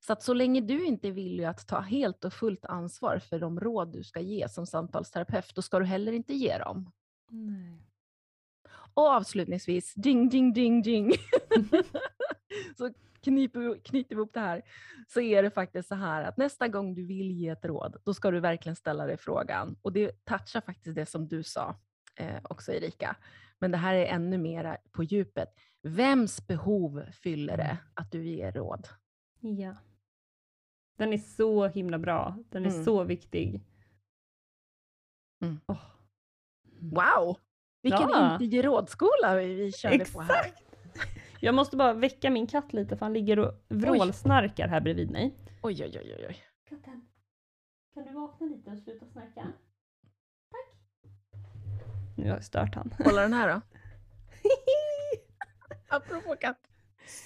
Så 0.00 0.12
att 0.12 0.22
så 0.22 0.34
länge 0.34 0.60
du 0.60 0.86
inte 0.86 1.08
är 1.08 1.12
villig 1.12 1.44
att 1.44 1.66
ta 1.66 1.80
helt 1.80 2.24
och 2.24 2.32
fullt 2.32 2.64
ansvar 2.64 3.18
för 3.18 3.38
de 3.38 3.60
råd 3.60 3.92
du 3.92 4.04
ska 4.04 4.20
ge 4.20 4.48
som 4.48 4.66
samtalsterapeut, 4.66 5.54
då 5.54 5.62
ska 5.62 5.78
du 5.78 5.84
heller 5.84 6.12
inte 6.12 6.34
ge 6.34 6.58
dem. 6.58 6.90
Nej. 7.28 7.82
Och 8.96 9.06
avslutningsvis, 9.06 9.94
ding, 9.94 10.28
ding, 10.28 10.52
ding, 10.52 10.82
ding. 10.82 11.12
så 12.78 12.90
kniper, 13.20 13.78
knyter 13.84 14.14
vi 14.16 14.18
ihop 14.20 14.32
det 14.34 14.40
här 14.40 14.62
så 15.08 15.20
är 15.20 15.42
det 15.42 15.50
faktiskt 15.50 15.88
så 15.88 15.94
här 15.94 16.22
att 16.22 16.36
nästa 16.36 16.68
gång 16.68 16.94
du 16.94 17.06
vill 17.06 17.30
ge 17.30 17.48
ett 17.48 17.64
råd, 17.64 17.96
då 18.04 18.14
ska 18.14 18.30
du 18.30 18.40
verkligen 18.40 18.76
ställa 18.76 19.06
dig 19.06 19.16
frågan. 19.16 19.76
Och 19.82 19.92
det 19.92 20.24
touchar 20.24 20.60
faktiskt 20.60 20.94
det 20.96 21.06
som 21.06 21.28
du 21.28 21.42
sa 21.42 21.76
eh, 22.16 22.40
också 22.50 22.72
Erika. 22.72 23.16
Men 23.58 23.70
det 23.70 23.76
här 23.78 23.94
är 23.94 24.06
ännu 24.06 24.38
mer 24.38 24.78
på 24.92 25.02
djupet. 25.02 25.54
Vems 25.82 26.46
behov 26.46 27.02
fyller 27.12 27.56
det 27.56 27.78
att 27.94 28.12
du 28.12 28.26
ger 28.26 28.52
råd? 28.52 28.88
Ja. 29.40 29.76
Den 30.98 31.12
är 31.12 31.18
så 31.18 31.66
himla 31.66 31.98
bra. 31.98 32.36
Den 32.48 32.64
är 32.66 32.70
Mm. 32.70 32.84
så 32.84 33.04
viktig. 33.04 33.60
Mm. 35.42 35.60
Åh. 35.66 35.82
Wow! 36.80 37.36
Vilken 37.86 38.08
Ja. 38.10 38.38
inte 38.40 38.62
rådskola 38.62 39.36
vi, 39.36 39.54
vi 39.54 39.72
körde 39.72 40.04
på 40.04 40.20
här. 40.20 40.44
Exakt! 40.44 40.62
Jag 41.40 41.54
måste 41.54 41.76
bara 41.76 41.92
väcka 41.92 42.30
min 42.30 42.46
katt 42.46 42.72
lite 42.72 42.96
för 42.96 43.06
han 43.06 43.12
ligger 43.12 43.38
och 43.38 43.52
vrålsnarkar 43.68 44.68
här 44.68 44.80
bredvid 44.80 45.10
mig. 45.10 45.34
Oj, 45.62 45.84
oj, 45.84 45.98
oj, 45.98 46.14
oj, 46.18 46.26
oj. 46.28 46.36
Katten, 46.68 47.08
kan 47.94 48.04
du 48.04 48.12
vakna 48.12 48.46
lite 48.46 48.70
och 48.70 48.78
sluta 48.78 49.06
snarka? 49.06 49.52
Tack! 50.50 50.80
Nu 52.16 52.24
har 52.24 52.34
jag 52.34 52.44
stört 52.44 52.74
han. 52.74 52.94
Kolla 53.04 53.22
den 53.22 53.32
här 53.32 53.54
då. 53.54 53.60
Apropå 55.96 56.36
katt. 56.40 56.68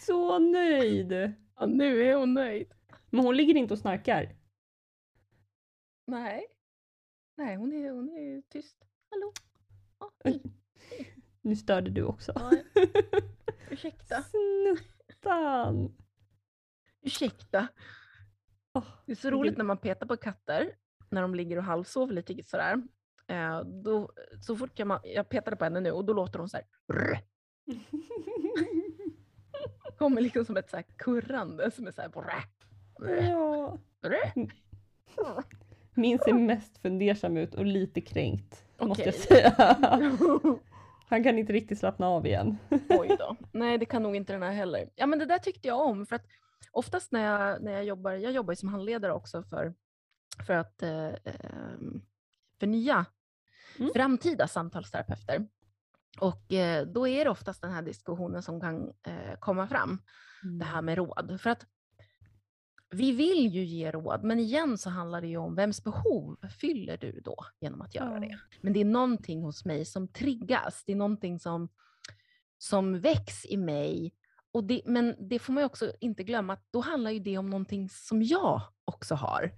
så 0.07 0.39
nöjd! 0.39 1.13
Ja, 1.57 1.67
nu 1.67 2.03
är 2.05 2.15
hon 2.15 2.35
nöjd. 2.35 2.73
Men 3.11 3.25
hon 3.25 3.37
ligger 3.37 3.57
inte 3.57 3.75
och 3.75 3.79
snarkar. 3.81 4.37
Nej. 6.07 6.47
Nej, 7.37 7.57
hon 7.57 7.73
är, 7.73 7.91
hon 7.91 8.09
är 8.09 8.43
tyst. 8.49 8.77
Hallå? 9.11 9.33
Nu 11.43 11.57
störde 11.57 11.91
du 11.91 12.03
också. 12.03 12.33
Ja, 12.35 12.51
ursäkta. 13.71 14.23
Snuttan! 14.23 15.97
Ursäkta. 17.03 17.69
Det 19.07 19.13
är 19.13 19.17
så 19.17 19.31
roligt 19.31 19.57
när 19.57 19.65
man 19.65 19.79
petar 19.79 20.07
på 20.07 20.17
katter, 20.17 20.73
när 21.09 21.23
de 21.23 21.35
ligger 21.35 21.57
och 21.57 21.65
halvsover 21.65 22.15
lite 22.15 22.45
sådär. 22.45 22.83
Eh, 23.27 23.61
då, 23.61 24.13
så 24.41 24.57
fort 24.57 24.79
jag, 24.79 25.01
jag 25.05 25.29
petade 25.29 25.57
på 25.57 25.65
henne 25.65 25.81
nu 25.81 25.91
och 25.91 26.05
då 26.05 26.13
låter 26.13 26.39
hon 26.39 26.49
så 26.49 26.57
här. 26.57 26.67
Brr. 26.89 27.19
Kommer 29.99 30.21
liksom 30.21 30.45
som 30.45 30.57
ett 30.57 30.71
så 30.71 30.83
kurrande 30.97 31.71
som 31.71 31.87
är 31.87 31.93
så 31.93 32.03
här. 32.03 32.09
Brr. 32.09 32.45
Brr. 34.03 34.51
ja. 35.17 35.43
Min 35.95 36.19
ser 36.19 36.33
mest 36.33 36.79
fundersam 36.79 37.37
ut 37.37 37.55
och 37.55 37.65
lite 37.65 38.01
kränkt. 38.01 38.65
Måste 38.89 39.03
jag 39.05 39.15
säga. 39.15 39.55
Han 41.09 41.25
kan 41.25 41.39
inte 41.39 41.53
riktigt 41.53 41.79
slappna 41.79 42.09
av 42.09 42.27
igen. 42.27 42.59
Oj 42.89 43.17
då. 43.19 43.37
Nej, 43.53 43.79
det 43.79 43.85
kan 43.85 44.03
nog 44.03 44.17
inte 44.17 44.33
den 44.33 44.43
här 44.43 44.53
heller. 44.53 44.91
Ja, 44.95 45.07
men 45.07 45.19
det 45.19 45.27
där 45.27 45.39
tyckte 45.39 45.69
jag 45.69 45.81
om. 45.87 46.07
För 46.07 46.17
att 46.17 46.25
oftast 46.73 47.13
när 47.13 47.25
jag, 47.25 47.63
när 47.63 47.73
jag 47.73 47.85
jobbar, 47.85 48.13
jag 48.13 48.33
jobbar 48.33 48.55
som 48.55 48.69
handledare 48.69 49.13
också 49.13 49.43
för, 49.43 49.75
för 50.47 50.55
att 50.55 50.83
eh, 50.83 51.09
ehm, 51.09 52.03
för 52.61 52.67
nya 52.67 53.07
Mm. 53.79 53.93
framtida 53.95 54.49
samtalsterapeuter. 54.49 55.47
Och 56.21 56.53
eh, 56.53 56.87
då 56.87 57.09
är 57.09 57.25
det 57.25 57.31
oftast 57.31 57.63
den 57.63 57.73
här 57.73 57.83
diskussionen 57.83 58.43
som 58.43 58.61
kan 58.61 58.93
eh, 59.07 59.39
komma 59.39 59.67
fram, 59.69 59.99
det 60.59 60.65
här 60.65 60.83
med 60.83 60.99
råd. 60.99 61.41
För 61.41 61.51
att 61.51 61.67
vi 62.91 63.13
vill 63.13 63.47
ju 63.55 63.65
ge 63.65 63.91
råd, 63.91 64.25
men 64.25 64.39
igen 64.39 64.79
så 64.79 64.91
handlar 64.91 65.21
det 65.21 65.27
ju 65.29 65.37
om 65.37 65.55
vems 65.55 65.85
behov 65.85 66.37
fyller 66.61 66.97
du 66.97 67.21
då 67.25 67.37
genom 67.61 67.81
att 67.83 67.95
göra 67.95 68.15
Ja. 68.15 68.21
det. 68.21 68.39
Men 68.61 68.73
det 68.73 68.81
är 68.81 68.85
någonting 68.85 69.43
hos 69.43 69.65
mig 69.65 69.85
som 69.85 70.09
triggas, 70.09 70.85
det 70.87 70.93
är 70.93 70.97
någonting 70.97 71.39
som, 71.39 71.69
som 72.59 73.01
väcks 73.01 73.47
i 73.47 73.57
mig. 73.57 74.13
Och 74.53 74.65
det, 74.65 74.83
men 74.85 75.17
det 75.29 75.39
får 75.39 75.53
man 75.53 75.61
ju 75.61 75.65
också 75.67 75.93
inte 76.01 76.25
glömma 76.25 76.53
att 76.53 76.67
då 76.71 76.81
handlar 76.81 77.11
ju 77.11 77.19
det 77.19 77.39
om 77.39 77.51
någonting 77.51 77.89
som 77.89 78.23
jag 78.23 78.63
också 78.85 79.15
har. 79.15 79.53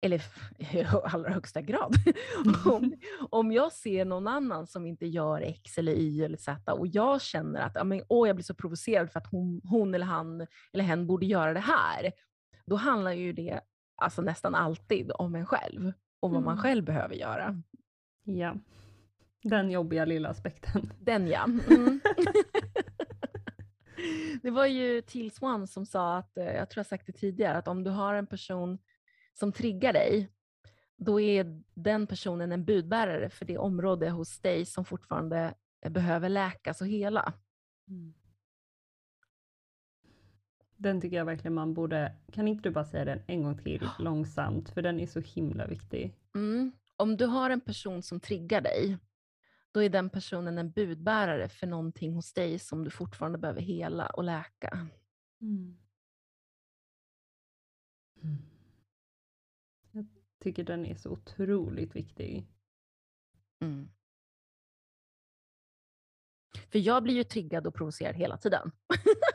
Eller 0.00 0.22
i 0.58 0.84
allra 1.04 1.32
högsta 1.32 1.60
grad. 1.60 1.94
om, 2.66 2.94
om 3.30 3.52
jag 3.52 3.72
ser 3.72 4.04
någon 4.04 4.26
annan 4.26 4.66
som 4.66 4.86
inte 4.86 5.06
gör 5.06 5.40
X 5.40 5.78
eller 5.78 5.92
Y 5.92 6.24
eller 6.24 6.36
Z 6.36 6.72
och 6.72 6.86
jag 6.86 7.22
känner 7.22 7.60
att 7.60 7.76
åh, 8.08 8.28
jag 8.28 8.36
blir 8.36 8.44
så 8.44 8.54
provocerad 8.54 9.10
för 9.10 9.20
att 9.20 9.26
hon, 9.30 9.60
hon 9.64 9.94
eller 9.94 10.06
han 10.06 10.46
eller 10.72 10.84
hen 10.84 11.06
borde 11.06 11.26
göra 11.26 11.52
det 11.54 11.60
här. 11.60 12.12
Då 12.68 12.76
handlar 12.76 13.12
ju 13.12 13.32
det 13.32 13.60
alltså 13.96 14.22
nästan 14.22 14.54
alltid 14.54 15.12
om 15.14 15.34
en 15.34 15.46
själv 15.46 15.92
och 16.20 16.30
vad 16.30 16.42
man 16.42 16.52
Mm. 16.52 16.62
själv 16.62 16.84
behöver 16.84 17.14
göra. 17.14 17.62
Ja. 18.24 18.56
Den 19.42 19.70
jobbiga 19.70 20.04
lilla 20.04 20.28
aspekten. 20.28 20.92
Den 21.00 21.26
ja. 21.28 21.44
Mm. 21.44 22.00
det 24.42 24.50
var 24.50 24.66
ju 24.66 25.02
Teal 25.02 25.30
Swan 25.30 25.66
som 25.66 25.86
sa 25.86 26.16
att, 26.16 26.36
eh, 26.38 26.44
jag 26.44 26.70
tror 26.70 26.80
jag 26.80 26.86
sagt 26.86 27.06
det 27.06 27.12
tidigare, 27.12 27.58
att 27.58 27.68
om 27.68 27.84
du 27.84 27.90
har 27.90 28.14
en 28.14 28.26
person 28.26 28.78
som 29.34 29.52
triggar 29.52 29.92
dig, 29.92 30.28
då 30.96 31.20
är 31.20 31.62
den 31.74 32.06
personen 32.06 32.52
en 32.52 32.64
budbärare 32.64 33.30
för 33.30 33.44
det 33.44 33.58
område 33.58 34.10
hos 34.10 34.38
dig 34.40 34.66
som 34.66 34.84
fortfarande 34.84 35.54
eh, 35.84 35.92
behöver 35.92 36.28
läkas 36.28 36.80
och 36.80 36.86
hela. 36.86 37.32
Den 40.80 41.00
tycker 41.00 41.16
jag 41.16 41.24
verkligen 41.24 41.54
man 41.54 41.74
borde, 41.74 42.12
kan 42.32 42.48
inte 42.48 42.68
du 42.68 42.70
bara 42.70 42.84
säga 42.84 43.04
den 43.04 43.22
en 43.26 43.42
gång 43.42 43.58
till 43.58 43.88
långsamt, 43.98 44.68
för 44.68 44.82
den 44.82 45.00
är 45.00 45.06
så 45.06 45.20
himla 45.20 45.66
viktig. 45.66 46.14
Mm. 46.34 46.72
Om 46.96 47.16
du 47.16 47.26
har 47.26 47.50
en 47.50 47.60
person 47.60 48.02
som 48.02 48.20
triggar 48.20 48.60
dig, 48.60 48.98
då 49.72 49.82
är 49.82 49.88
den 49.88 50.10
personen 50.10 50.58
en 50.58 50.70
budbärare 50.70 51.48
för 51.48 51.66
någonting 51.66 52.12
hos 52.12 52.32
dig 52.32 52.58
som 52.58 52.84
du 52.84 52.90
fortfarande 52.90 53.38
behöver 53.38 53.60
hela 53.60 54.06
och 54.06 54.24
läka. 54.24 54.88
Jag 59.92 60.06
tycker 60.38 60.64
den 60.64 60.86
är 60.86 60.94
så 60.94 61.10
otroligt 61.10 61.96
viktig. 61.96 62.46
Mm. 63.60 63.88
För 66.70 66.78
jag 66.78 67.02
blir 67.02 67.14
ju 67.14 67.24
triggad 67.24 67.66
och 67.66 67.74
provocerad 67.74 68.16
hela 68.16 68.36
tiden. 68.36 68.72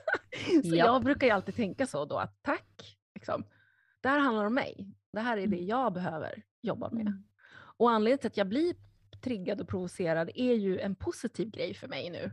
så 0.63 0.75
Ja. 0.75 0.85
jag 0.85 1.03
brukar 1.03 1.27
ju 1.27 1.33
alltid 1.33 1.55
tänka 1.55 1.87
så 1.87 2.05
då 2.05 2.17
att 2.17 2.37
tack, 2.41 2.97
liksom. 3.15 3.45
det 4.01 4.09
här 4.09 4.19
handlar 4.19 4.45
om 4.45 4.53
mig. 4.53 4.87
Det 5.13 5.19
här 5.19 5.37
är 5.37 5.47
det 5.47 5.55
Mm. 5.57 5.67
jag 5.67 5.93
behöver 5.93 6.43
jobba 6.61 6.89
med. 6.89 7.23
Och 7.77 7.91
anledningen 7.91 8.17
till 8.19 8.27
att 8.27 8.37
jag 8.37 8.47
blir 8.47 8.75
triggad 9.21 9.61
och 9.61 9.67
provocerad 9.67 10.29
är 10.35 10.53
ju 10.53 10.79
en 10.79 10.95
positiv 10.95 11.49
grej 11.51 11.73
för 11.73 11.87
mig 11.87 12.09
nu. 12.09 12.31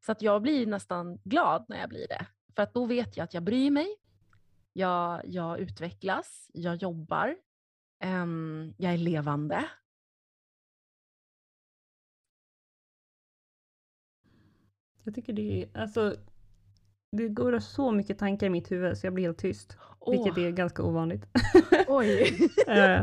Så 0.00 0.12
att 0.12 0.22
jag 0.22 0.42
blir 0.42 0.66
nästan 0.66 1.16
glad 1.24 1.64
när 1.68 1.80
jag 1.80 1.88
blir 1.88 2.08
det. 2.08 2.26
För 2.56 2.62
att 2.62 2.74
då 2.74 2.86
vet 2.86 3.16
jag 3.16 3.24
att 3.24 3.34
jag 3.34 3.42
bryr 3.42 3.70
mig, 3.70 3.96
jag, 4.72 5.22
jag 5.26 5.58
utvecklas, 5.60 6.50
jag 6.54 6.76
jobbar, 6.76 7.36
ehm, 8.00 8.74
jag 8.78 8.92
är 8.92 8.98
levande. 8.98 9.64
Jag 15.04 15.14
tycker 15.14 15.32
det 15.32 15.62
är, 15.62 15.80
alltså, 15.80 16.16
det 17.16 17.28
går 17.28 17.58
så 17.58 17.90
mycket 17.92 18.18
tankar 18.18 18.46
i 18.46 18.50
mitt 18.50 18.72
huvud 18.72 18.98
så 18.98 19.06
jag 19.06 19.14
blir 19.14 19.24
helt 19.24 19.38
tyst. 19.38 19.76
Vilket 20.10 20.38
Åh, 20.38 20.44
är 20.44 20.50
ganska 20.50 20.82
ovanligt. 20.82 21.26
Oj! 21.88 22.48
Eh, 22.68 23.02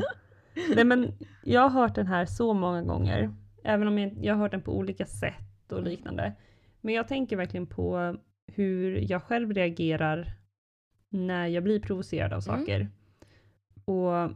Nej 0.75 0.83
men 0.85 1.13
jag 1.43 1.61
har 1.61 1.69
hört 1.81 1.95
den 1.95 2.07
här 2.07 2.25
så 2.25 2.53
många 2.53 2.81
gånger. 2.83 3.33
Även 3.63 3.87
om 3.87 3.99
jag, 3.99 4.13
jag 4.21 4.33
har 4.33 4.41
hört 4.41 4.51
den 4.51 4.61
på 4.61 4.77
olika 4.77 5.05
sätt 5.05 5.71
och 5.71 5.83
liknande. 5.83 6.33
Men 6.81 6.93
jag 6.93 7.07
tänker 7.07 7.37
verkligen 7.37 7.67
på 7.67 8.17
hur 8.47 9.11
jag 9.11 9.23
själv 9.23 9.53
reagerar 9.53 10.31
när 11.09 11.47
jag 11.47 11.63
blir 11.63 11.79
provocerad 11.79 12.33
av 12.33 12.43
Mm. 12.49 12.59
saker. 12.59 12.89
Och 13.85 14.31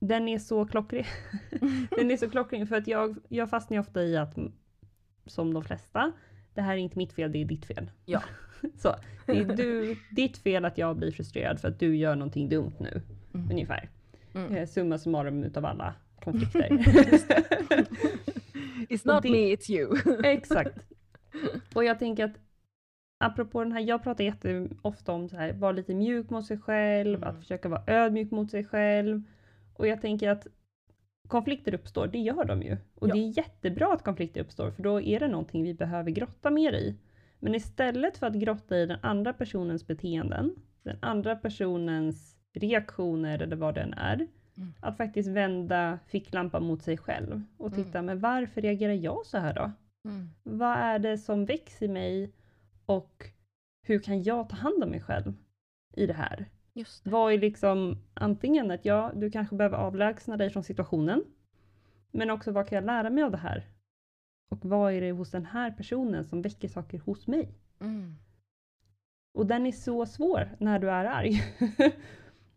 den 0.00 0.28
är 0.28 0.38
så 0.38 0.66
klockren. 0.66 1.04
den 1.90 2.10
är 2.10 2.16
så 2.16 2.30
klockren 2.30 2.66
för 2.66 2.76
att 2.76 2.86
jag, 2.86 3.16
jag 3.28 3.50
fastnar 3.50 3.78
ofta 3.78 4.02
i 4.02 4.16
att, 4.16 4.38
som 5.26 5.54
de 5.54 5.64
flesta, 5.64 6.12
det 6.60 6.64
här 6.64 6.72
är 6.74 6.78
inte 6.78 6.98
mitt 6.98 7.12
fel, 7.12 7.32
det 7.32 7.38
är 7.38 7.44
ditt 7.44 7.64
fel. 7.66 7.90
Ja. 8.04 8.22
Så, 8.78 8.94
det 9.26 9.38
är 9.38 9.44
du, 9.56 9.96
ditt 10.10 10.38
fel 10.38 10.64
att 10.64 10.78
jag 10.78 10.96
blir 10.96 11.10
frustrerad 11.10 11.60
för 11.60 11.68
att 11.68 11.78
du 11.78 11.96
gör 11.96 12.16
någonting 12.16 12.48
dumt 12.48 12.72
nu, 12.78 13.02
Mm. 13.34 13.50
ungefär. 13.50 13.88
Mm. 14.34 14.54
Eh, 14.54 14.66
Summa 14.68 14.98
summarum 14.98 15.44
utav 15.44 15.64
alla 15.64 15.94
konflikter. 16.24 16.68
It's 18.88 19.06
not 19.14 19.22
det- 19.22 19.30
me, 19.30 19.54
it's 19.56 19.70
you. 19.70 19.96
Exakt. 20.24 20.78
Och 21.74 21.84
jag 21.84 21.98
tänker 21.98 22.24
att 22.24 22.36
apropå 23.24 23.62
den 23.62 23.72
här, 23.72 23.80
jag 23.80 24.02
pratar 24.02 24.24
jätteofta 24.24 25.12
om 25.12 25.28
så 25.28 25.36
här, 25.36 25.52
vara 25.52 25.72
lite 25.72 25.94
mjuk 25.94 26.30
mot 26.30 26.46
sig 26.46 26.58
själv, 26.58 27.16
Mm. 27.16 27.28
att 27.28 27.38
försöka 27.38 27.68
vara 27.68 27.82
ödmjuk 27.86 28.30
mot 28.30 28.50
sig 28.50 28.64
själv. 28.64 29.22
Och 29.74 29.86
jag 29.86 30.00
tänker 30.00 30.28
att 30.30 30.46
konflikter 31.28 31.74
uppstår, 31.74 32.06
det 32.06 32.18
gör 32.18 32.44
de 32.44 32.62
ju. 32.62 32.76
Och 32.94 33.08
Ja. 33.08 33.14
det 33.14 33.20
är 33.20 33.36
jättebra 33.38 33.92
att 33.92 34.04
konflikter 34.04 34.40
uppstår, 34.40 34.70
för 34.70 34.82
då 34.82 35.00
är 35.00 35.20
det 35.20 35.28
någonting 35.28 35.62
vi 35.62 35.74
behöver 35.74 36.10
grotta 36.10 36.50
mer 36.50 36.72
i. 36.72 36.96
Men 37.38 37.54
istället 37.54 38.18
för 38.18 38.26
att 38.26 38.34
grotta 38.34 38.78
i 38.78 38.86
den 38.86 38.98
andra 39.02 39.32
personens 39.32 39.86
beteenden, 39.86 40.54
den 40.82 40.96
andra 41.02 41.36
personens 41.36 42.36
reaktioner 42.54 43.38
eller 43.42 43.56
vad 43.56 43.74
den 43.74 43.94
är, 43.94 44.26
Mm. 44.56 44.72
att 44.80 44.96
faktiskt 44.96 45.28
vända 45.28 45.98
ficklampan 46.06 46.64
mot 46.64 46.82
sig 46.82 46.96
själv 46.96 47.42
och 47.56 47.74
titta, 47.74 48.02
men 48.02 48.20
varför 48.20 48.60
reagerar 48.60 48.92
jag 48.92 49.26
så 49.26 49.38
här 49.38 49.54
då? 49.54 49.70
Mm. 50.04 50.28
Vad 50.42 50.76
är 50.78 50.98
det 50.98 51.18
som 51.18 51.44
väcks 51.46 51.82
i 51.82 51.88
mig 51.88 52.32
och 52.86 53.24
hur 53.86 53.98
kan 53.98 54.22
jag 54.22 54.48
ta 54.48 54.56
hand 54.56 54.84
om 54.84 54.90
mig 54.90 55.00
själv 55.00 55.32
i 55.96 56.06
det 56.06 56.12
här? 56.12 56.46
Just 56.74 57.04
det. 57.04 57.10
Vad 57.10 57.32
är 57.32 57.38
liksom 57.38 57.98
antingen 58.14 58.70
att 58.70 58.84
ja, 58.84 59.12
du 59.14 59.30
kanske 59.30 59.56
behöver 59.56 59.76
avlägsna 59.76 60.36
dig 60.36 60.50
från 60.50 60.62
situationen, 60.64 61.24
men 62.12 62.30
också 62.30 62.52
vad 62.52 62.68
kan 62.68 62.76
jag 62.76 62.84
lära 62.84 63.10
mig 63.10 63.24
av 63.24 63.30
det 63.30 63.36
här? 63.36 63.64
Och 64.50 64.64
vad 64.64 64.92
är 64.92 65.00
det 65.00 65.12
hos 65.12 65.30
den 65.30 65.46
här 65.46 65.70
personen 65.70 66.24
som 66.24 66.42
väcker 66.42 66.68
saker 66.68 66.98
hos 66.98 67.26
mig? 67.26 67.54
Mm. 67.80 68.14
Och 69.34 69.46
den 69.46 69.66
är 69.66 69.72
så 69.72 70.06
svår 70.06 70.56
när 70.58 70.78
du 70.78 70.90
är 70.90 71.04
arg. 71.04 71.42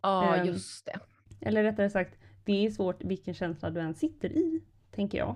Ja, 0.02 0.36
Ehm, 0.36 0.46
just 0.48 0.86
det. 0.86 1.00
Eller 1.42 1.64
rättare 1.64 1.90
sagt, 1.90 2.20
det 2.46 2.66
är 2.66 2.70
svårt 2.70 3.04
vilken 3.04 3.34
känsla 3.34 3.70
du 3.70 3.80
än 3.80 3.94
sitter 3.94 4.30
i, 4.30 4.64
tänker 4.92 5.18
jag. 5.18 5.36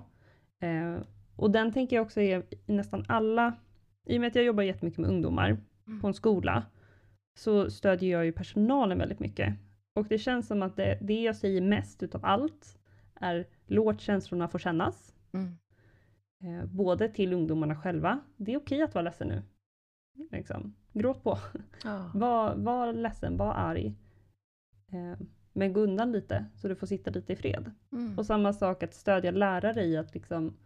Eh, 0.60 1.00
och 1.36 1.50
den 1.50 1.72
tänker 1.72 1.96
jag 1.96 2.06
också 2.06 2.20
är 2.20 2.38
i 2.66 2.72
nästan 2.72 3.04
alla, 3.08 3.52
i 4.06 4.16
och 4.16 4.20
med 4.20 4.28
att 4.28 4.34
jag 4.34 4.44
jobbar 4.44 4.62
jättemycket 4.62 4.98
med 4.98 5.10
ungdomar 5.10 5.56
Mm. 5.86 6.00
på 6.00 6.06
en 6.06 6.14
skola, 6.14 6.62
så 7.38 7.70
stödjer 7.70 8.10
jag 8.10 8.24
ju 8.24 8.32
personalen 8.32 8.98
väldigt 8.98 9.20
mycket. 9.20 9.54
Och 9.94 10.06
det 10.08 10.18
känns 10.18 10.46
som 10.46 10.62
att 10.62 10.76
det, 10.76 10.98
det 11.00 11.22
jag 11.22 11.36
säger 11.36 11.60
mest 11.60 12.02
utav 12.02 12.24
allt 12.24 12.78
är 13.14 13.46
låt 13.66 14.00
känslorna 14.00 14.48
få 14.48 14.58
kännas. 14.58 15.14
Mm. 15.32 15.58
Eh, 16.40 16.66
både 16.66 17.08
till 17.08 17.32
ungdomarna 17.32 17.76
själva, 17.76 18.20
det 18.36 18.54
är 18.54 18.58
okej 18.58 18.82
att 18.82 18.94
vara 18.94 19.02
ledsen 19.02 19.28
nu. 19.28 19.42
Liksom. 20.30 20.74
Gråt 20.92 21.22
på. 21.22 21.38
Ja. 21.84 22.10
Var, 22.14 22.54
var 22.54 22.92
ledsen, 22.92 23.36
var 23.36 23.52
arg. 23.54 23.94
Eh, 24.92 25.26
men 25.52 25.72
gå 25.72 25.80
undan 25.80 26.12
lite 26.12 26.44
så 26.54 26.68
du 26.68 26.76
får 26.76 26.86
sitta 26.86 27.10
lite 27.10 27.32
i 27.32 27.36
fred. 27.36 27.70
Mm. 27.92 28.18
Och 28.18 28.26
samma 28.26 28.52
sak 28.52 28.82
att 28.82 28.94
stödja 28.94 29.30
lärare 29.30 29.84
i 29.84 29.96
att 29.96 30.14
liksom, 30.14 30.56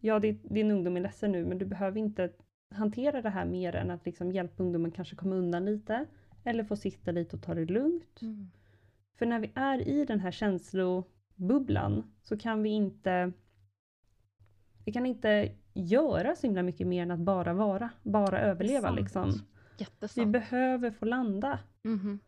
ja 0.00 0.18
din, 0.18 0.40
din 0.42 0.70
ungdom 0.70 0.96
är 0.96 1.00
ledsen 1.00 1.32
nu 1.32 1.44
men 1.44 1.58
du 1.58 1.66
behöver 1.66 1.98
inte 1.98 2.30
hantera 2.70 3.22
det 3.22 3.30
här 3.30 3.44
mer 3.44 3.76
än 3.76 3.90
att 3.90 4.06
liksom 4.06 4.32
hjälpa 4.32 4.62
ungdomen 4.62 4.90
kanske 4.90 5.16
komma 5.16 5.34
undan 5.34 5.64
lite. 5.64 6.06
Eller 6.44 6.64
få 6.64 6.76
sitta 6.76 7.10
lite 7.10 7.36
och 7.36 7.42
ta 7.42 7.54
det 7.54 7.64
lugnt. 7.64 8.22
Mm. 8.22 8.50
För 9.18 9.26
när 9.26 9.40
vi 9.40 9.52
är 9.54 9.88
i 9.88 10.04
den 10.04 10.20
här 10.20 10.30
känslobubblan 10.30 12.12
så 12.22 12.36
kan 12.36 12.62
vi 12.62 12.70
inte 12.70 13.32
vi 14.84 14.92
kan 14.92 15.06
inte 15.06 15.52
göra 15.74 16.36
så 16.36 16.46
himla 16.46 16.62
mycket 16.62 16.86
mer 16.86 17.02
än 17.02 17.10
att 17.10 17.18
bara 17.18 17.52
vara, 17.52 17.90
bara 18.02 18.40
överleva 18.40 18.90
liksom. 18.90 19.32
Vi 20.16 20.26
behöver 20.26 20.90
få 20.90 21.04
landa. 21.04 21.58
Mhm. 21.84 22.18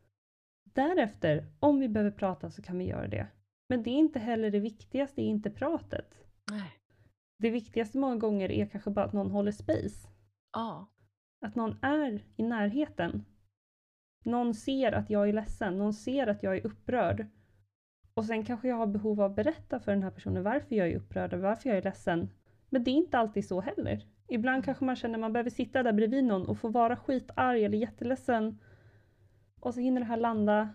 Därefter, 0.65 1.47
om 1.61 1.81
vi 1.81 1.89
behöver 1.89 2.11
prata 2.11 2.51
så 2.51 2.63
kan 2.63 2.79
vi 2.79 2.85
göra 2.85 3.09
det. 3.09 3.27
Men 3.69 3.83
det 3.83 3.91
är 3.91 3.99
inte 3.99 4.19
heller 4.19 4.51
det 4.51 4.61
viktigaste, 4.61 5.21
det 5.21 5.27
är 5.27 5.31
inte 5.31 5.51
pratet. 5.51 6.25
Nej. 6.51 6.73
Det 7.39 7.51
viktigaste 7.51 7.99
många 7.99 8.17
gånger 8.17 8.51
är 8.51 8.67
kanske 8.67 8.91
bara 8.91 9.05
att 9.05 9.13
någon 9.13 9.31
håller 9.31 9.53
space. 9.53 10.09
Ja. 10.53 10.87
Att 11.41 11.55
någon 11.55 11.79
är 11.83 12.25
i 12.37 12.43
närheten. 12.43 13.25
Någon 14.25 14.55
ser 14.55 14.93
att 14.93 15.11
jag 15.11 15.29
är 15.29 15.33
ledsen, 15.33 15.79
någon 15.79 15.95
ser 15.95 16.27
att 16.27 16.43
jag 16.43 16.57
är 16.57 16.67
upprörd. 16.67 17.27
Och 18.15 18.25
sen 18.25 18.45
kanske 18.45 18.69
jag 18.69 18.77
har 18.77 18.87
behov 18.87 19.21
av 19.21 19.31
att 19.31 19.37
berätta 19.37 19.81
för 19.81 19.93
den 19.93 20.03
här 20.03 20.11
personen 20.11 20.43
varför 20.43 20.77
jag 20.77 20.89
är 20.89 20.97
upprörd 20.97 21.35
och 21.35 21.41
varför 21.41 21.69
jag 21.69 21.79
är 21.79 21.83
ledsen. 21.83 22.31
Men 22.69 22.85
det 22.85 22.91
är 22.91 22.95
inte 22.95 23.19
alltid 23.19 23.49
så 23.49 23.61
heller. 23.61 24.07
Ibland 24.29 24.65
kanske 24.65 24.85
man 24.85 24.97
känner 24.97 25.15
att 25.15 25.21
man 25.21 25.33
behöver 25.33 25.51
sitta 25.51 25.83
där 25.83 25.93
bredvid 25.93 26.25
någon 26.25 26.47
och 26.47 26.59
få 26.59 26.69
vara 26.69 26.97
skitarg 26.97 27.65
eller 27.65 27.79
jätteledsen. 27.79 28.59
Och 29.61 29.75
så 29.75 29.81
hinner 29.81 30.01
det 30.01 30.07
här 30.07 30.17
landa. 30.17 30.69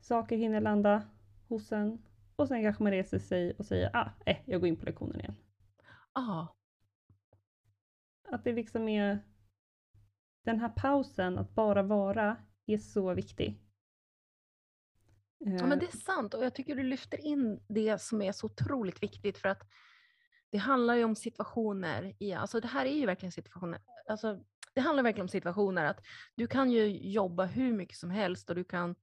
Saker 0.00 0.36
hinner 0.36 0.60
landa 0.60 1.02
hos 1.48 1.72
en. 1.72 2.02
Och 2.36 2.48
sen 2.48 2.62
kanske 2.62 2.82
man 2.82 2.92
reser 2.92 3.18
sig 3.18 3.52
och 3.52 3.66
säger 3.66 3.90
ah, 3.96 4.10
eh, 4.26 4.36
jag 4.44 4.60
går 4.60 4.68
in 4.68 4.76
på 4.76 4.86
lektionen 4.86 5.20
igen. 5.20 5.36
Ja. 6.14 6.57
Att 8.30 8.44
det 8.44 8.52
liksom 8.52 8.88
är 8.88 9.24
den 10.44 10.60
här 10.60 10.68
pausen, 10.68 11.38
att 11.38 11.54
bara 11.54 11.82
vara, 11.82 12.36
är 12.66 12.78
så 12.78 13.14
viktig. 13.14 13.60
Ja, 15.38 15.66
men 15.66 15.78
det 15.78 15.86
är 15.86 15.96
sant 15.96 16.34
och 16.34 16.44
jag 16.44 16.54
tycker 16.54 16.76
du 16.76 16.82
lyfter 16.82 17.26
in 17.26 17.60
det 17.68 18.02
som 18.02 18.22
är 18.22 18.32
så 18.32 18.46
otroligt 18.46 19.02
viktigt 19.02 19.38
för 19.38 19.48
att 19.48 19.62
det 20.50 20.58
handlar 20.58 20.94
ju 20.94 21.04
om 21.04 21.16
situationer, 21.16 22.14
i, 22.18 22.32
alltså 22.32 22.60
det 22.60 22.68
här 22.68 22.86
är 22.86 22.96
ju 22.96 23.06
verkligen 23.06 23.32
situationer, 23.32 23.80
alltså 24.08 24.40
det 24.74 24.80
handlar 24.80 25.02
verkligen 25.02 25.24
om 25.24 25.28
situationer 25.28 25.84
att 25.84 26.00
du 26.34 26.46
kan 26.46 26.70
ju 26.70 27.10
jobba 27.10 27.44
hur 27.44 27.72
mycket 27.72 27.96
som 27.96 28.10
helst 28.10 28.50
och 28.50 28.56
du 28.56 28.64
kan 28.64 28.94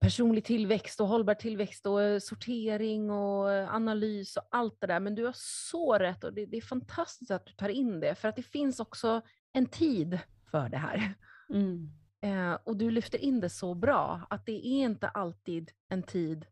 personlig 0.00 0.44
tillväxt 0.44 1.00
och 1.00 1.08
hållbar 1.08 1.34
tillväxt 1.34 1.86
och 1.86 2.02
eh, 2.02 2.18
sortering 2.18 3.10
och 3.10 3.52
eh, 3.52 3.74
analys 3.74 4.36
och 4.36 4.48
allt 4.50 4.80
det 4.80 4.86
där. 4.86 5.00
Men 5.00 5.14
du 5.14 5.24
har 5.24 5.34
så 5.36 5.94
rätt 5.98 6.24
och 6.24 6.34
det, 6.34 6.46
det 6.46 6.56
är 6.56 6.62
fantastiskt 6.62 7.30
att 7.30 7.46
du 7.46 7.52
tar 7.52 7.68
in 7.68 8.00
det 8.00 8.14
för 8.14 8.28
att 8.28 8.36
det 8.36 8.42
finns 8.42 8.80
också 8.80 9.20
en 9.52 9.66
tid 9.66 10.18
för 10.50 10.68
det 10.68 10.76
här. 10.76 11.14
Mm. 11.50 11.90
Eh, 12.20 12.58
och 12.64 12.76
du 12.76 12.90
lyfter 12.90 13.18
in 13.18 13.40
det 13.40 13.50
så 13.50 13.74
bra, 13.74 14.26
att 14.30 14.46
det 14.46 14.66
är 14.66 14.84
inte 14.84 15.08
alltid 15.08 15.70
en 15.88 16.02
tid, 16.02 16.46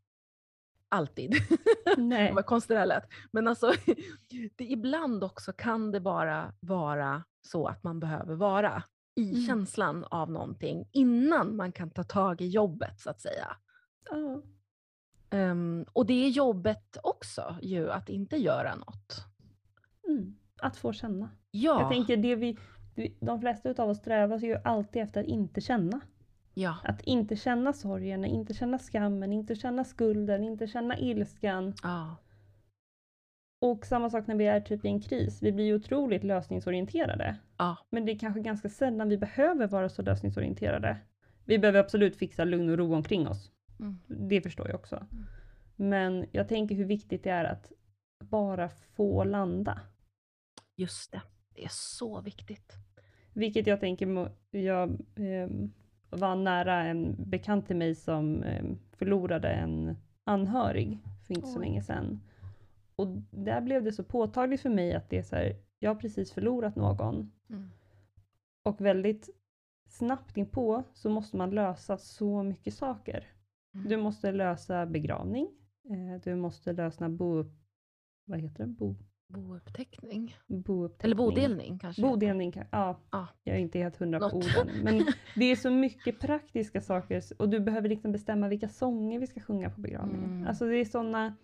alltid. 0.89 1.35
Nej. 1.97 2.33
Vad 2.33 2.47
konstigt 2.47 2.77
det 2.77 2.85
lät. 2.85 3.09
Men 3.33 3.49
alltså, 3.49 3.73
det, 4.57 4.65
ibland 4.65 5.25
också 5.25 5.53
kan 5.53 5.93
det 5.93 6.01
bara 6.01 6.55
vara 6.61 7.25
så 7.43 7.67
att 7.67 7.83
man 7.83 8.01
behöver 8.01 8.35
vara 8.35 8.83
i 9.15 9.31
Mm. 9.31 9.43
känslan 9.47 10.05
av 10.05 10.31
någonting 10.31 10.89
innan 10.93 11.57
man 11.57 11.73
kan 11.73 11.91
ta 11.91 12.03
tag 12.05 12.41
i 12.41 12.49
jobbet 12.49 13.01
så 13.01 13.11
att 13.11 13.21
säga. 13.21 13.57
Ja. 14.11 14.43
Ehm, 15.31 15.85
och 15.93 16.07
det 16.07 16.25
är 16.25 16.29
jobbet 16.29 16.97
också 17.03 17.57
ju, 17.63 17.91
att 17.91 18.09
inte 18.09 18.37
göra 18.37 18.75
något. 18.75 19.25
Mm. 20.09 20.37
Att 20.63 20.77
få 20.77 20.93
känna. 20.93 21.31
Ja, 21.51 21.81
Jag 21.81 21.91
tänker 21.93 22.17
det 22.17 22.37
vi, 22.37 22.59
de 23.21 23.41
flesta 23.41 23.71
utav 23.71 23.89
oss 23.91 23.99
strävar 23.99 24.39
ju 24.39 24.57
alltid 24.65 25.03
efter 25.03 25.21
att 25.21 25.27
inte 25.27 25.61
känna. 25.61 26.01
ja, 26.55 26.77
Att 26.85 27.01
inte 27.03 27.37
känna 27.37 27.73
sorgen, 27.73 28.25
inte 28.25 28.55
känna 28.55 28.79
skammen, 28.79 29.33
inte 29.33 29.55
känna 29.57 29.85
skulden, 29.85 30.45
inte 30.45 30.67
känna 30.67 30.99
ilskan. 30.99 31.75
ja, 31.83 32.17
Och 33.59 33.87
samma 33.87 34.11
sak 34.11 34.27
när 34.27 34.35
vi 34.35 34.47
är 34.47 34.61
typ 34.61 34.85
i 34.85 34.89
en 34.89 35.01
kris. 35.01 35.43
Vi 35.43 35.53
blir 35.53 35.65
ju 35.65 35.75
otroligt 35.75 36.25
lösningsorienterade. 36.25 37.37
ja, 37.59 37.77
Men 37.91 38.05
det 38.07 38.13
är 38.13 38.19
kanske 38.19 38.41
ganska 38.41 38.69
sällan 38.69 39.09
vi 39.09 39.19
behöver 39.19 39.67
vara 39.67 39.89
så 39.89 40.03
lösningsorienterade. 40.03 40.97
Vi 41.45 41.59
behöver 41.59 41.81
absolut 41.81 42.17
fixa 42.17 42.45
lugn 42.45 42.71
och 42.71 42.79
ro 42.79 42.95
omkring 42.95 43.29
oss. 43.29 43.51
mm, 43.81 43.99
Det 44.07 44.41
förstår 44.41 44.69
jag 44.69 44.75
också. 44.75 45.07
Men 45.77 46.27
jag 46.33 46.49
tänker 46.49 46.75
hur 46.75 46.85
viktigt 46.85 47.23
det 47.25 47.31
är 47.31 47.45
att 47.45 47.73
bara 48.21 48.69
få 48.69 49.25
landa. 49.25 49.81
just 50.77 51.13
det. 51.13 51.23
Det 51.55 51.65
är 51.65 51.71
så 51.73 52.21
viktigt. 52.21 52.73
Vilket 53.33 53.67
jag 53.67 53.81
tänker, 53.81 54.29
jag 54.51 54.99
ehm, 55.17 55.73
var 56.11 56.37
nära 56.37 56.85
en 56.85 57.17
bekant 57.31 57.67
till 57.67 57.77
mig 57.77 57.95
som 57.95 58.43
ehm, 58.43 58.79
förlorade 58.93 59.49
en 59.49 59.97
anhörig 60.25 60.99
för 61.27 61.35
inte 61.35 61.47
så 61.49 61.59
Oj. 61.59 61.65
länge 61.65 61.83
sedan. 61.83 62.21
Och 62.97 63.07
där 63.31 63.61
blev 63.61 63.85
det 63.85 63.93
så 63.93 64.05
påtagligt 64.05 64.61
för 64.61 64.71
mig 64.71 64.95
att 64.95 65.11
det 65.11 65.19
är 65.19 65.23
så 65.23 65.37
här, 65.37 65.57
jag 65.79 65.91
har 65.91 65.95
precis 66.01 66.33
förlorat 66.33 66.77
någon 66.77 67.31
Mm. 67.51 67.71
och 68.63 68.81
väldigt 68.81 69.31
snabbt 69.89 70.37
inpå 70.37 70.83
så 70.93 71.11
måste 71.11 71.37
man 71.37 71.51
lösa 71.51 71.97
så 71.97 72.43
mycket 72.43 72.75
saker. 72.75 73.27
Mm. 73.75 73.89
Du 73.89 73.97
måste 73.97 74.33
lösa 74.33 74.87
begravning, 74.87 75.49
eh, 75.91 76.21
du 76.25 76.35
måste 76.37 76.73
lösa 76.73 77.09
bo, 77.09 77.45
vad 78.25 78.41
heter 78.41 78.65
det? 78.67 78.71
Bo, 78.73 78.95
Bouppteckning. 79.29 80.37
bouppteckning. 80.47 81.05
Eller 81.05 81.17
bodelning 81.17 81.79
kanske. 81.79 82.03
Bodelning, 82.03 82.53
kan- 82.53 82.67
ja. 82.71 83.01
Ja. 83.11 83.29
Jag 83.45 83.57
är 83.57 83.61
inte 83.61 83.79
helt 83.79 83.97
hundra 83.97 84.19
på 84.31 84.37
orden. 84.37 84.69
Men 84.83 85.07
det 85.37 85.45
är 85.45 85.57
så 85.57 85.71
mycket 85.71 86.21
praktiska 86.21 86.81
saker 86.81 87.23
och 87.39 87.49
du 87.49 87.61
behöver 87.61 87.89
liksom 87.89 88.13
bestämma 88.13 88.49
vilka 88.49 88.69
sånger 88.69 89.19
vi 89.21 89.27
ska 89.27 89.41
sjunga 89.41 89.71
på 89.71 89.81
begravningen. 89.81 90.25
Mm. 90.31 90.47
Alltså 90.49 90.67
det 90.67 90.77
är 90.77 90.85
sådana 90.85 91.37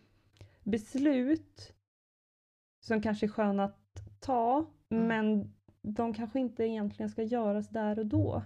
beslut 0.65 1.73
som 2.81 3.03
kanske 3.03 3.27
är 3.27 3.29
sköna 3.29 3.65
att 3.65 4.03
ta, 4.21 4.67
Mm. 4.93 5.07
men 5.09 5.55
de 5.83 6.15
kanske 6.15 6.41
inte 6.41 6.65
egentligen 6.65 7.11
ska 7.11 7.23
göras 7.23 7.69
där 7.69 7.99
och 7.99 8.07
då. 8.07 8.43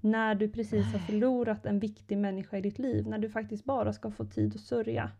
När 0.00 0.34
du 0.34 0.48
precis 0.48 0.92
har 0.92 0.98
förlorat 0.98 1.66
en 1.66 1.78
viktig 1.78 2.18
människa 2.18 2.58
i 2.58 2.60
ditt 2.60 2.78
liv, 2.78 3.06
när 3.06 3.18
du 3.18 3.30
faktiskt 3.30 3.64
bara 3.64 3.92
ska 3.92 4.10
få 4.10 4.24
tid 4.24 4.54
att 4.54 4.60
sörja. 4.60 5.10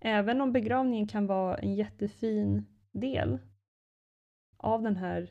Även 0.00 0.40
om 0.40 0.52
begravningen 0.52 1.06
kan 1.08 1.26
vara 1.26 1.56
en 1.58 1.74
jättefin 1.74 2.66
del 2.92 3.38
av 4.56 4.82
den 4.82 4.96
här 4.96 5.30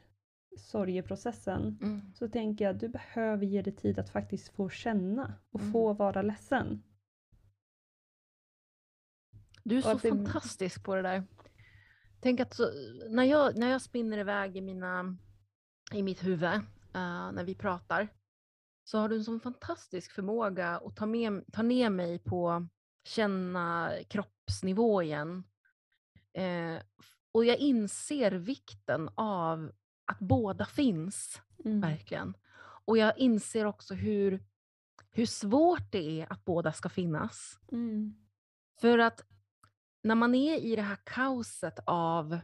sorgeprocessen 0.57 1.77
Mm. 1.81 2.01
så 2.13 2.27
tänker 2.29 2.65
jag 2.65 2.73
att 2.75 2.79
du 2.81 2.87
behöver 2.87 3.45
ge 3.45 3.61
dig 3.61 3.73
tid 3.75 3.99
att 3.99 4.09
faktiskt 4.09 4.49
få 4.49 4.69
känna 4.69 5.33
och 5.51 5.59
Mm. 5.59 5.71
få 5.71 5.93
vara 5.93 6.21
ledsen. 6.21 6.83
Du 9.65 9.77
är 9.77 9.81
så 9.81 9.93
det- 9.93 10.09
fantastisk 10.09 10.83
på 10.83 10.95
det 10.95 11.01
där. 11.01 11.23
Tänk 12.19 12.39
att 12.39 12.53
så, 12.53 12.71
när, 13.09 13.23
jag, 13.23 13.57
när 13.57 13.69
jag 13.69 13.81
spinner 13.81 14.17
iväg 14.17 14.57
i, 14.57 14.61
mina, 14.61 15.17
i 15.93 16.03
mitt 16.03 16.23
huvud 16.23 16.43
eh, 16.43 16.61
när 17.31 17.43
vi 17.43 17.55
pratar 17.55 18.07
så 18.83 18.97
har 18.97 19.09
du 19.09 19.15
en 19.15 19.23
sån 19.23 19.39
fantastisk 19.39 20.11
förmåga 20.11 20.69
att 20.79 20.95
ta, 20.95 21.05
med, 21.05 21.43
ta 21.53 21.61
ner 21.61 21.89
mig 21.89 22.19
på 22.19 22.67
känna 23.03 23.91
kroppsnivå 24.09 25.01
igen. 25.01 25.43
Eh, 26.33 26.81
och 27.31 27.45
jag 27.45 27.57
inser 27.57 28.31
vikten 28.31 29.09
av 29.15 29.71
att 30.05 30.19
båda 30.19 30.65
finns, 30.65 31.41
Mm. 31.65 31.81
verkligen. 31.81 32.33
Och 32.85 32.97
jag 32.97 33.17
inser 33.17 33.65
också 33.65 33.93
hur, 33.93 34.43
hur 35.11 35.25
svårt 35.25 35.91
det 35.91 36.21
är 36.21 36.31
att 36.33 36.45
båda 36.45 36.73
ska 36.73 36.89
finnas. 36.89 37.59
Mm. 37.71 38.15
För 38.81 38.97
att 38.99 39.21
när 40.05 40.15
man 40.15 40.35
är 40.35 40.57
i 40.57 40.75
det 40.75 40.81
här 40.81 40.97
kaoset 41.03 41.79
av... 41.85 42.39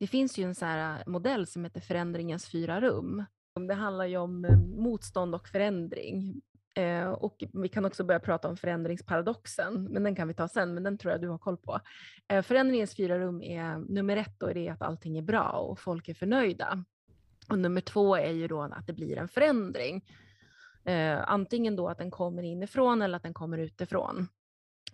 Det 0.00 0.06
finns 0.06 0.38
ju 0.38 0.44
en 0.44 0.54
så 0.54 0.64
här 0.64 0.98
äh, 0.98 1.06
modell 1.06 1.46
som 1.46 1.64
heter 1.64 1.80
förändringens 1.80 2.46
fyra 2.46 2.80
rum. 2.80 3.24
Det 3.68 3.74
handlar 3.74 4.04
ju 4.04 4.16
om 4.16 4.44
eh, 4.44 4.58
motstånd 4.58 5.34
och 5.34 5.48
förändring. 5.48 6.42
Eh, 6.74 7.10
och 7.10 7.44
vi 7.52 7.68
kan 7.68 7.84
också 7.84 8.04
börja 8.04 8.20
prata 8.20 8.48
om 8.48 8.56
förändringsparadoxen, 8.56 9.84
men 9.84 10.02
den 10.02 10.14
kan 10.14 10.28
vi 10.28 10.34
ta 10.34 10.48
sen, 10.48 10.74
men 10.74 10.82
den 10.82 10.98
tror 10.98 11.12
jag 11.12 11.20
du 11.20 11.28
har 11.28 11.38
koll 11.38 11.56
på. 11.56 11.80
Eh, 12.28 12.42
förändringens 12.42 12.96
fyra 12.96 13.18
rum 13.18 13.42
är 13.42 13.78
nummer 13.78 14.16
ett, 14.16 14.40
då 14.40 14.46
är 14.46 14.54
det 14.54 14.68
att 14.68 14.82
allting 14.82 15.18
är 15.18 15.22
bra 15.22 15.50
och 15.50 15.80
folk 15.80 16.08
är 16.08 16.14
förnöjda. 16.14 16.84
Och 17.48 17.58
nummer 17.58 17.80
två 17.80 18.16
är 18.16 18.32
ju 18.32 18.48
då 18.48 18.62
att 18.62 18.86
det 18.86 18.92
blir 18.92 19.18
en 19.18 19.28
förändring. 19.28 20.04
Eh, 20.84 21.30
antingen 21.30 21.76
då 21.76 21.88
att 21.88 21.98
den 21.98 22.10
kommer 22.10 22.42
inifrån 22.42 23.02
eller 23.02 23.16
att 23.16 23.22
den 23.22 23.34
kommer 23.34 23.58
utifrån. 23.58 24.28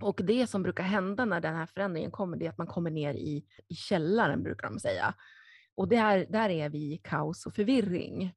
Och 0.01 0.21
det 0.25 0.47
som 0.47 0.63
brukar 0.63 0.85
hända 0.85 1.25
när 1.25 1.41
den 1.41 1.55
här 1.55 1.67
förändringen 1.67 2.11
kommer, 2.11 2.37
det 2.37 2.47
är 2.47 2.51
att 2.51 2.59
man 2.59 2.67
kommer 2.67 2.91
ner 2.91 3.15
i, 3.15 3.45
i 3.69 3.75
källaren, 3.75 4.43
brukar 4.43 4.69
de 4.71 4.81
säga. 4.81 5.15
Och 5.75 5.89
där, 5.89 6.27
där 6.29 6.49
är 6.49 6.69
vi 6.69 6.93
i 6.93 6.99
kaos 6.99 7.47
och 7.47 7.55
förvirring. 7.55 8.35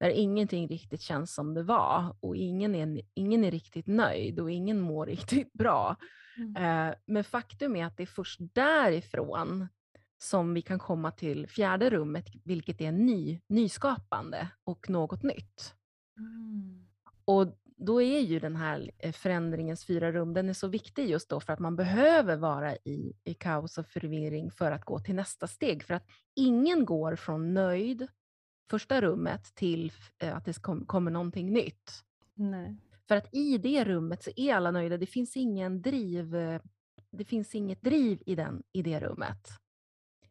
Där 0.00 0.10
ingenting 0.10 0.68
riktigt 0.68 1.00
känns 1.00 1.34
som 1.34 1.54
det 1.54 1.62
var 1.62 2.16
och 2.20 2.36
ingen 2.36 2.74
är, 2.74 3.00
ingen 3.14 3.44
är 3.44 3.50
riktigt 3.50 3.86
nöjd 3.86 4.40
och 4.40 4.50
ingen 4.50 4.80
mår 4.80 5.06
riktigt 5.16 5.52
bra. 5.52 5.96
Mm. 6.36 6.56
Eh, 6.88 6.94
men 7.06 7.24
faktum 7.24 7.76
är 7.76 7.86
att 7.86 7.96
det 7.96 8.02
är 8.02 8.06
först 8.06 8.40
därifrån 8.54 9.68
som 10.18 10.54
vi 10.54 10.62
kan 10.62 10.78
komma 10.78 11.10
till 11.10 11.48
fjärde 11.48 11.90
rummet, 11.90 12.26
vilket 12.44 12.80
är 12.80 12.92
ny, 12.92 13.40
nyskapande 13.46 14.48
och 14.64 14.90
något 14.90 15.22
nytt. 15.22 15.74
Mm. 16.18 16.86
Och 17.24 17.46
då 17.76 18.02
är 18.02 18.20
ju 18.20 18.38
den 18.38 18.56
här 18.56 18.90
eh, 18.98 19.12
förändringens 19.12 19.84
fyra 19.84 20.12
rum, 20.12 20.34
den 20.34 20.48
är 20.48 20.52
så 20.52 20.68
viktig 20.68 21.10
just 21.10 21.28
då 21.28 21.40
för 21.40 21.52
att 21.52 21.58
man 21.58 21.76
behöver 21.76 22.36
vara 22.36 22.76
i, 22.76 23.12
i 23.24 23.34
kaos 23.34 23.78
och 23.78 23.86
förvirring 23.86 24.50
för 24.50 24.70
att 24.70 24.84
gå 24.84 24.98
till 24.98 25.14
nästa 25.14 25.46
steg. 25.46 25.84
För 25.84 25.94
att 25.94 26.06
ingen 26.34 26.84
går 26.84 27.16
från 27.16 27.54
nöjd, 27.54 28.06
första 28.70 29.00
rummet, 29.00 29.54
till 29.54 29.92
eh, 30.18 30.36
att 30.36 30.44
det 30.44 30.62
kom, 30.62 30.86
kommer 30.86 31.10
någonting 31.10 31.52
nytt. 31.52 31.92
Nej. 32.34 32.76
För 33.08 33.16
att 33.16 33.34
i 33.34 33.58
det 33.58 33.84
rummet 33.84 34.22
så 34.22 34.30
är 34.36 34.54
alla 34.54 34.70
nöjda. 34.70 34.96
Det 34.96 35.06
finns 35.06 35.36
ingen 35.36 35.82
driv, 35.82 36.36
eh, 36.36 36.60
det 37.10 37.24
finns 37.24 37.54
inget 37.54 37.82
driv 37.82 38.22
i, 38.26 38.34
den, 38.34 38.62
i 38.72 38.82
det 38.82 39.00
rummet. 39.00 39.48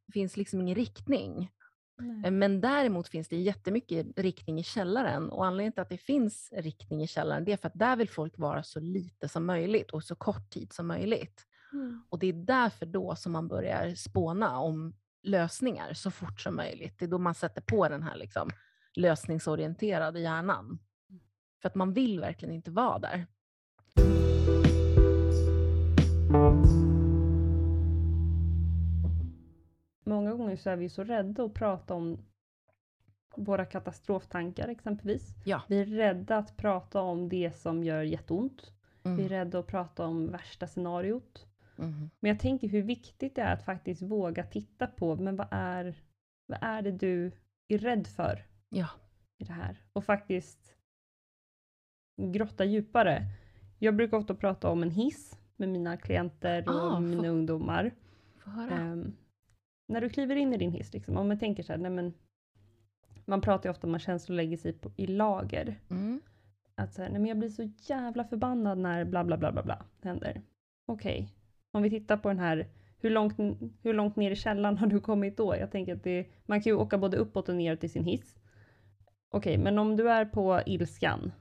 Det 0.05 0.11
finns 0.11 0.37
liksom 0.37 0.61
ingen 0.61 0.75
riktning. 0.75 1.51
Nej. 1.97 2.25
Eh, 2.25 2.31
Men 2.31 2.61
däremot 2.61 3.07
finns 3.07 3.27
det 3.27 3.37
jättemycket 3.37 4.19
riktning 4.19 4.59
i 4.59 4.63
källaren 4.63 5.29
och 5.29 5.45
anledningen 5.45 5.73
till 5.73 5.81
att 5.81 5.89
det 5.89 5.97
finns 5.97 6.53
riktning 6.57 7.03
i 7.03 7.07
källaren 7.07 7.45
det 7.45 7.51
är 7.51 7.57
för 7.57 7.67
att 7.67 7.79
där 7.79 7.95
vill 7.95 8.09
folk 8.09 8.37
vara 8.37 8.63
så 8.63 8.79
lite 8.79 9.27
som 9.27 9.45
möjligt 9.45 9.91
och 9.91 10.03
så 10.03 10.15
kort 10.15 10.49
tid 10.49 10.73
som 10.73 10.87
möjligt. 10.87 11.45
Mm. 11.73 12.03
Och 12.09 12.19
det 12.19 12.27
är 12.27 12.33
därför 12.33 12.85
då 12.85 13.15
som 13.15 13.31
man 13.31 13.47
börjar 13.47 13.95
spåna 13.95 14.59
om 14.59 14.95
lösningar 15.23 15.93
så 15.93 16.11
fort 16.11 16.41
som 16.41 16.55
möjligt. 16.55 16.99
Det 16.99 17.05
är 17.05 17.09
då 17.09 17.17
man 17.17 17.35
sätter 17.35 17.61
på 17.61 17.87
den 17.87 18.03
här 18.03 18.15
liksom 18.15 18.49
lösningsorienterade 18.95 20.19
hjärnan. 20.19 20.79
För 21.61 21.69
att 21.69 21.75
man 21.75 21.93
vill 21.93 22.19
verkligen 22.19 22.55
inte 22.55 22.71
vara 22.71 22.99
där. 22.99 23.27
Många 30.05 30.33
gånger 30.33 30.55
så 30.55 30.69
är 30.69 30.75
vi 30.75 30.89
så 30.89 31.03
rädda 31.03 31.43
att 31.43 31.53
prata 31.53 31.93
om 31.93 32.17
våra 33.35 33.65
katastroftankar 33.65 34.67
exempelvis. 34.67 35.35
Ja. 35.45 35.61
Vi 35.67 35.81
är 35.81 35.85
rädda 35.85 36.37
att 36.37 36.57
prata 36.57 37.01
om 37.01 37.29
det 37.29 37.51
som 37.57 37.83
gör 37.83 38.01
jätteont. 38.03 38.71
Vi 39.03 39.09
är 39.09 39.15
Mm. 39.15 39.29
rädda 39.29 39.59
att 39.59 39.67
prata 39.67 40.05
om 40.05 40.31
värsta 40.31 40.67
scenariot. 40.67 41.45
Mhm. 41.75 42.09
Men 42.19 42.29
jag 42.29 42.39
tänker 42.39 42.67
hur 42.67 42.81
viktigt 42.83 43.35
det 43.35 43.41
är 43.41 43.53
att 43.53 43.65
faktiskt 43.65 44.01
våga 44.01 44.43
titta 44.43 44.87
på, 44.87 45.15
men 45.15 45.35
vad 45.35 45.47
är, 45.51 45.95
vad 46.47 46.59
är 46.61 46.81
det 46.81 46.91
du 46.91 47.31
är 47.67 47.77
rädd 47.77 48.07
för 48.07 48.45
Ja. 48.69 48.87
i 49.37 49.43
det 49.43 49.53
här? 49.53 49.81
Och 49.93 50.03
faktiskt 50.05 50.75
grotta 52.21 52.65
djupare. 52.65 53.21
Jag 53.79 53.95
brukar 53.95 54.17
ofta 54.17 54.35
prata 54.35 54.69
om 54.69 54.83
en 54.83 54.91
hiss 54.91 55.39
med 55.55 55.69
mina 55.69 55.97
klienter 55.97 56.69
och 56.69 56.75
Ah, 56.93 56.99
mina 56.99 57.23
få- 57.23 57.29
ungdomar. 57.29 57.91
Få 58.37 58.49
höra. 58.49 58.75
Ehm, 58.75 59.15
när 59.87 60.01
du 60.01 60.09
kliver 60.09 60.35
in 60.35 60.53
i 60.53 60.57
din 60.57 60.71
hiss, 60.71 60.93
liksom, 60.93 61.17
om 61.17 61.27
man 61.27 61.39
tänker 61.39 61.63
så 61.63 61.73
här, 61.73 61.79
nej 61.79 61.91
men, 61.91 62.13
man 63.25 63.41
pratar 63.41 63.69
ju 63.69 63.71
ofta 63.71 63.87
om 63.87 63.95
att 63.95 64.01
känslor 64.01 64.35
lägger 64.35 64.57
sig 64.57 64.73
på, 64.73 64.91
i 64.95 65.07
lager. 65.07 65.79
Mm. 65.89 66.21
Att 66.75 66.93
så 66.93 67.01
här, 67.01 67.09
nej 67.09 67.19
men 67.19 67.29
jag 67.29 67.37
blir 67.37 67.49
så 67.49 67.69
jävla 67.77 68.23
förbannad 68.23 68.77
när 68.77 69.05
bla 69.05 69.23
bla 69.23 69.37
bla 69.37 69.51
bla 69.51 69.63
bla 69.63 69.85
händer. 70.01 70.41
Okej, 70.85 71.29
om 71.71 71.83
vi 71.83 71.89
tittar 71.89 72.17
på 72.17 72.27
den 72.27 72.39
här, 72.39 72.67
hur 72.97 73.09
långt, 73.09 73.37
hur 73.81 73.93
långt 73.93 74.15
ner 74.15 74.31
i 74.31 74.35
källaren 74.35 74.77
har 74.77 74.87
du 74.87 74.99
kommit 74.99 75.37
då? 75.37 75.55
Jag 75.55 75.71
tänker 75.71 75.95
att 75.95 76.03
det, 76.03 76.27
man 76.45 76.61
kan 76.61 76.69
ju 76.69 76.75
åka 76.75 76.97
både 76.97 77.17
uppåt 77.17 77.49
och 77.49 77.55
neråt 77.55 77.83
i 77.83 77.89
sin 77.89 78.03
hiss. 78.03 78.35
Okej, 79.29 79.57
men 79.57 79.79
om 79.79 79.95
du 79.95 80.09
är 80.09 80.25
på 80.25 80.61
ilskan, 80.65 81.31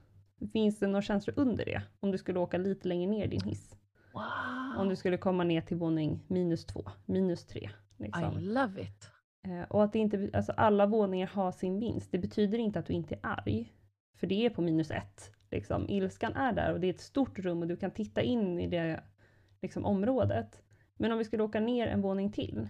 finns 0.53 0.79
det 0.79 0.87
några 0.87 1.03
känslor 1.03 1.35
under 1.39 1.65
det? 1.65 1.83
Om 2.01 2.11
du 2.11 2.19
skulle 2.19 2.39
åka 2.39 2.59
lite 2.59 2.89
längre 2.89 3.11
ner 3.11 3.25
i 3.25 3.29
din 3.29 3.45
hiss? 3.45 3.77
Wow. 4.13 4.81
Om 4.81 4.89
du 4.89 4.97
skulle 4.97 5.17
komma 5.17 5.45
ner 5.45 5.61
till 5.61 5.77
våning 5.77 6.21
minus 6.29 6.67
två, 6.67 6.85
minus 7.07 7.47
tre. 7.47 7.71
Liksom. 7.99 8.39
I 8.39 8.41
love 8.43 8.83
it. 8.83 9.11
Eh, 9.47 9.63
Och 9.63 9.85
att 9.85 9.95
inte, 9.95 10.31
alltså 10.33 10.53
alla 10.53 10.87
våningar 10.87 11.27
har 11.27 11.53
sin 11.53 11.81
vinst. 11.81 12.13
Det 12.13 12.19
betyder 12.19 12.59
inte 12.59 12.79
att 12.79 12.87
du 12.87 12.93
inte 12.93 13.15
är 13.15 13.21
arg. 13.23 13.73
För 14.17 14.27
det 14.27 14.47
är 14.47 14.51
på 14.51 14.63
minus 14.63 14.91
ett. 14.91 15.31
Liksom. 15.51 15.89
Ilskan 15.89 16.33
är 16.33 16.53
där 16.53 16.73
och 16.73 16.81
det 16.81 16.87
är 16.87 16.91
ett 16.95 17.01
stort 17.01 17.39
rum 17.39 17.63
och 17.63 17.69
du 17.69 17.77
kan 17.77 17.91
titta 17.91 18.23
in 18.23 18.59
i 18.61 18.67
det 18.67 19.03
liksom, 19.63 19.85
området. 19.85 20.63
Men 20.97 21.13
om 21.13 21.19
vi 21.19 21.25
skulle 21.25 21.43
åka 21.43 21.61
ner 21.61 21.87
en 21.87 22.01
våning 22.01 22.33
till, 22.33 22.69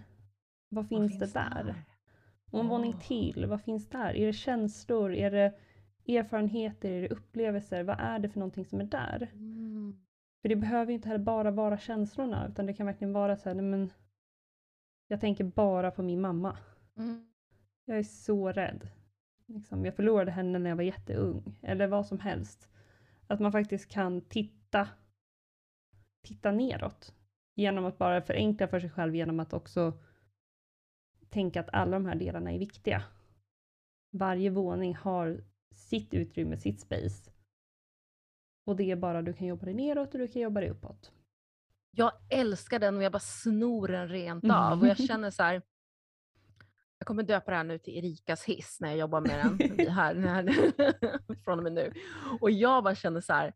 vad 0.69 0.87
finns, 0.87 1.19
Vad 1.19 1.29
det 1.29 1.33
där? 1.33 1.75
Och 2.51 2.59
en 2.59 2.65
Åh. 2.65 2.71
våning 2.71 2.99
till, 2.99 3.45
vad 3.45 3.61
finns 3.61 3.89
där? 3.89 4.13
Är 4.15 4.25
det 4.25 4.33
känslor? 4.33 5.13
Är 5.13 5.31
det 5.31 5.53
erfarenheter? 6.07 6.91
Är 6.91 7.01
det 7.01 7.09
upplevelser? 7.09 7.83
Vad 7.83 7.99
är 7.99 8.19
det 8.19 8.29
för 8.29 8.39
någonting 8.39 8.65
som 8.65 8.79
är 8.79 8.85
där? 8.85 9.29
Mm. 9.33 9.95
För 10.41 10.49
det 10.49 10.55
behöver 10.55 10.93
inte 10.93 11.07
heller 11.07 11.23
bara 11.25 11.51
vara 11.51 11.77
känslorna 11.77 12.47
utan 12.47 12.65
det 12.65 12.73
kan 12.73 12.85
verkligen 12.85 13.13
vara 13.13 13.37
så 13.37 13.49
här, 13.49 13.55
men 13.55 13.89
jag 15.07 15.21
tänker 15.21 15.43
bara 15.43 15.91
på 15.91 16.03
min 16.03 16.21
mamma. 16.21 16.57
Mm. 16.97 17.27
Jag 17.85 17.97
är 17.97 18.03
så 18.03 18.51
rädd. 18.51 18.87
Liksom, 19.45 19.85
jag 19.85 19.95
förlorade 19.95 20.31
henne 20.31 20.59
när 20.59 20.69
jag 20.69 20.77
var 20.77 20.83
jätteung. 20.83 21.59
Eller 21.61 21.87
vad 21.87 22.05
som 22.05 22.19
helst. 22.19 22.69
Att 23.27 23.39
man 23.39 23.51
faktiskt 23.51 23.89
kan 23.91 24.21
titta, 24.21 24.89
titta 26.21 26.51
neråt. 26.51 27.13
Genom 27.55 27.85
att 27.85 27.97
bara 27.97 28.21
förenkla 28.21 28.67
för 28.67 28.79
sig 28.79 28.89
själv 28.89 29.15
genom 29.15 29.39
att 29.39 29.53
också 29.53 29.93
tänka 31.29 31.59
att 31.59 31.69
alla 31.73 31.91
de 31.91 32.05
här 32.05 32.15
delarna 32.15 32.51
är 32.51 32.59
viktiga. 32.59 33.03
Varje 34.11 34.49
våning 34.49 34.95
har 34.95 35.43
sitt 35.71 36.13
utrymme, 36.13 36.57
sitt 36.57 36.81
space. 36.81 37.31
Och 38.65 38.75
det 38.75 38.91
är 38.91 38.95
bara 38.95 39.21
du 39.21 39.33
kan 39.33 39.47
jobba 39.47 39.65
dig 39.65 39.73
neråt 39.73 40.13
och 40.13 40.19
du 40.19 40.27
kan 40.27 40.41
jobba 40.41 40.59
dig 40.59 40.69
uppåt. 40.69 41.11
Jag 41.97 42.11
älskar 42.29 42.79
den 42.79 42.97
och 42.97 43.03
jag 43.03 43.11
bara 43.11 43.19
snor 43.19 43.87
den 43.87 44.07
rent 44.07 44.43
av. 44.51 44.79
Och 44.81 44.87
jag 44.87 44.97
känner 44.97 45.31
så 45.31 45.43
här, 45.43 45.61
jag 46.97 47.07
kommer 47.07 47.23
döpa 47.23 47.51
det 47.51 47.57
här 47.57 47.63
nu 47.63 47.77
till 47.77 47.97
Erikas 47.97 48.43
hiss 48.43 48.77
när 48.81 48.89
jag 48.89 48.97
jobbar 48.97 49.21
med 49.21 49.45
den 49.59 49.87
här, 49.89 50.15
här 50.15 50.43
från 51.43 51.57
och 51.59 51.63
med 51.63 51.73
nu. 51.73 51.93
Och 52.41 52.51
jag 52.51 52.83
bara 52.83 52.95
känner 52.95 53.21
så 53.21 53.33
här, 53.33 53.53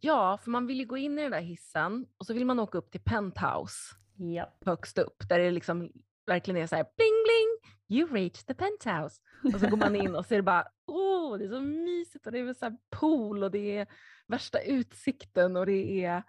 ja, 0.00 0.38
för 0.42 0.50
man 0.50 0.66
vill 0.66 0.78
ju 0.78 0.86
gå 0.86 0.96
in 0.96 1.18
i 1.18 1.22
den 1.22 1.30
där 1.30 1.40
hissen 1.40 2.06
och 2.18 2.26
så 2.26 2.34
vill 2.34 2.46
man 2.46 2.58
åka 2.58 2.78
upp 2.78 2.90
till 2.90 3.00
penthouse 3.00 3.94
Ja. 4.18 4.52
högst 4.64 4.98
upp 4.98 5.28
där 5.28 5.38
det 5.38 5.50
liksom 5.50 5.92
verkligen 6.26 6.62
är 6.62 6.66
så 6.66 6.76
här 6.76 6.86
bling 6.96 7.22
bling, 7.26 7.98
you 8.00 8.14
reached 8.14 8.46
the 8.46 8.54
penthouse. 8.54 9.20
Och 9.54 9.60
så 9.60 9.68
går 9.68 9.76
man 9.76 9.96
in 9.96 10.14
och 10.14 10.26
så 10.26 10.34
är 10.34 10.38
det 10.38 10.42
bara, 10.42 10.68
åh, 10.86 11.38
det 11.38 11.44
är 11.44 11.48
så 11.48 11.60
mysigt 11.60 12.26
och 12.26 12.32
det 12.32 12.38
är 12.38 12.54
så 12.54 12.64
här 12.64 12.76
pool 12.90 13.42
och 13.44 13.50
det 13.50 13.76
är 13.76 13.86
värsta 14.26 14.60
utsikten 14.60 15.56
och 15.56 15.66
det 15.66 16.04
är 16.04 16.22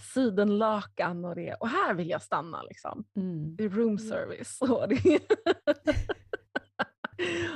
sidenlakan 0.00 1.24
och 1.24 1.34
det 1.34 1.54
och 1.54 1.68
här 1.68 1.94
vill 1.94 2.10
jag 2.10 2.22
stanna 2.22 2.62
liksom. 2.62 3.04
Mm. 3.16 3.56
Det 3.56 3.64
är 3.64 3.68
room 3.68 3.98
service. 3.98 4.58
Och, 4.60 4.88
det 4.88 5.20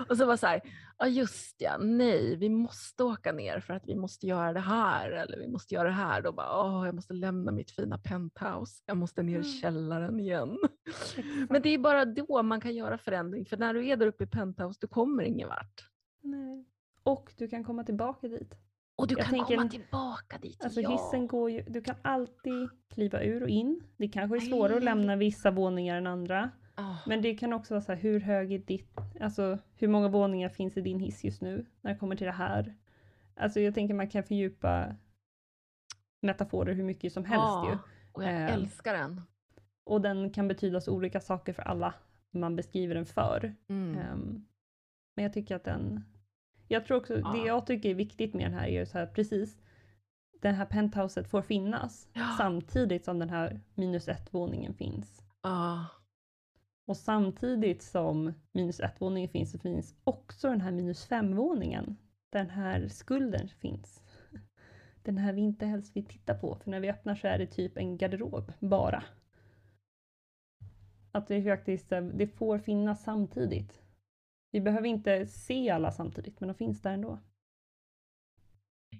och 0.09 0.16
så 0.16 0.26
var 0.26 0.36
så 0.36 0.47
här, 0.47 0.61
ja 0.99 1.07
just 1.09 1.57
ja, 1.61 1.78
nej, 1.78 2.36
vi 2.36 2.49
måste 2.49 3.05
åka 3.05 3.32
ner 3.32 3.61
för 3.61 3.74
att 3.74 3.86
vi 3.86 3.97
måste 3.97 4.26
göra 4.26 4.53
det 4.53 4.61
här 4.61 5.11
eller 5.11 5.38
vi 5.38 5.49
måste 5.49 5.74
göra 5.74 5.88
det 5.88 5.95
här. 5.95 6.22
Då 6.22 6.32
bara, 6.32 6.62
åh, 6.62 6.86
jag 6.86 6.95
måste 6.95 7.14
lämna 7.14 7.53
mitt 7.53 7.70
fina 7.70 7.99
penthouse. 7.99 8.82
Jag 8.86 8.97
måste 8.97 9.22
ner 9.22 9.32
i 9.32 9.36
Mm. 9.36 9.45
källaren 9.61 10.20
igen. 10.20 10.59
Men 11.49 11.62
det 11.62 11.68
är 11.68 11.78
bara 11.78 12.05
då 12.05 12.43
man 12.43 12.61
kan 12.61 12.74
göra 12.74 12.99
förändring 12.99 13.47
för 13.47 13.57
när 13.57 13.74
du 13.74 13.86
är 13.86 13.97
där 13.97 14.07
uppe 14.07 14.24
i 14.24 14.26
penthouse, 14.26 14.78
du 14.80 14.86
kommer 14.86 15.22
ingen 15.22 15.49
vart. 15.49 15.88
Nej. 16.22 16.64
Och 17.03 17.32
du 17.36 17.49
kan 17.49 17.64
komma 17.64 17.84
tillbaka 17.84 18.28
dit. 18.28 18.55
Och 19.01 19.07
du 19.09 19.15
Jag 19.15 19.25
kan 19.25 19.35
tänker- 19.35 19.57
komma 19.57 19.69
tillbaka 19.69 20.39
dit. 20.39 20.65
Alltså 20.65 20.81
ja. 20.81 20.91
hissen 20.91 21.27
går 21.27 21.51
ju, 21.51 21.63
du 21.63 21.81
kan 21.83 21.97
alltid 22.03 22.69
kliva 22.91 23.23
ur 23.23 23.43
och 23.43 23.49
in. 23.49 23.83
Det 23.97 24.09
kanske 24.09 24.37
är 24.37 24.41
svårare 24.41 24.77
att 24.77 24.85
lämna 24.85 25.17
vissa 25.17 25.51
våningar 25.51 25.97
än 25.97 26.07
andra. 26.07 26.51
Ah. 26.75 26.97
Men 27.07 27.23
det 27.23 27.35
kan 27.35 27.53
också 27.53 27.75
vara 27.75 27.83
så 27.83 27.93
här, 27.93 28.01
hur 28.01 28.21
hög 28.21 28.53
är 28.53 28.59
ditt, 28.59 28.97
alltså 29.21 29.59
hur 29.77 29.89
många 29.89 30.09
våningar 30.09 30.49
finns 30.49 30.77
i 30.77 30.81
din 30.81 31.01
hiss 31.01 31.25
just 31.25 31.41
nu 31.43 31.67
när 31.81 31.93
det 31.93 31.99
kommer 31.99 32.17
till 32.17 32.27
det 32.27 32.33
här? 32.33 32.75
Alltså 33.37 33.61
jag 33.61 33.75
tänker 33.75 33.95
man 33.95 34.09
kan 34.09 34.23
fördjupa 34.23 34.97
metaforer 36.23 36.75
hur 36.75 36.85
mycket 36.85 37.13
som 37.13 37.25
helst 37.25 37.43
Ja, 37.45 37.71
ju. 37.71 37.79
Och 38.13 38.25
jag 38.25 38.31
Eh. 38.35 38.55
älskar 38.55 38.93
den. 38.95 39.21
Och 39.85 40.01
den 40.01 40.31
kan 40.31 40.49
betyda 40.49 40.81
så 40.81 40.93
olika 40.93 41.21
saker 41.21 41.53
för 41.53 41.63
alla 41.63 41.95
man 42.31 42.57
beskriver 42.57 42.95
den 42.95 43.07
för. 43.07 43.55
Mm. 43.69 43.99
Ehm, 43.99 44.45
men 45.17 45.23
jag 45.23 45.33
tycker 45.33 45.57
att 45.57 45.65
den... 45.65 46.05
Jag 46.73 46.85
tror 46.85 46.97
också, 46.97 47.18
Ja. 47.18 47.33
det 47.33 47.47
jag 47.47 47.66
tycker 47.66 47.91
är 47.91 47.95
viktigt 47.95 48.35
med 48.35 48.45
den 48.47 48.55
här 48.55 48.66
är 48.66 48.81
ju 48.81 48.87
så 48.87 48.99
här 48.99 49.07
precis, 49.07 49.59
det 50.43 50.49
här 50.49 50.66
penthouset 50.66 51.31
får 51.31 51.43
finnas 51.43 52.09
Ja. 52.12 52.35
samtidigt 52.39 53.05
som 53.05 53.18
den 53.18 53.31
här 53.31 53.61
minus 53.75 54.09
ett-våningen 54.09 54.75
finns. 54.75 55.23
Ah. 55.41 55.85
Och 56.87 56.97
samtidigt 56.97 57.83
som 57.83 58.33
minus 58.53 58.81
ett-våningen 58.81 59.29
finns 59.31 59.53
så 59.53 59.59
finns 59.59 59.95
också 60.05 60.49
den 60.49 60.61
här 60.61 60.71
minus 60.73 61.05
fem-våningen. 61.07 61.97
Den 62.33 62.51
här 62.51 62.89
skulden 62.89 63.49
finns. 63.49 64.03
Den 65.03 65.18
här 65.18 65.33
vi 65.33 65.41
inte 65.41 65.66
helst 65.66 65.97
vill 65.97 66.07
titta 66.07 66.35
på, 66.35 66.57
för 66.57 66.71
när 66.71 66.81
vi 66.81 66.91
öppnar 66.91 67.14
så 67.14 67.27
är 67.27 67.39
det 67.39 67.47
typ 67.47 67.77
en 67.77 67.97
garderob 67.97 68.53
bara. 68.61 69.05
Att 71.12 71.29
det 71.29 71.43
faktiskt, 71.43 71.93
eh, 71.93 72.01
det 72.03 72.27
får 72.27 72.59
finnas 72.59 73.03
samtidigt. 73.03 73.83
Vi 74.51 74.61
behöver 74.61 74.89
inte 74.89 75.27
se 75.27 75.71
alla 75.71 75.91
samtidigt, 75.91 76.41
men 76.41 76.49
de 76.49 76.55
finns 76.55 76.83
där 76.83 76.93
ändå. 76.93 77.19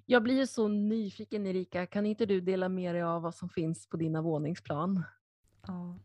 Jag 0.05 0.23
blir 0.23 0.35
ju 0.35 0.47
så 0.47 0.67
nyfiken 0.67 1.47
Erika, 1.47 1.85
kan 1.85 2.05
inte 2.05 2.25
du 2.25 2.41
dela 2.41 2.69
med 2.69 2.95
dig 2.95 3.01
av 3.01 3.21
vad 3.21 3.35
som 3.35 3.49
finns 3.49 3.89
på 3.89 3.97
dina 3.97 4.21
våningsplan? 4.21 5.03
Ja. 5.67 5.99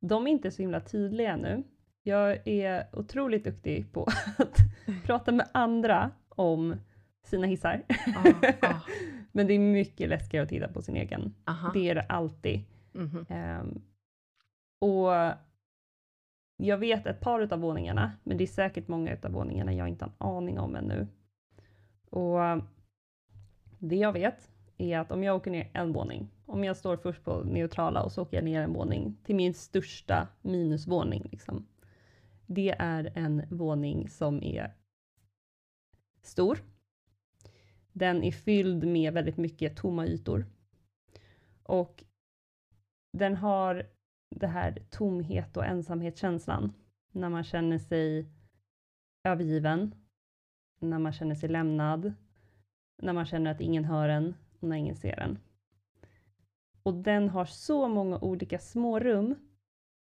De 0.00 0.26
är 0.26 0.30
inte 0.30 0.50
så 0.50 0.62
himla 0.62 0.80
tydliga 0.80 1.32
ännu. 1.32 1.62
Jag 2.02 2.48
är 2.48 2.86
otroligt 2.92 3.44
duktig 3.44 3.92
på 3.92 4.02
att 4.38 4.58
prata 5.04 5.32
med 5.32 5.48
andra 5.52 6.10
om 6.28 6.76
sina 7.22 7.46
hissar. 7.46 7.82
Ah, 8.16 8.32
ah. 8.62 8.80
Men 9.32 9.46
det 9.46 9.54
är 9.54 9.58
mycket 9.58 10.08
läskigare 10.08 10.42
att 10.42 10.48
titta 10.48 10.68
på 10.68 10.82
sin 10.82 10.96
egen. 10.96 11.34
Aha. 11.44 11.70
Det 11.74 11.88
är 11.88 11.94
det 11.94 12.06
alltid. 12.08 12.60
Mhm. 12.92 13.26
Ehm, 13.28 13.82
och 14.78 15.12
jag 16.64 16.78
vet 16.78 17.06
ett 17.06 17.20
par 17.20 17.52
av 17.52 17.60
våningarna, 17.60 18.12
men 18.22 18.36
det 18.36 18.44
är 18.44 18.48
säkert 18.48 18.88
många 18.88 19.16
av 19.22 19.30
våningarna 19.30 19.72
jag 19.72 19.88
inte 19.88 20.04
har 20.04 20.30
en 20.30 20.36
aning 20.36 20.58
om 20.58 20.76
ännu. 20.76 21.06
Och 22.10 22.44
eh, 22.44 22.62
det 23.78 23.96
jag 23.96 24.12
vet 24.12 24.50
är 24.78 24.98
att 24.98 25.12
om 25.12 25.22
jag 25.22 25.36
åker 25.36 25.50
ner 25.50 25.70
en 25.72 25.92
våning, 25.92 26.30
om 26.46 26.64
jag 26.64 26.76
står 26.76 26.96
först 26.96 27.24
på 27.24 27.42
neutrala 27.44 28.02
och 28.02 28.12
så 28.12 28.22
åker 28.22 28.36
jag 28.36 28.44
ner 28.44 28.62
en 28.62 28.72
våning 28.72 29.16
till 29.24 29.34
min 29.34 29.54
största 29.54 30.28
minusvåning. 30.42 31.28
Liksom. 31.32 31.66
Det 32.46 32.70
är 32.78 33.12
en 33.14 33.42
våning 33.50 34.08
som 34.08 34.42
är 34.42 34.74
stor. 36.22 36.58
Den 37.92 38.22
är 38.22 38.32
fylld 38.32 38.84
med 38.84 39.12
väldigt 39.12 39.36
mycket 39.36 39.76
tomma 39.76 40.06
ytor. 40.06 40.46
Och 41.62 42.04
den 43.12 43.36
har 43.36 43.86
det 44.36 44.46
här 44.46 44.78
tomhet 44.90 45.56
och 45.56 45.64
ensamhetskänslan. 45.64 46.72
När 47.12 47.28
man 47.28 47.44
känner 47.44 47.78
sig 47.78 48.28
övergiven. 49.24 49.94
När 50.80 50.98
man 50.98 51.12
känner 51.12 51.34
sig 51.34 51.48
lämnad. 51.48 52.14
När 53.02 53.12
man 53.12 53.26
känner 53.26 53.50
att 53.50 53.60
ingen 53.60 53.84
hör 53.84 54.08
en 54.08 54.34
och 54.60 54.68
när 54.68 54.76
ingen 54.76 54.96
ser 54.96 55.20
en. 55.20 55.38
Och 56.82 56.94
den 56.94 57.28
har 57.28 57.44
så 57.44 57.88
många 57.88 58.18
olika 58.18 58.58
små 58.58 59.00
rum. 59.00 59.34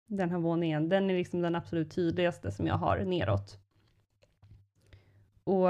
Den 0.08 0.30
här 0.30 0.40
våningen. 0.40 0.90
Den 0.90 1.10
är 1.10 1.14
liksom 1.14 1.42
den 1.42 1.56
absolut 1.56 1.92
tydligaste 1.92 2.52
som 2.52 2.68
jag 2.68 2.76
har 2.76 3.00
neråt. 3.06 3.58
Och 5.44 5.70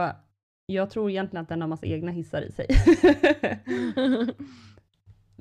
jag 0.66 0.90
tror 0.90 1.10
egentligen 1.10 1.44
att 1.44 1.50
den 1.50 1.62
har 1.62 1.68
massa 1.68 1.86
egna 1.86 2.12
hissar 2.12 2.42
i 2.42 2.52
sig. 2.52 2.68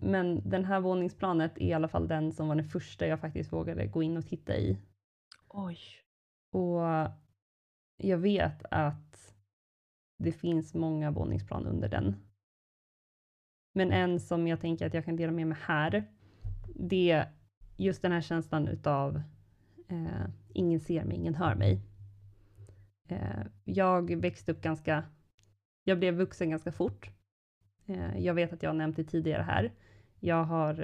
Men 0.02 0.48
den 0.50 0.64
här 0.64 0.80
våningsplanet 0.80 1.58
är 1.58 1.66
i 1.66 1.72
alla 1.72 1.88
fall 1.88 2.08
den 2.08 2.32
som 2.32 2.48
var 2.48 2.54
den 2.54 2.68
första 2.68 3.06
jag 3.06 3.20
faktiskt 3.20 3.52
vågade 3.52 3.86
gå 3.86 4.02
in 4.02 4.16
och 4.16 4.26
titta 4.26 4.56
i. 4.56 4.78
Oj. 5.48 5.78
Och 6.52 6.80
jag 7.96 8.18
vet 8.18 8.64
att 8.70 9.34
det 10.18 10.32
finns 10.32 10.74
många 10.74 11.10
våningsplan 11.10 11.66
under 11.66 11.88
den. 11.88 12.16
Men 13.74 13.92
en 13.92 14.20
som 14.20 14.46
jag 14.48 14.60
tänker 14.60 14.86
att 14.86 14.94
jag 14.94 15.04
kan 15.04 15.16
dela 15.16 15.32
med 15.32 15.46
mig 15.46 15.58
här, 15.62 16.04
det 16.74 17.10
är 17.10 17.32
just 17.76 18.02
den 18.02 18.12
här 18.12 18.20
känslan 18.20 18.68
utav 18.68 19.22
eh, 19.88 20.30
ingen 20.48 20.80
ser 20.80 21.04
mig, 21.04 21.16
ingen 21.16 21.34
hör 21.34 21.54
mig. 21.54 21.80
Eh, 23.08 23.46
jag 23.64 24.20
växte 24.20 24.52
upp 24.52 24.60
ganska, 24.60 25.04
jag 25.84 25.98
blev 25.98 26.14
vuxen 26.14 26.50
ganska 26.50 26.72
fort. 26.72 27.10
Eh, 27.86 28.18
jag 28.18 28.34
vet 28.34 28.52
att 28.52 28.62
jag 28.62 28.70
har 28.70 28.74
nämnt 28.74 28.96
det 28.96 29.04
tidigare 29.04 29.42
här. 29.42 29.72
Jag 30.20 30.44
har 30.44 30.80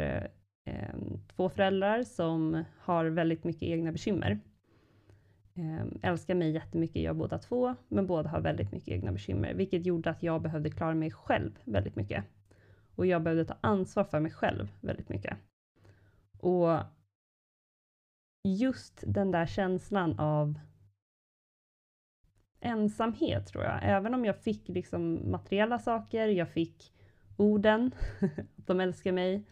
eh, 0.65 0.95
två 1.37 1.49
föräldrar 1.49 2.03
som 2.03 2.65
har 2.79 3.05
väldigt 3.05 3.45
mycket 3.45 3.63
egna 3.63 3.93
bekymmer. 3.93 4.41
Eh, 5.55 6.11
älskar 6.11 6.35
mig 6.35 6.51
jättemycket, 6.51 7.03
jag 7.03 7.17
båda 7.17 7.39
två, 7.39 7.75
men 7.89 8.07
båda 8.07 8.29
har 8.29 8.41
väldigt 8.41 8.73
mycket 8.73 8.89
egna 8.89 9.13
bekymmer, 9.13 9.55
vilket 9.55 9.87
gjorde 9.87 10.11
att 10.11 10.23
jag 10.23 10.43
behövde 10.43 10.71
klara 10.71 10.95
mig 10.95 11.11
själv 11.11 11.59
väldigt 11.65 11.97
mycket. 11.97 12.25
Och 12.95 13.07
jag 13.07 13.23
behövde 13.23 13.45
ta 13.45 13.57
ansvar 13.61 14.05
för 14.05 14.21
mig 14.21 14.33
själv 14.33 14.73
väldigt 14.81 15.09
mycket. 15.09 15.37
Och 16.39 16.79
just 18.45 19.05
den 19.07 19.31
där 19.31 19.47
känslan 19.47 20.19
av 20.19 20.59
ensamhet 22.61 23.47
tror 23.47 23.65
jag, 23.65 23.79
även 23.83 24.15
om 24.15 24.25
jag 24.25 24.37
fick 24.37 24.69
liksom 24.69 25.31
materiella 25.31 25.79
saker, 25.79 26.29
jag 26.29 26.49
fick 26.49 26.93
orden, 27.37 27.93
att 28.59 28.67
de 28.67 28.81
älskar 28.81 29.13
mig, 29.13 29.45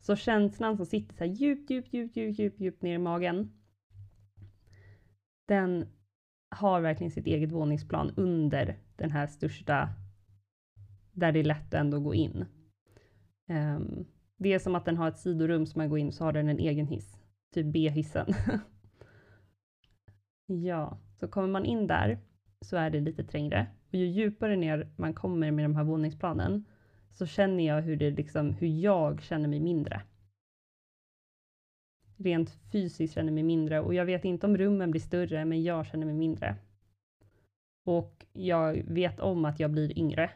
så 0.00 0.16
känslan 0.16 0.76
som 0.76 0.86
sitter 0.86 1.14
så 1.14 1.24
här 1.24 1.30
djupt, 1.32 1.70
djupt, 1.70 1.92
djupt, 1.94 2.16
djupt, 2.16 2.38
djupt, 2.38 2.60
djupt 2.60 2.82
ner 2.82 2.94
i 2.94 2.98
magen, 2.98 3.52
den 5.48 5.86
har 6.50 6.80
verkligen 6.80 7.10
sitt 7.10 7.26
eget 7.26 7.52
våningsplan 7.52 8.12
under 8.16 8.78
den 8.96 9.10
här 9.10 9.26
största, 9.26 9.88
där 11.12 11.32
det 11.32 11.38
är 11.38 11.44
lätt 11.44 11.66
att 11.66 11.80
ändå 11.80 12.00
gå 12.00 12.14
in. 12.14 12.44
Um, 13.48 14.06
det 14.36 14.52
är 14.52 14.58
som 14.58 14.74
att 14.74 14.84
den 14.84 14.96
har 14.96 15.08
ett 15.08 15.18
sidorum 15.18 15.66
som 15.66 15.78
man 15.78 15.88
går 15.88 15.98
in 15.98 16.12
så 16.12 16.24
har 16.24 16.32
den 16.32 16.48
en 16.48 16.58
egen 16.58 16.86
hiss, 16.86 17.18
typ 17.54 17.66
B-hissen. 17.66 18.26
ja, 20.46 20.98
så 21.16 21.28
kommer 21.28 21.48
man 21.48 21.64
in 21.64 21.86
där 21.86 22.18
så 22.60 22.76
är 22.76 22.90
det 22.90 23.00
lite 23.00 23.24
trängre 23.24 23.66
och 23.88 23.94
ju 23.94 24.06
djupare 24.06 24.56
ner 24.56 24.92
man 24.96 25.14
kommer 25.14 25.50
med 25.50 25.64
de 25.64 25.76
här 25.76 25.84
våningsplanen 25.84 26.64
så 27.12 27.26
känner 27.26 27.66
jag 27.66 27.82
hur, 27.82 27.96
det 27.96 28.10
liksom, 28.10 28.50
hur 28.50 28.68
jag 28.68 29.22
känner 29.22 29.48
mig 29.48 29.60
mindre. 29.60 30.02
Rent 32.16 32.50
fysiskt 32.72 33.14
känner 33.14 33.32
mig 33.32 33.42
mindre 33.42 33.80
och 33.80 33.94
jag 33.94 34.04
vet 34.04 34.24
inte 34.24 34.46
om 34.46 34.56
rummen 34.56 34.90
blir 34.90 35.00
större 35.00 35.44
men 35.44 35.62
jag 35.62 35.86
känner 35.86 36.06
mig 36.06 36.14
mindre. 36.14 36.56
Och 37.84 38.26
jag 38.32 38.82
vet 38.86 39.20
om 39.20 39.44
att 39.44 39.60
jag 39.60 39.70
blir 39.70 39.98
yngre 39.98 40.30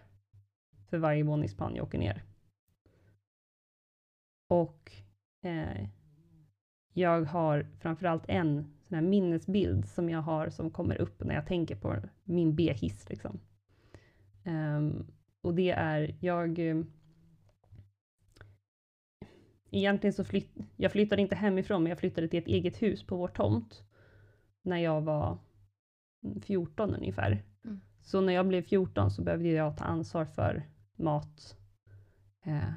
för 0.89 0.99
varje 0.99 1.23
våningsplan 1.23 1.75
jag 1.75 1.85
åker 1.85 1.99
ner. 1.99 2.23
Och 4.49 4.93
eh, 5.43 5.89
jag 6.93 7.25
har 7.25 7.67
framförallt 7.81 8.25
en 8.29 8.75
sån 8.83 8.95
här 8.95 9.03
minnesbild 9.03 9.89
som 9.89 10.11
jag 10.11 10.23
har 10.23 10.51
som 10.51 10.71
kommer 10.71 11.01
upp 11.01 11.25
när 11.25 11.35
jag 11.35 11.47
tänker 11.47 11.77
på 11.77 11.97
min 12.25 12.55
B-hiss. 12.55 13.09
Liksom. 13.09 13.41
Um, 14.45 15.07
och 15.45 15.55
det 15.55 15.71
är, 15.71 16.15
jag... 16.21 16.59
eh, 16.59 16.77
Egentligen 19.71 20.15
så 20.15 20.25
flytt, 20.25 20.57
jag 20.77 20.93
flyttade 20.93 21.23
inte 21.23 21.35
hemifrån, 21.35 21.83
men 21.83 21.91
jag 21.91 21.99
flyttade 21.99 22.29
till 22.29 22.39
ett 22.39 22.47
eget 22.49 22.83
hus 22.83 23.07
på 23.07 23.17
vår 23.17 23.29
tomt 23.29 23.83
när 24.63 24.77
jag 24.79 25.01
var 25.01 25.39
14 26.43 26.95
ungefär. 26.95 27.43
Mm. 27.65 27.81
Så 28.03 28.21
när 28.21 28.33
jag 28.33 28.49
blev 28.49 28.63
14 28.63 29.11
så 29.11 29.23
behövde 29.23 29.49
jag 29.49 29.77
ta 29.77 29.85
ansvar 29.85 30.25
för 30.25 30.63
mat, 30.97 31.57
eh, 32.45 32.73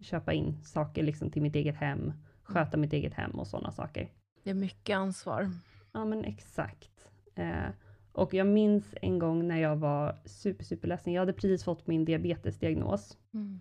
köpa 0.00 0.32
in 0.32 0.62
saker 0.64 1.02
liksom 1.02 1.30
till 1.30 1.42
mitt 1.42 1.56
eget 1.56 1.76
hem, 1.76 2.12
sköta 2.42 2.76
mitt 2.76 2.92
eget 2.92 3.14
hem 3.14 3.30
och 3.30 3.46
sådana 3.46 3.72
saker. 3.72 4.10
Det 4.44 4.50
är 4.50 4.54
mycket 4.54 4.96
ansvar. 4.96 5.50
Ja 5.92 6.04
men 6.04 6.24
exakt. 6.24 7.10
Eh, 7.34 7.68
och 8.12 8.34
jag 8.34 8.46
minns 8.46 8.94
en 9.02 9.18
gång 9.18 9.48
när 9.48 9.56
jag 9.56 9.76
var 9.76 10.16
super, 10.24 10.64
super 10.64 10.88
ledsen. 10.88 11.12
Jag 11.12 11.20
hade 11.20 11.32
precis 11.32 11.64
fått 11.64 11.86
min 11.86 12.04
diabetesdiagnos. 12.04 13.18
Mm. 13.34 13.60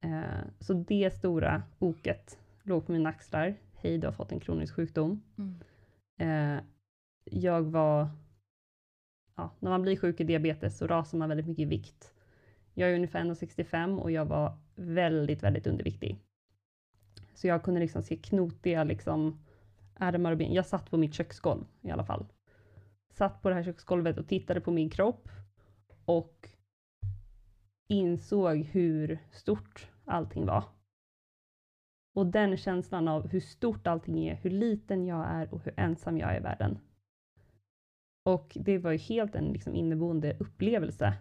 Eh, 0.00 0.44
så 0.58 0.72
det 0.72 1.14
stora 1.14 1.62
oket 1.78 2.38
låg 2.62 2.86
på 2.86 2.92
mina 2.92 3.08
axlar. 3.08 3.54
Hej, 3.74 3.98
du 3.98 4.06
har 4.06 4.12
fått 4.12 4.32
en 4.32 4.40
kronisk 4.40 4.74
sjukdom. 4.74 5.22
Mm. 5.38 5.54
Eh, 6.18 6.62
jag 7.24 7.62
var... 7.62 8.08
Ja, 9.36 9.50
när 9.58 9.70
man 9.70 9.82
blir 9.82 9.96
sjuk 9.96 10.20
i 10.20 10.24
diabetes 10.24 10.78
så 10.78 10.86
rasar 10.86 11.18
man 11.18 11.28
väldigt 11.28 11.46
mycket 11.46 11.62
i 11.62 11.64
vikt. 11.64 12.14
Jag 12.74 12.90
är 12.90 12.94
ungefär 12.94 13.24
1,65 13.24 13.98
och 13.98 14.10
jag 14.10 14.24
var 14.24 14.58
väldigt, 14.74 15.42
väldigt 15.42 15.66
underviktig. 15.66 16.18
Så 17.34 17.46
jag 17.46 17.62
kunde 17.62 17.80
liksom 17.80 18.02
se 18.02 18.16
knotiga 18.16 18.84
liksom, 18.84 19.44
armar 19.94 20.32
och 20.32 20.38
ben. 20.38 20.54
Jag 20.54 20.66
satt 20.66 20.90
på 20.90 20.96
mitt 20.96 21.14
köksgolv 21.14 21.64
i 21.80 21.90
alla 21.90 22.04
fall. 22.04 22.26
Satt 23.10 23.42
på 23.42 23.48
det 23.48 23.54
här 23.54 23.62
köksgolvet 23.62 24.18
och 24.18 24.28
tittade 24.28 24.60
på 24.60 24.70
min 24.70 24.90
kropp 24.90 25.28
och 26.04 26.48
insåg 27.88 28.56
hur 28.56 29.18
stort 29.30 29.90
allting 30.04 30.46
var. 30.46 30.64
Och 32.14 32.26
den 32.26 32.56
känslan 32.56 33.08
av 33.08 33.28
hur 33.28 33.40
stort 33.40 33.86
allting 33.86 34.28
är, 34.28 34.34
hur 34.34 34.50
liten 34.50 35.06
jag 35.06 35.26
är 35.28 35.54
och 35.54 35.64
hur 35.64 35.74
ensam 35.76 36.18
jag 36.18 36.30
är 36.30 36.36
i 36.36 36.42
världen. 36.42 36.78
Och 38.24 38.56
det 38.60 38.78
var 38.78 38.90
ju 38.90 38.98
helt 38.98 39.34
en 39.34 39.52
liksom 39.52 39.74
inneboende 39.74 40.36
upplevelse. 40.40 41.14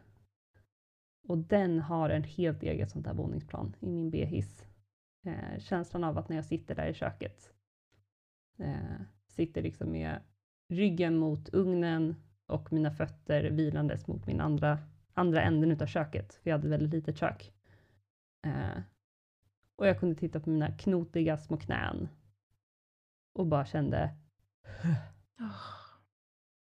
Och 1.28 1.38
den 1.38 1.80
har 1.80 2.10
en 2.10 2.24
helt 2.24 2.64
eget 2.64 2.92
sånt 2.92 3.08
här 3.08 3.14
våningsplan 3.14 3.76
i 3.80 3.90
min 3.90 4.10
B-hiss. 4.10 4.66
Eh, 5.26 5.60
känslan 5.60 6.04
av 6.04 6.18
att 6.18 6.30
när 6.30 6.36
jag 6.36 6.46
sitter 6.46 6.76
där 6.76 6.88
i 6.88 6.94
köket, 6.94 7.54
eh, 8.60 9.02
sitter 9.28 9.62
liksom 9.62 9.92
med 9.92 10.22
ryggen 10.70 11.17
mot 11.17 11.49
ugnen 11.49 12.15
och 12.45 12.74
mina 12.74 12.91
fötter 12.91 13.43
vilandes 13.51 14.07
mot 14.07 14.28
min 14.28 14.41
andra, 14.41 14.80
andra 15.13 15.41
änden 15.41 15.72
utav 15.72 15.86
köket, 15.86 16.34
för 16.34 16.49
jag 16.49 16.57
hade 16.57 16.70
väldigt 16.70 16.91
litet 16.93 17.17
kök. 17.17 17.53
Eh, 18.45 18.82
och 19.76 19.88
jag 19.88 19.99
kunde 19.99 20.15
titta 20.15 20.39
på 20.39 20.49
mina 20.49 20.78
knotiga 20.78 21.38
små 21.38 21.57
knän 21.57 22.09
och 23.34 23.45
bara 23.47 23.65
kände 23.65 24.15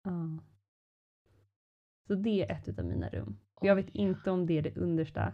Ja. 0.03 0.39
Så 2.07 2.15
det 2.15 2.43
är 2.43 2.51
ett 2.51 2.79
av 2.79 2.85
mina 2.85 3.09
rum. 3.09 3.37
Jag 3.61 3.75
vet 3.75 3.89
inte 3.89 4.31
om 4.31 4.45
det 4.45 4.57
är 4.57 4.61
det 4.61 4.77
understa. 4.77 5.33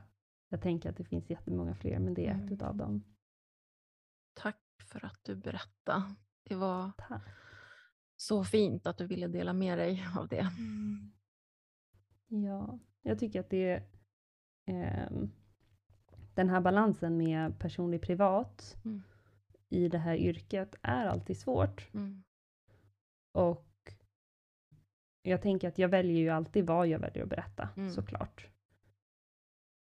Jag 0.49 0.61
tänker 0.61 0.89
att 0.89 0.97
det 0.97 1.03
finns 1.03 1.29
jättemånga 1.29 1.75
fler, 1.75 1.99
men 1.99 2.13
det 2.13 2.27
är 2.27 2.35
ett 2.35 2.51
Mm. 2.51 2.61
av 2.67 2.75
dem. 2.75 3.03
Tack 4.33 4.59
för 4.91 5.05
att 5.05 5.23
du 5.23 5.35
berättade. 5.35 6.15
Det 6.43 6.55
var 6.55 6.91
Tack. 6.97 7.21
Så 8.21 8.43
fint 8.43 8.87
att 8.87 8.97
du 8.97 9.05
ville 9.05 9.27
dela 9.27 9.53
med 9.53 9.77
dig 9.77 10.03
av 10.17 10.27
det. 10.27 10.47
Ja, 12.27 12.79
jag 13.01 13.19
tycker 13.19 13.39
att 13.39 13.49
det 13.49 13.83
ehm, 14.65 15.31
den 16.33 16.49
här 16.49 16.61
balansen 16.61 17.17
med 17.17 17.59
personlig 17.59 18.01
privat 18.01 18.77
Mm. 18.85 19.03
i 19.69 19.87
det 19.87 19.97
här 19.97 20.15
yrket 20.15 20.75
är 20.81 21.05
alltid 21.05 21.37
svårt. 21.37 21.93
Mm. 21.93 22.23
Och 23.31 23.65
jag 25.21 25.41
tänker 25.41 25.67
att 25.67 25.77
jag 25.77 25.89
väljer 25.89 26.17
ju 26.19 26.29
alltid 26.29 26.65
vad 26.67 26.87
jag 26.87 26.99
väljer 26.99 27.23
att 27.23 27.29
berätta, 27.29 27.69
Mm. 27.77 27.89
såklart. 27.91 28.47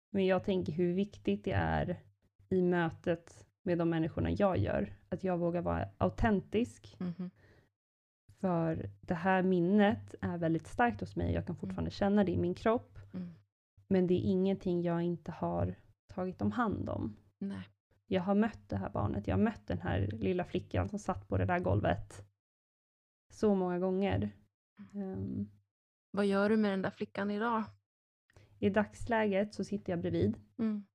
Men 0.09 0.25
jag 0.25 0.43
tänker 0.43 0.73
hur 0.73 0.93
viktigt 0.93 1.43
det 1.43 1.51
är 1.51 1.99
i 2.49 2.61
mötet 2.61 3.45
med 3.61 3.77
de 3.77 3.89
människorna 3.89 4.31
jag 4.31 4.57
gör, 4.57 4.93
att 5.09 5.23
jag 5.23 5.37
vågar 5.37 5.61
vara 5.61 5.89
autentisk. 5.97 6.95
Mhm. 6.99 7.29
För 8.45 8.89
det 9.01 9.13
här 9.13 9.43
minnet 9.43 10.15
är 10.21 10.37
väldigt 10.37 10.67
starkt 10.67 10.99
hos 10.99 11.15
mig, 11.15 11.33
jag 11.33 11.45
kan 11.45 11.55
fortfarande 11.55 11.91
känna 11.91 12.23
det 12.23 12.31
i 12.31 12.37
min 12.37 12.55
kropp. 12.55 12.99
Mm. 13.13 13.29
Men 13.87 14.07
det 14.07 14.13
är 14.13 14.31
ingenting 14.31 14.81
jag 14.81 15.01
inte 15.01 15.31
har 15.31 15.75
tagit 16.13 16.41
om 16.41 16.51
hand 16.51 16.89
om. 16.89 17.15
Nej. 17.39 17.69
Jag 18.07 18.21
har 18.21 18.35
mött 18.35 18.69
det 18.69 18.77
här 18.77 18.89
barnet, 18.89 19.27
jag 19.27 19.35
har 19.37 19.43
mött 19.43 19.67
den 19.67 19.81
här 19.81 19.99
lilla 20.07 20.43
flickan 20.45 20.89
som 20.89 20.99
satt 20.99 21.27
på 21.27 21.37
det 21.37 21.45
där 21.45 21.59
golvet 21.59 22.25
så 23.33 23.55
många 23.55 23.79
gånger. 23.79 24.31
Ehm, 24.93 25.49
Vad 26.11 26.25
gör 26.25 26.49
du 26.49 26.57
med 26.57 26.71
den 26.71 26.81
där 26.81 26.89
flickan 26.89 27.31
idag? 27.31 27.63
I 28.59 28.69
dagsläget 28.69 29.53
så 29.53 29.63
sitter 29.63 29.93
jag 29.93 29.99
bredvid. 29.99 30.37
Mm. 30.57 30.85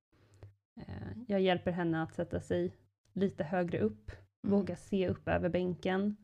Eh, 0.75 1.17
Jag 1.27 1.41
hjälper 1.41 1.71
henne 1.71 2.03
att 2.03 2.13
sätta 2.13 2.41
sig 2.41 2.75
lite 3.13 3.43
högre 3.43 3.79
upp, 3.79 4.11
Mm. 4.43 4.57
våga 4.59 4.75
se 4.75 5.07
upp 5.09 5.27
över 5.27 5.49
bänken 5.49 6.15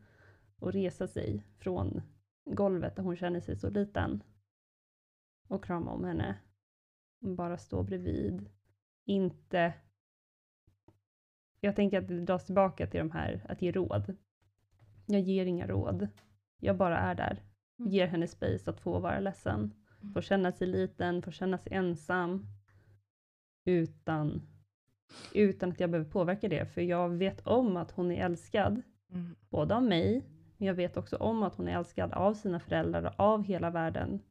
och 0.60 0.74
resa 0.74 1.08
sig 1.08 1.44
från 1.58 2.02
golvet 2.46 2.96
där 2.96 3.04
hon 3.04 3.16
känner 3.16 3.40
sig 3.40 3.56
så 3.56 3.70
liten. 3.70 4.24
Och 5.48 5.64
krama 5.64 5.92
om 5.92 6.04
henne. 6.04 6.38
Bara 7.20 7.58
stå 7.58 7.84
bredvid. 7.84 8.50
Inte... 9.06 9.74
Jag 11.60 11.76
tänker 11.76 11.98
att 12.02 12.08
det 12.08 12.22
dras 12.22 12.46
tillbaka 12.46 12.88
till 12.88 13.00
de 13.00 13.12
här, 13.12 13.46
att 13.50 13.62
ge 13.62 13.72
råd. 13.72 14.16
Jag 15.06 15.22
ger 15.22 15.46
inga 15.46 15.68
råd. 15.68 16.08
Jag 16.58 16.78
bara 16.78 16.98
är 16.98 17.16
där. 17.16 17.44
Mm. 17.80 17.92
Ger 17.92 18.08
henne 18.08 18.28
space 18.28 18.70
att 18.70 18.80
få 18.80 19.00
vara 19.00 19.20
ledsen. 19.20 19.74
Mm. 20.02 20.14
Få 20.14 20.22
känna 20.22 20.52
sig 20.52 20.68
liten, 20.68 21.22
få 21.22 21.32
känna 21.32 21.58
sig 21.58 21.74
ensam. 21.74 22.46
Utan, 23.66 24.42
utan 25.34 25.72
att 25.72 25.80
jag 25.80 25.92
behöver 25.92 26.12
påverka 26.12 26.48
det. 26.48 26.66
För 26.66 26.82
jag 26.82 27.10
vet 27.10 27.48
om 27.48 27.78
att 27.78 27.92
hon 27.92 28.12
är 28.12 28.26
älskad. 28.26 28.82
Mm. 29.12 29.36
Både 29.50 29.76
av 29.76 29.84
mig, 29.84 30.24
men 30.58 30.68
jag 30.68 30.76
vet 30.76 30.98
också 30.98 31.18
om 31.18 31.44
att 31.44 31.56
hon 31.56 31.68
är 31.68 31.78
älskad 31.78 32.14
av 32.14 32.34
sina 32.34 32.60
föräldrar 32.60 33.04
och 33.04 33.20
av 33.20 33.44
hela 33.44 33.70
världen. 33.70 34.24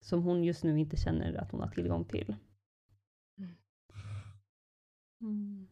Som 0.00 0.22
hon 0.22 0.44
just 0.44 0.64
nu 0.64 0.80
inte 0.80 0.96
känner 0.96 1.34
att 1.34 1.50
hon 1.50 1.60
har 1.60 1.68
tillgång 1.68 2.04
till. 2.04 2.36
Mm. 3.38 3.56
Mm. 5.20 5.68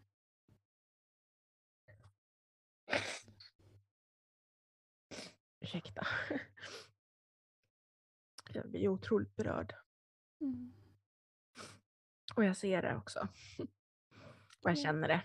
Ursäkta. 5.60 6.06
Jag 8.54 8.70
blir 8.70 8.88
otroligt 8.88 9.36
berörd. 9.36 9.74
Mm. 10.40 10.72
Och 12.36 12.44
jag 12.44 12.56
ser 12.56 12.82
det 12.82 12.96
också. 12.96 13.28
Och 14.62 14.70
jag 14.70 14.78
känner 14.78 15.08
det. 15.08 15.24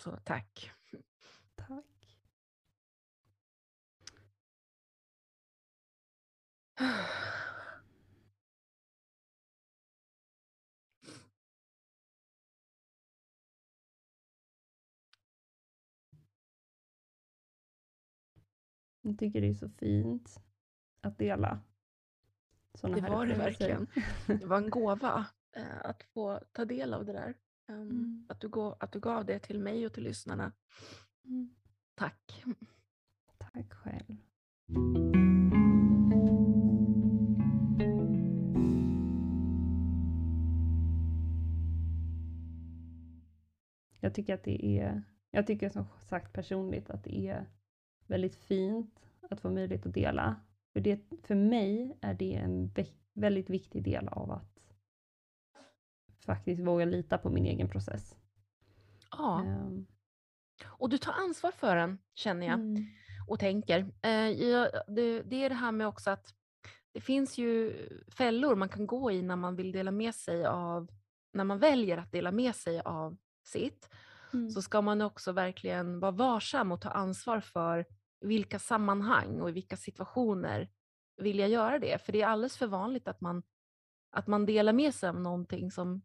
Så. 0.00 0.16
Tack. 0.24 0.77
Jag 6.78 6.88
tycker 19.18 19.40
det 19.40 19.48
är 19.48 19.54
så 19.54 19.68
fint 19.68 20.40
att 21.00 21.18
dela 21.18 21.60
såna 22.74 22.94
Det 22.94 23.00
här 23.00 23.10
var 23.10 23.26
det 23.26 23.34
verkligen. 23.34 23.86
Det 24.26 24.46
var 24.46 24.56
en 24.56 24.70
gåva 24.80 25.26
eh, 25.52 25.84
att 25.84 26.02
få 26.02 26.40
ta 26.52 26.64
del 26.64 26.94
av 26.94 27.04
det 27.04 27.12
där. 27.12 27.34
Ehm, 27.68 27.90
Mm. 27.90 28.26
Att, 28.28 28.40
du 28.40 28.48
gå, 28.48 28.76
att 28.80 28.92
du 28.92 29.00
gav 29.00 29.24
det 29.24 29.38
till 29.38 29.58
mig 29.58 29.86
och 29.86 29.92
till 29.92 30.04
lyssnarna. 30.04 30.52
Mm. 31.24 31.54
Tack. 31.94 32.44
Tack 33.38 33.72
själv. 33.72 34.16
Jag 44.00 44.14
tycker 44.14 44.34
att 44.34 44.44
det 44.44 44.64
är, 44.80 45.02
jag 45.30 45.46
tycker 45.46 45.68
som 45.68 45.84
sagt 46.00 46.32
personligt 46.32 46.90
att 46.90 47.04
det 47.04 47.28
är 47.28 47.46
väldigt 48.06 48.36
fint 48.36 49.00
att 49.30 49.40
få 49.40 49.50
möjlighet 49.50 49.86
att 49.86 49.94
dela. 49.94 50.36
För, 50.72 50.80
det, 50.80 51.00
för 51.22 51.34
mig 51.34 51.98
är 52.00 52.14
det 52.14 52.34
en 52.34 52.70
vä- 52.70 52.94
väldigt 53.14 53.50
viktig 53.50 53.82
del 53.84 54.08
av 54.08 54.30
att 54.30 54.58
faktiskt 56.26 56.62
våga 56.62 56.84
lita 56.84 57.18
på 57.18 57.30
min 57.30 57.46
egen 57.46 57.68
process. 57.68 58.16
Ja, 59.10 59.40
Ehm, 59.44 59.86
och 60.66 60.88
du 60.90 60.98
tar 60.98 61.12
ansvar 61.12 61.50
för 61.50 61.76
den 61.76 61.98
känner 62.14 62.46
jag. 62.46 62.54
mm, 62.60 62.86
och 63.28 63.38
tänker. 63.38 63.92
Eh, 64.02 64.10
ja, 64.30 64.70
det, 64.88 65.22
det 65.22 65.44
är 65.44 65.48
det 65.48 65.54
här 65.54 65.72
med 65.72 65.86
också 65.86 66.10
att 66.10 66.34
det 66.92 67.00
finns 67.00 67.38
ju 67.38 67.72
fällor 68.08 68.56
man 68.56 68.68
kan 68.68 68.86
gå 68.86 69.10
i 69.10 69.22
när 69.22 69.36
man 69.36 69.56
vill 69.56 69.72
dela 69.72 69.90
med 69.90 70.14
sig 70.14 70.46
av, 70.46 70.90
när 71.32 71.44
man 71.44 71.58
väljer 71.58 71.98
att 71.98 72.12
dela 72.12 72.32
med 72.32 72.54
sig 72.54 72.80
av 72.80 73.16
sitt, 73.48 73.90
mm, 74.32 74.50
så 74.50 74.62
ska 74.62 74.80
man 74.82 75.02
också 75.02 75.32
verkligen 75.32 76.00
vara 76.00 76.10
varsam 76.10 76.72
och 76.72 76.80
ta 76.80 76.88
ansvar 76.88 77.40
för 77.40 77.86
vilka 78.20 78.58
sammanhang 78.58 79.40
och 79.40 79.48
i 79.48 79.52
vilka 79.52 79.76
situationer 79.76 80.70
vill 81.16 81.38
jag 81.38 81.48
göra 81.48 81.78
det? 81.78 82.02
För 82.02 82.12
det 82.12 82.22
är 82.22 82.26
alldeles 82.26 82.56
för 82.56 82.66
vanligt 82.66 83.08
att 83.08 83.20
man, 83.20 83.42
att 84.10 84.26
man 84.26 84.46
delar 84.46 84.72
med 84.72 84.94
sig 84.94 85.08
av 85.08 85.20
någonting 85.20 85.70
som, 85.70 86.02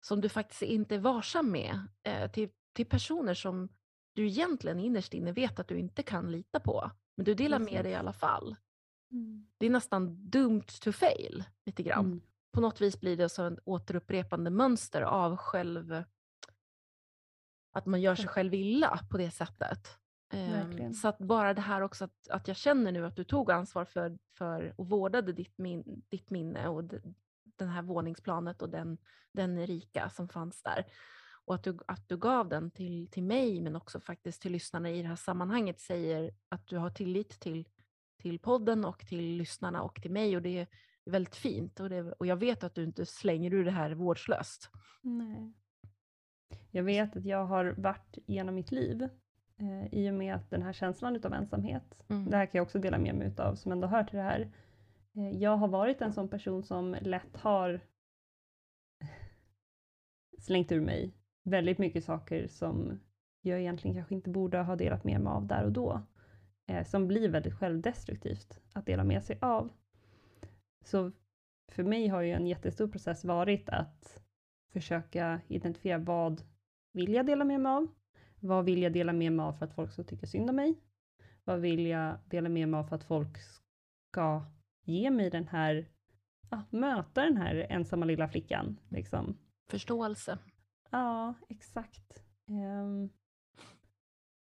som 0.00 0.20
du 0.20 0.28
faktiskt 0.28 0.62
inte 0.62 0.94
är 0.94 0.98
varsam 0.98 1.50
med 1.50 1.86
eh, 2.02 2.30
till, 2.30 2.48
till 2.72 2.86
personer 2.86 3.34
som 3.34 3.68
du 4.14 4.26
egentligen 4.26 4.80
innerst 4.80 5.14
inne 5.14 5.32
vet 5.32 5.60
att 5.60 5.68
du 5.68 5.78
inte 5.78 6.02
kan 6.02 6.30
lita 6.32 6.60
på. 6.60 6.90
Men 7.16 7.24
du 7.24 7.34
delar 7.34 7.58
med 7.58 7.84
dig 7.84 7.92
i 7.92 7.94
alla 7.94 8.12
fall. 8.12 8.56
mm, 9.12 9.46
Det 9.58 9.66
är 9.66 9.70
nästan 9.70 10.30
doomed 10.30 10.66
to 10.66 10.92
fail 10.92 11.44
lite 11.66 11.82
grann. 11.82 12.04
mm. 12.06 12.20
På 12.52 12.60
något 12.60 12.80
vis 12.80 13.00
blir 13.00 13.16
det 13.16 13.28
så 13.28 13.46
ett 13.46 13.58
återupprepande 13.64 14.50
mönster 14.50 15.02
av 15.02 15.36
själv... 15.36 16.04
Att 17.72 17.86
man 17.86 18.00
gör 18.00 18.14
sig 18.14 18.26
själv 18.28 18.54
illa 18.54 18.98
på 19.10 19.18
det 19.18 19.30
sättet. 19.30 19.88
Verkligen. 20.32 20.94
Så 20.94 21.08
att 21.08 21.18
bara 21.18 21.54
det 21.54 21.60
här 21.60 21.80
också 21.80 22.04
att, 22.04 22.28
att 22.30 22.48
jag 22.48 22.56
känner 22.56 22.92
nu 22.92 23.06
att 23.06 23.16
du 23.16 23.24
tog 23.24 23.50
ansvar 23.50 23.84
för, 23.84 24.18
för 24.38 24.74
och 24.76 24.88
vårdade 24.88 25.32
ditt, 25.32 25.58
min, 25.58 26.02
ditt 26.08 26.30
minne 26.30 26.68
och 26.68 26.84
d- 26.84 27.00
den 27.44 27.68
här 27.68 27.82
våningsplanet 27.82 28.62
och 28.62 28.68
den, 28.68 28.98
den 29.32 29.58
Erika 29.58 30.10
som 30.10 30.28
fanns 30.28 30.62
där. 30.62 30.84
och 31.44 31.54
att 31.54 31.64
du, 31.64 31.78
att 31.86 32.08
du 32.08 32.16
gav 32.16 32.48
den 32.48 32.70
till, 32.70 33.08
till 33.10 33.22
mig, 33.22 33.60
men 33.60 33.76
också 33.76 34.00
faktiskt 34.00 34.42
till 34.42 34.52
lyssnarna 34.52 34.90
i 34.90 35.02
det 35.02 35.08
här 35.08 35.16
sammanhanget, 35.16 35.80
säger 35.80 36.34
att 36.48 36.66
du 36.66 36.76
har 36.76 36.90
tillit 36.90 37.40
till, 37.40 37.68
till 38.22 38.38
podden 38.38 38.84
och 38.84 39.06
till 39.06 39.24
lyssnarna 39.36 39.82
och 39.82 40.02
till 40.02 40.10
mig. 40.10 40.36
Och 40.36 40.42
det 40.42 40.58
är 40.58 40.66
väldigt 41.04 41.36
fint. 41.36 41.80
Och, 41.80 41.90
det, 41.90 42.12
och 42.12 42.26
jag 42.26 42.36
vet 42.36 42.64
att 42.64 42.74
du 42.74 42.84
inte 42.84 43.06
slänger 43.06 43.54
ur 43.54 43.64
det 43.64 43.70
här 43.70 43.90
vårdslöst. 43.94 44.70
Nej. 45.02 45.54
Jag 46.70 46.82
vet 46.82 47.16
att 47.16 47.24
jag 47.24 47.44
har 47.44 47.74
varit 47.78 48.18
genom 48.26 48.54
mitt 48.54 48.72
liv 48.72 49.08
eh, 49.56 49.86
i 49.94 50.10
och 50.10 50.14
med 50.14 50.34
att 50.34 50.50
den 50.50 50.62
här 50.62 50.72
känslan 50.72 51.20
av 51.24 51.32
ensamhet, 51.34 52.04
Mm. 52.08 52.30
det 52.30 52.36
här 52.36 52.46
kan 52.46 52.58
jag 52.58 52.62
också 52.62 52.78
dela 52.78 52.98
med 52.98 53.14
mig 53.14 53.32
av 53.38 53.54
som 53.54 53.72
ändå 53.72 53.86
hör 53.88 54.04
till 54.04 54.16
det 54.16 54.22
här. 54.22 54.52
Eh, 55.16 55.30
jag 55.30 55.56
har 55.56 55.68
varit 55.68 56.00
en 56.02 56.12
sån 56.12 56.28
person 56.28 56.62
som 56.62 56.96
lätt 57.00 57.36
har 57.36 57.80
slängt 60.38 60.72
ur 60.72 60.80
mig 60.80 61.14
väldigt 61.44 61.78
mycket 61.78 62.04
saker 62.04 62.46
som 62.48 63.00
jag 63.42 63.60
egentligen 63.60 63.96
kanske 63.96 64.14
inte 64.14 64.30
borde 64.30 64.58
ha 64.58 64.76
delat 64.76 65.04
med 65.04 65.20
mig 65.20 65.30
av 65.30 65.46
där 65.46 65.64
och 65.64 65.72
då. 65.72 66.02
Eh, 66.66 66.84
som 66.84 67.08
blir 67.08 67.28
väldigt 67.28 67.54
självdestruktivt 67.54 68.60
att 68.72 68.86
dela 68.86 69.04
med 69.04 69.24
sig 69.24 69.38
av. 69.40 69.70
Så 70.84 71.12
för 71.72 71.82
mig 71.84 72.08
har 72.08 72.20
ju 72.20 72.32
en 72.32 72.46
jättestor 72.46 72.88
process 72.88 73.24
varit 73.24 73.68
att 73.68 74.22
försöka 74.72 75.40
identifiera 75.48 75.98
vad 75.98 76.42
vill 76.92 77.12
jag 77.12 77.26
dela 77.26 77.44
med 77.44 77.60
mig 77.60 77.72
av? 77.72 77.88
Vad 78.40 78.64
vill 78.64 78.82
jag 78.82 78.92
dela 78.92 79.12
med 79.12 79.32
mig 79.32 79.44
av 79.44 79.52
för 79.52 79.64
att 79.66 79.74
folk 79.74 79.92
ska 79.92 80.02
tycka 80.02 80.26
synd 80.26 80.50
om 80.50 80.56
mig? 80.56 80.74
Vad 81.44 81.60
vill 81.60 81.86
jag 81.86 82.18
dela 82.24 82.48
med 82.48 82.68
mig 82.68 82.80
av 82.80 82.84
för 82.84 82.96
att 82.96 83.04
folk 83.04 83.38
ska 84.10 84.44
ge 84.84 85.10
mig 85.10 85.30
den 85.30 85.48
här, 85.48 85.88
ja, 86.50 86.62
möta 86.70 87.22
den 87.22 87.36
här 87.36 87.66
ensamma 87.70 88.06
lilla 88.06 88.28
flickan 88.28 88.76
liksom. 88.88 89.38
Förståelse. 89.70 90.38
Ja, 90.90 91.34
exakt. 91.48 92.22
Ehm, 92.48 93.10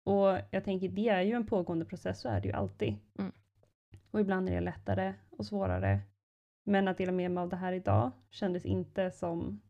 och 0.04 0.38
jag 0.50 0.64
tänker, 0.64 0.88
det 0.88 1.08
är 1.08 1.22
ju 1.22 1.32
en 1.32 1.46
pågående 1.46 1.84
process, 1.84 2.20
så 2.20 2.28
är 2.28 2.40
det 2.40 2.48
ju 2.48 2.54
alltid. 2.54 2.96
Mm. 3.18 3.32
Och 4.10 4.20
ibland 4.20 4.48
är 4.48 4.54
det 4.54 4.60
lättare 4.60 5.14
och 5.30 5.46
svårare. 5.46 6.00
Men 6.64 6.88
att 6.88 6.98
dela 6.98 7.12
med 7.12 7.30
mig 7.30 7.42
av 7.42 7.48
det 7.48 7.56
här 7.56 7.72
idag 7.72 8.10
kändes 8.30 8.64
inte 8.64 9.10
som 9.10 9.60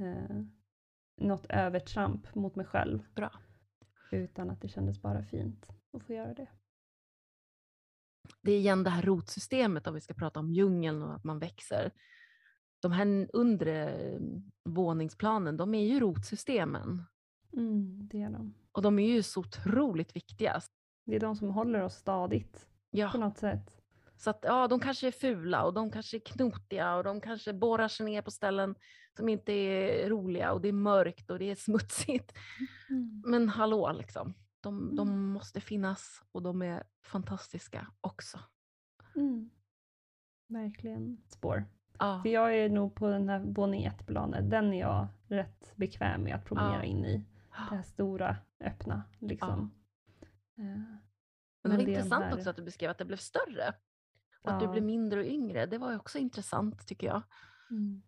eh, 0.00 0.42
något 1.16 1.46
övertramp 1.48 2.34
mot 2.34 2.56
mig 2.56 2.66
själv. 2.66 3.02
Bra. 3.14 3.32
Utan 4.12 4.50
att 4.50 4.60
det 4.60 4.68
kändes 4.68 5.02
bara 5.02 5.22
fint 5.22 5.68
att 5.92 6.02
få 6.02 6.12
göra 6.12 6.34
det. 6.34 6.48
Det 8.42 8.52
är 8.52 8.58
igen 8.58 8.84
det 8.84 8.90
här 8.90 9.02
rotsystemet 9.02 9.86
om 9.86 9.94
vi 9.94 10.00
ska 10.00 10.14
prata 10.14 10.40
om 10.40 10.50
djungeln 10.50 11.02
och 11.02 11.14
att 11.14 11.24
man 11.24 11.38
växer. 11.38 11.92
De 12.80 12.92
här 12.92 13.30
undre 13.32 13.94
eh, 13.94 14.20
våningsplanen, 14.64 15.56
de 15.56 15.74
är 15.74 15.86
ju 15.86 16.00
rotsystemen. 16.00 17.04
Mm, 17.52 18.08
det 18.08 18.22
är 18.22 18.30
de. 18.30 18.54
Och 18.72 18.82
de 18.82 18.98
är 18.98 19.08
ju 19.08 19.22
så 19.22 19.40
otroligt 19.40 20.16
viktiga. 20.16 20.60
Det 21.06 21.16
är 21.16 21.20
de 21.20 21.36
som 21.36 21.50
håller 21.50 21.80
oss 21.80 21.94
stadigt 21.94 22.52
på 22.90 22.96
Ja, 22.96 23.12
något 23.16 23.38
sätt. 23.38 23.79
Så 24.20 24.30
att 24.30 24.38
ja, 24.42 24.68
de 24.68 24.80
kanske 24.80 25.06
är 25.06 25.12
fula 25.12 25.64
och 25.64 25.74
de 25.74 25.90
kanske 25.90 26.16
är 26.16 26.20
knotiga 26.20 26.94
och 26.96 27.04
de 27.04 27.20
kanske 27.20 27.52
borrar 27.52 27.88
sig 27.88 28.06
ner 28.06 28.22
på 28.22 28.30
ställen 28.30 28.74
som 29.16 29.28
inte 29.28 29.52
är 29.52 30.08
roliga 30.08 30.52
och 30.52 30.60
det 30.60 30.68
är 30.68 30.72
mörkt 30.72 31.30
och 31.30 31.38
det 31.38 31.44
är 31.50 31.54
smutsigt. 31.64 32.32
Men 33.24 33.48
hallå 33.48 33.92
liksom, 33.92 34.34
de, 34.60 34.96
de 34.96 35.08
Mm. 35.08 35.32
måste 35.32 35.60
finnas 35.60 36.22
och 36.32 36.42
de 36.42 36.62
är 36.62 36.82
fantastiska 37.04 37.86
också. 38.00 38.38
Mm. 39.16 39.50
Verkligen. 40.48 41.22
Spår. 41.26 41.64
Ja, 41.98 42.20
För 42.22 42.28
jag 42.30 42.56
är 42.56 42.68
nog 42.68 42.94
på 42.94 43.08
den 43.08 43.28
här 43.28 43.38
våning 43.38 43.88
1-planet, 43.88 44.50
den 44.50 44.72
är 44.72 44.80
jag 44.80 45.06
rätt 45.28 45.72
bekväm 45.76 46.22
med 46.22 46.34
att 46.34 46.44
promenera 46.44 46.76
Ja. 46.76 46.82
in 46.84 47.04
i. 47.04 47.16
Det 47.70 47.76
här 47.76 47.82
stora, 47.82 48.36
öppna 48.60 49.02
liksom. 49.18 49.70
Eh, 50.58 50.64
Men 50.64 50.98
det 51.62 51.68
men 51.68 51.76
det 51.78 51.82
är 51.82 51.86
de 51.86 51.92
intressant 51.92 52.24
här- 52.24 52.34
också 52.36 52.50
att 52.50 52.56
du 52.56 52.62
beskrev 52.62 52.90
att 52.90 52.98
det 52.98 53.04
blev 53.04 53.16
större. 53.16 53.74
Och 54.42 54.50
att 54.52 54.60
du 54.60 54.66
Ja. 54.66 54.72
blev 54.72 54.84
mindre 54.84 55.20
och 55.20 55.26
yngre. 55.26 55.66
Det 55.66 55.78
var 55.78 55.90
ju 55.90 55.96
också 55.96 56.18
intressant 56.18 56.86
tycker 56.86 57.06
jag. 57.06 57.22
Mm. 57.70 58.02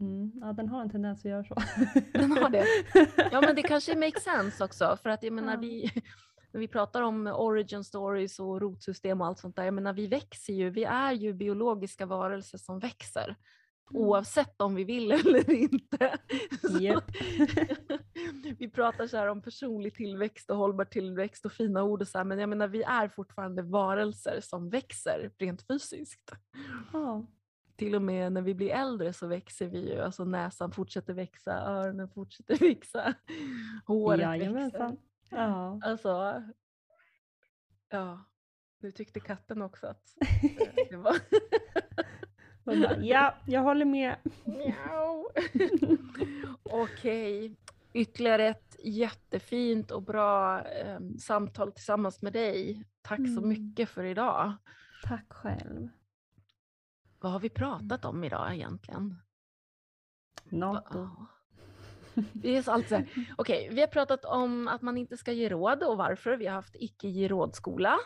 Mm, 0.00 0.32
ja, 0.40 0.52
den 0.52 0.68
har 0.68 0.80
en 0.82 0.90
tendens 0.90 1.18
att 1.24 1.30
göra 1.30 1.44
så. 1.44 1.54
Den 2.12 2.32
har 2.32 2.50
det. 2.50 2.66
Ja 3.32 3.40
men 3.40 3.56
det 3.56 3.62
kanske 3.62 3.96
makes 3.96 4.22
sense 4.24 4.64
också. 4.64 4.98
För 5.02 5.10
att 5.10 5.22
jag 5.22 5.32
menar 5.32 5.52
Ja. 5.54 5.58
vi, 5.60 5.90
när 6.52 6.60
vi 6.60 6.68
pratar 6.68 7.02
om 7.02 7.26
origin 7.26 7.84
stories 7.84 8.38
och 8.38 8.60
rotsystem 8.60 9.20
och 9.20 9.26
allt 9.26 9.38
sånt 9.38 9.56
där. 9.56 9.64
Jag 9.64 9.74
menar 9.74 9.92
vi 9.92 10.06
växer 10.06 10.52
ju. 10.52 10.70
Vi 10.70 10.84
är 10.84 11.12
ju 11.12 11.32
biologiska 11.32 12.06
varelser 12.06 12.58
som 12.58 12.78
växer. 12.78 13.36
Mm. 13.90 14.02
Oavsett 14.02 14.60
om 14.60 14.74
vi 14.74 14.84
vill 14.84 15.12
eller 15.12 15.50
inte. 15.50 16.18
Japp. 16.80 17.10
vi 18.58 18.70
pratar 18.70 19.06
så 19.06 19.16
här 19.16 19.26
om 19.26 19.42
personlig 19.42 19.94
tillväxt 19.94 20.50
och 20.50 20.56
hållbar 20.56 20.84
tillväxt 20.84 21.44
och 21.44 21.52
fina 21.52 21.82
ord 21.82 22.02
och 22.02 22.08
så 22.08 22.18
här, 22.18 22.24
men 22.24 22.38
jag 22.38 22.48
menar 22.48 22.68
vi 22.68 22.82
är 22.82 23.08
fortfarande 23.08 23.62
varelser 23.62 24.40
som 24.42 24.70
växer 24.70 25.30
rent 25.38 25.66
fysiskt. 25.66 26.32
Ja. 26.92 27.26
Till 27.76 27.94
och 27.94 28.02
med 28.02 28.32
när 28.32 28.42
vi 28.42 28.54
blir 28.54 28.70
äldre 28.70 29.12
så 29.12 29.26
växer 29.26 29.66
vi 29.66 29.92
ju, 29.92 30.00
alltså 30.00 30.24
näsan 30.24 30.72
fortsätter 30.72 31.14
växa, 31.14 31.52
öronen 31.52 32.08
fortsätter 32.08 32.56
växa, 32.60 33.14
håret 33.86 34.20
växer. 34.20 34.38
Jajamensan. 34.38 34.96
Ja. 35.30 35.80
Alltså, 35.84 36.42
ja, 37.88 38.24
nu 38.82 38.90
tyckte 38.90 39.20
katten 39.20 39.62
också 39.62 39.86
att 39.86 40.14
eh, 40.42 40.74
det 40.90 40.96
var 40.96 41.16
Och 42.70 42.78
bara, 42.78 42.96
ja, 43.00 43.34
jag 43.46 43.60
håller 43.62 43.84
med. 43.84 44.16
Okej, 46.62 47.56
ytterligare 47.92 48.46
ett 48.48 48.76
jättefint 48.84 49.90
och 49.90 50.02
bra 50.02 50.60
eh, 50.64 50.98
samtal 51.18 51.72
tillsammans 51.72 52.22
med 52.22 52.32
dig. 52.32 52.84
Tack 53.02 53.18
så 53.18 53.38
Mm. 53.44 53.48
mycket 53.48 53.88
för 53.88 54.04
idag. 54.04 54.52
Tack 55.04 55.26
själv. 55.32 55.88
Vad 57.20 57.32
har 57.32 57.40
vi 57.40 57.48
pratat 57.48 58.04
om 58.04 58.24
idag 58.24 58.54
egentligen? 58.54 59.16
Nato. 60.44 60.98
Ja. 60.98 61.26
Det 62.32 62.48
är 62.56 62.62
så 62.62 62.72
alltid 62.72 62.88
så 62.88 62.94
här, 62.94 63.08
okej, 63.38 63.68
vi 63.72 63.80
har 63.80 63.88
pratat 63.88 64.24
om 64.24 64.68
att 64.68 64.82
man 64.82 64.96
inte 64.96 65.16
ska 65.16 65.32
ge 65.32 65.48
råd 65.48 65.82
och 65.82 65.96
varför. 65.96 66.36
Vi 66.36 66.46
har 66.46 66.54
haft 66.54 66.76
icke 66.78 67.08
ge 67.08 67.28
råd-skola. 67.28 67.96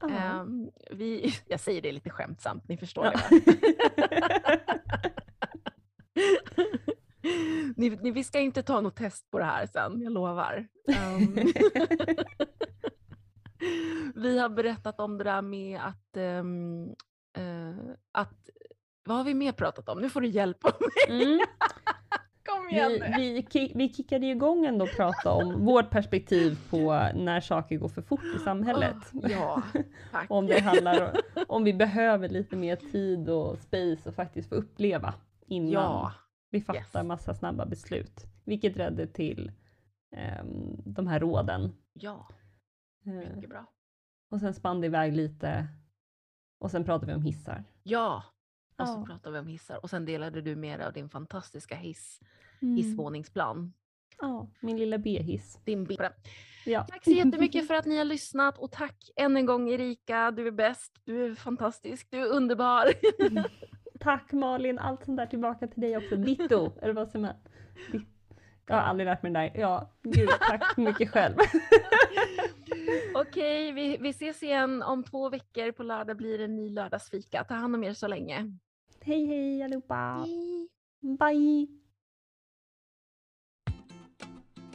Ja. 0.00 0.08
Ehm, 0.08 0.70
vi, 0.90 1.34
jag 1.46 1.60
säger 1.60 1.82
det 1.82 1.92
lite 1.92 2.10
skämtsamt, 2.10 2.68
ni 2.68 2.76
förstår 2.76 3.04
Ja. 3.04 3.12
det 3.30 4.60
ni, 7.76 7.90
ni, 7.90 8.10
vi 8.10 8.24
ska 8.24 8.40
inte 8.40 8.62
ta 8.62 8.80
något 8.80 8.96
test 8.96 9.30
på 9.30 9.38
det 9.38 9.44
här 9.44 9.66
sen, 9.66 10.02
jag 10.02 10.12
lovar. 10.12 10.68
Ehm, 10.88 11.34
vi 14.14 14.38
har 14.38 14.48
berättat 14.48 15.00
om 15.00 15.18
det 15.18 15.24
där 15.24 15.42
med 15.42 15.80
att, 15.80 16.16
ehm, 16.16 16.84
eh, 17.36 17.76
att 18.12 18.50
vad 19.04 19.16
har 19.16 19.24
vi 19.24 19.34
mer 19.34 19.52
pratat 19.52 19.88
om? 19.88 19.98
Nu 20.00 20.10
får 20.10 20.20
du 20.20 20.28
hjälpa 20.28 20.72
mig. 20.80 21.22
Mm. 21.22 21.40
Kom 22.48 22.68
igen 22.68 22.90
Vi, 22.92 22.98
nu. 22.98 23.06
vi, 23.16 23.40
ki- 23.42 23.72
vi 23.74 23.88
kickade 23.88 24.26
ju 24.26 24.32
igång 24.32 24.66
ändå 24.66 24.84
och 24.84 24.90
prata 24.96 25.32
om 25.32 25.64
vårt 25.64 25.90
perspektiv 25.90 26.58
på 26.70 26.92
när 27.14 27.40
saker 27.40 27.76
går 27.78 27.88
för 27.88 28.02
fort 28.02 28.24
i 28.36 28.38
samhället. 28.38 28.96
Åh, 29.14 29.30
ja, 29.32 29.62
tack. 30.12 30.26
Om 30.30 30.46
det 30.46 30.60
handlar 30.60 31.02
om, 31.10 31.20
om 31.48 31.64
vi 31.64 31.74
behöver 31.74 32.28
lite 32.28 32.56
mer 32.56 32.76
tid 32.76 33.28
och 33.28 33.58
space 33.58 34.08
och 34.08 34.14
faktiskt 34.14 34.48
få 34.48 34.54
uppleva 34.54 35.14
innan 35.46 35.72
Ja, 35.72 36.12
vi 36.50 36.60
fattar 36.60 37.00
yes. 37.00 37.06
massa 37.06 37.34
snabba 37.34 37.66
beslut. 37.66 38.26
Vilket 38.44 38.76
ledde 38.76 39.06
till 39.06 39.52
ehm, 40.16 40.76
de 40.84 41.06
här 41.06 41.20
råden. 41.20 41.72
ja, 41.92 42.28
Eh, 43.06 43.12
mycket 43.34 43.50
bra. 43.50 43.66
och 44.30 44.40
sen 44.40 44.54
spann 44.54 44.80
det 44.80 44.86
iväg 44.86 45.12
lite 45.16 45.66
och 46.60 46.70
sen 46.70 46.84
pratade 46.84 47.06
vi 47.12 47.14
om 47.16 47.22
hissar. 47.22 47.64
Ja, 47.82 48.22
och 48.78 48.88
så 48.88 49.04
pratade 49.06 49.32
vi 49.32 49.38
om 49.38 49.46
hissar 49.46 49.76
och 49.82 49.90
sen 49.90 50.04
delade 50.04 50.40
du 50.40 50.56
med 50.56 50.78
dig 50.80 50.86
av 50.86 50.92
din 50.92 51.08
fantastiska 51.08 51.74
hiss, 51.76 52.20
Mm. 52.62 52.76
hissvåningsplan. 52.76 53.72
Ja, 54.20 54.48
min 54.60 54.76
lilla 54.78 54.98
B-hiss. 54.98 55.58
Din 55.64 55.84
det. 55.84 56.12
Ja. 56.66 56.82
Tack 56.88 57.04
så 57.04 57.10
jättemycket 57.10 57.66
för 57.68 57.74
att 57.74 57.86
ni 57.86 57.96
har 57.98 58.04
lyssnat 58.04 58.58
och 58.58 58.72
tack 58.72 59.10
än 59.16 59.36
en 59.36 59.46
gång 59.46 59.70
Erika, 59.70 60.30
du 60.30 60.46
är 60.46 60.50
bäst, 60.50 61.00
du 61.04 61.24
är 61.24 61.34
fantastisk, 61.34 62.06
du 62.10 62.18
är 62.20 62.26
underbar. 62.26 62.84
Tack 64.00 64.32
Malin, 64.32 64.78
allt 64.78 65.04
sånt 65.04 65.16
där 65.16 65.26
tillbaka 65.26 65.66
till 65.66 65.80
dig 65.80 65.96
också. 65.96 66.16
Ditto, 66.16 66.72
eller 66.82 66.94
vad 66.94 67.08
säger 67.10 67.22
man? 67.26 67.34
Jag 68.66 68.74
har 68.76 68.82
aldrig 68.82 69.04
lärt 69.06 69.22
mig 69.22 69.32
det 69.32 69.38
där. 69.38 69.52
Ja, 69.54 69.92
gud, 70.02 70.28
tack 70.40 70.74
så 70.74 70.80
mycket 70.80 71.10
själv. 71.10 71.36
Okej, 73.14 73.72
vi, 73.72 73.96
vi 74.00 74.08
ses 74.08 74.42
igen 74.42 74.82
om 74.82 75.04
två 75.04 75.28
veckor. 75.30 75.72
På 75.72 75.82
lördag 75.82 76.16
blir 76.16 76.38
det 76.38 76.44
en 76.44 76.56
ny 76.56 76.70
lördagsfika. 76.70 77.44
Ta 77.44 77.54
hand 77.54 77.74
om 77.74 77.84
er 77.84 77.92
så 77.92 78.06
länge. 78.08 78.58
Hej 79.08 79.26
hej 79.26 79.62
allihopa. 79.62 80.24
Hej. 80.26 80.68
Bye. 81.00 81.66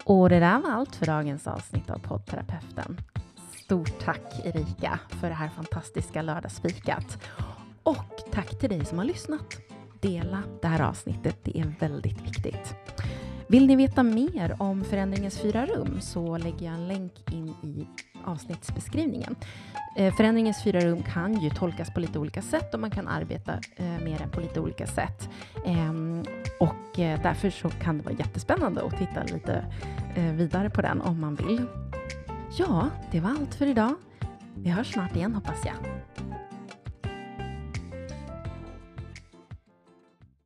Och 0.05 0.29
det 0.29 0.39
där 0.39 0.59
var 0.59 0.69
allt 0.69 0.95
för 0.95 1.05
dagens 1.05 1.47
avsnitt 1.47 1.89
av 1.89 1.97
poddterapeuten. 1.99 2.97
Stort 3.63 3.99
tack 3.99 4.45
Erika 4.45 4.99
för 5.07 5.29
det 5.29 5.35
här 5.35 5.49
fantastiska 5.49 6.21
lördagsfikat. 6.21 7.23
Och 7.83 8.31
tack 8.31 8.59
till 8.59 8.69
dig 8.69 8.85
som 8.85 8.97
har 8.97 9.05
lyssnat. 9.05 9.57
dela 10.01 10.43
det 10.61 10.67
här 10.67 10.81
avsnittet. 10.81 11.37
Det 11.43 11.59
är 11.59 11.75
väldigt 11.79 12.21
viktigt. 12.21 12.75
Vill 13.53 13.67
ni 13.67 13.75
veta 13.75 14.03
mer 14.03 14.55
om 14.59 14.83
förändringens 14.83 15.39
fyra 15.39 15.65
rum 15.65 16.01
så 16.01 16.37
lägger 16.37 16.65
jag 16.65 16.73
en 16.73 16.87
länk 16.87 17.31
in 17.31 17.49
i 17.49 17.87
avsnittsbeskrivningen. 18.23 19.35
Eh, 19.97 20.15
förändringens 20.15 20.63
fyra 20.63 20.79
rum 20.79 21.03
kan 21.03 21.41
ju 21.41 21.49
tolkas 21.49 21.93
på 21.93 21.99
lite 21.99 22.19
olika 22.19 22.41
sätt 22.41 22.73
och 22.73 22.79
man 22.79 22.91
kan 22.91 23.07
arbeta 23.07 23.53
eh, 23.75 23.85
med 23.85 24.19
den 24.19 24.29
på 24.29 24.41
lite 24.41 24.59
olika 24.59 24.87
sätt. 24.87 25.29
Ehm, 25.65 26.23
och 26.59 26.99
eh, 26.99 27.21
därför 27.23 27.49
så 27.49 27.69
kan 27.69 27.97
det 27.97 28.03
vara 28.03 28.15
jättespännande 28.15 28.83
att 28.83 28.97
titta 28.97 29.23
lite 29.23 29.65
vidare 30.15 30.69
på 30.69 30.81
den 30.81 31.01
om 31.01 31.21
man 31.21 31.35
vill. 31.35 31.65
Ja, 32.57 32.89
det 33.11 33.19
var 33.19 33.29
allt 33.29 33.55
för 33.55 33.65
idag. 33.65 33.95
Vi 34.55 34.69
hörs 34.69 34.93
snart 34.93 35.15
igen 35.15 35.35
hoppas 35.35 35.65
jag. 35.65 35.75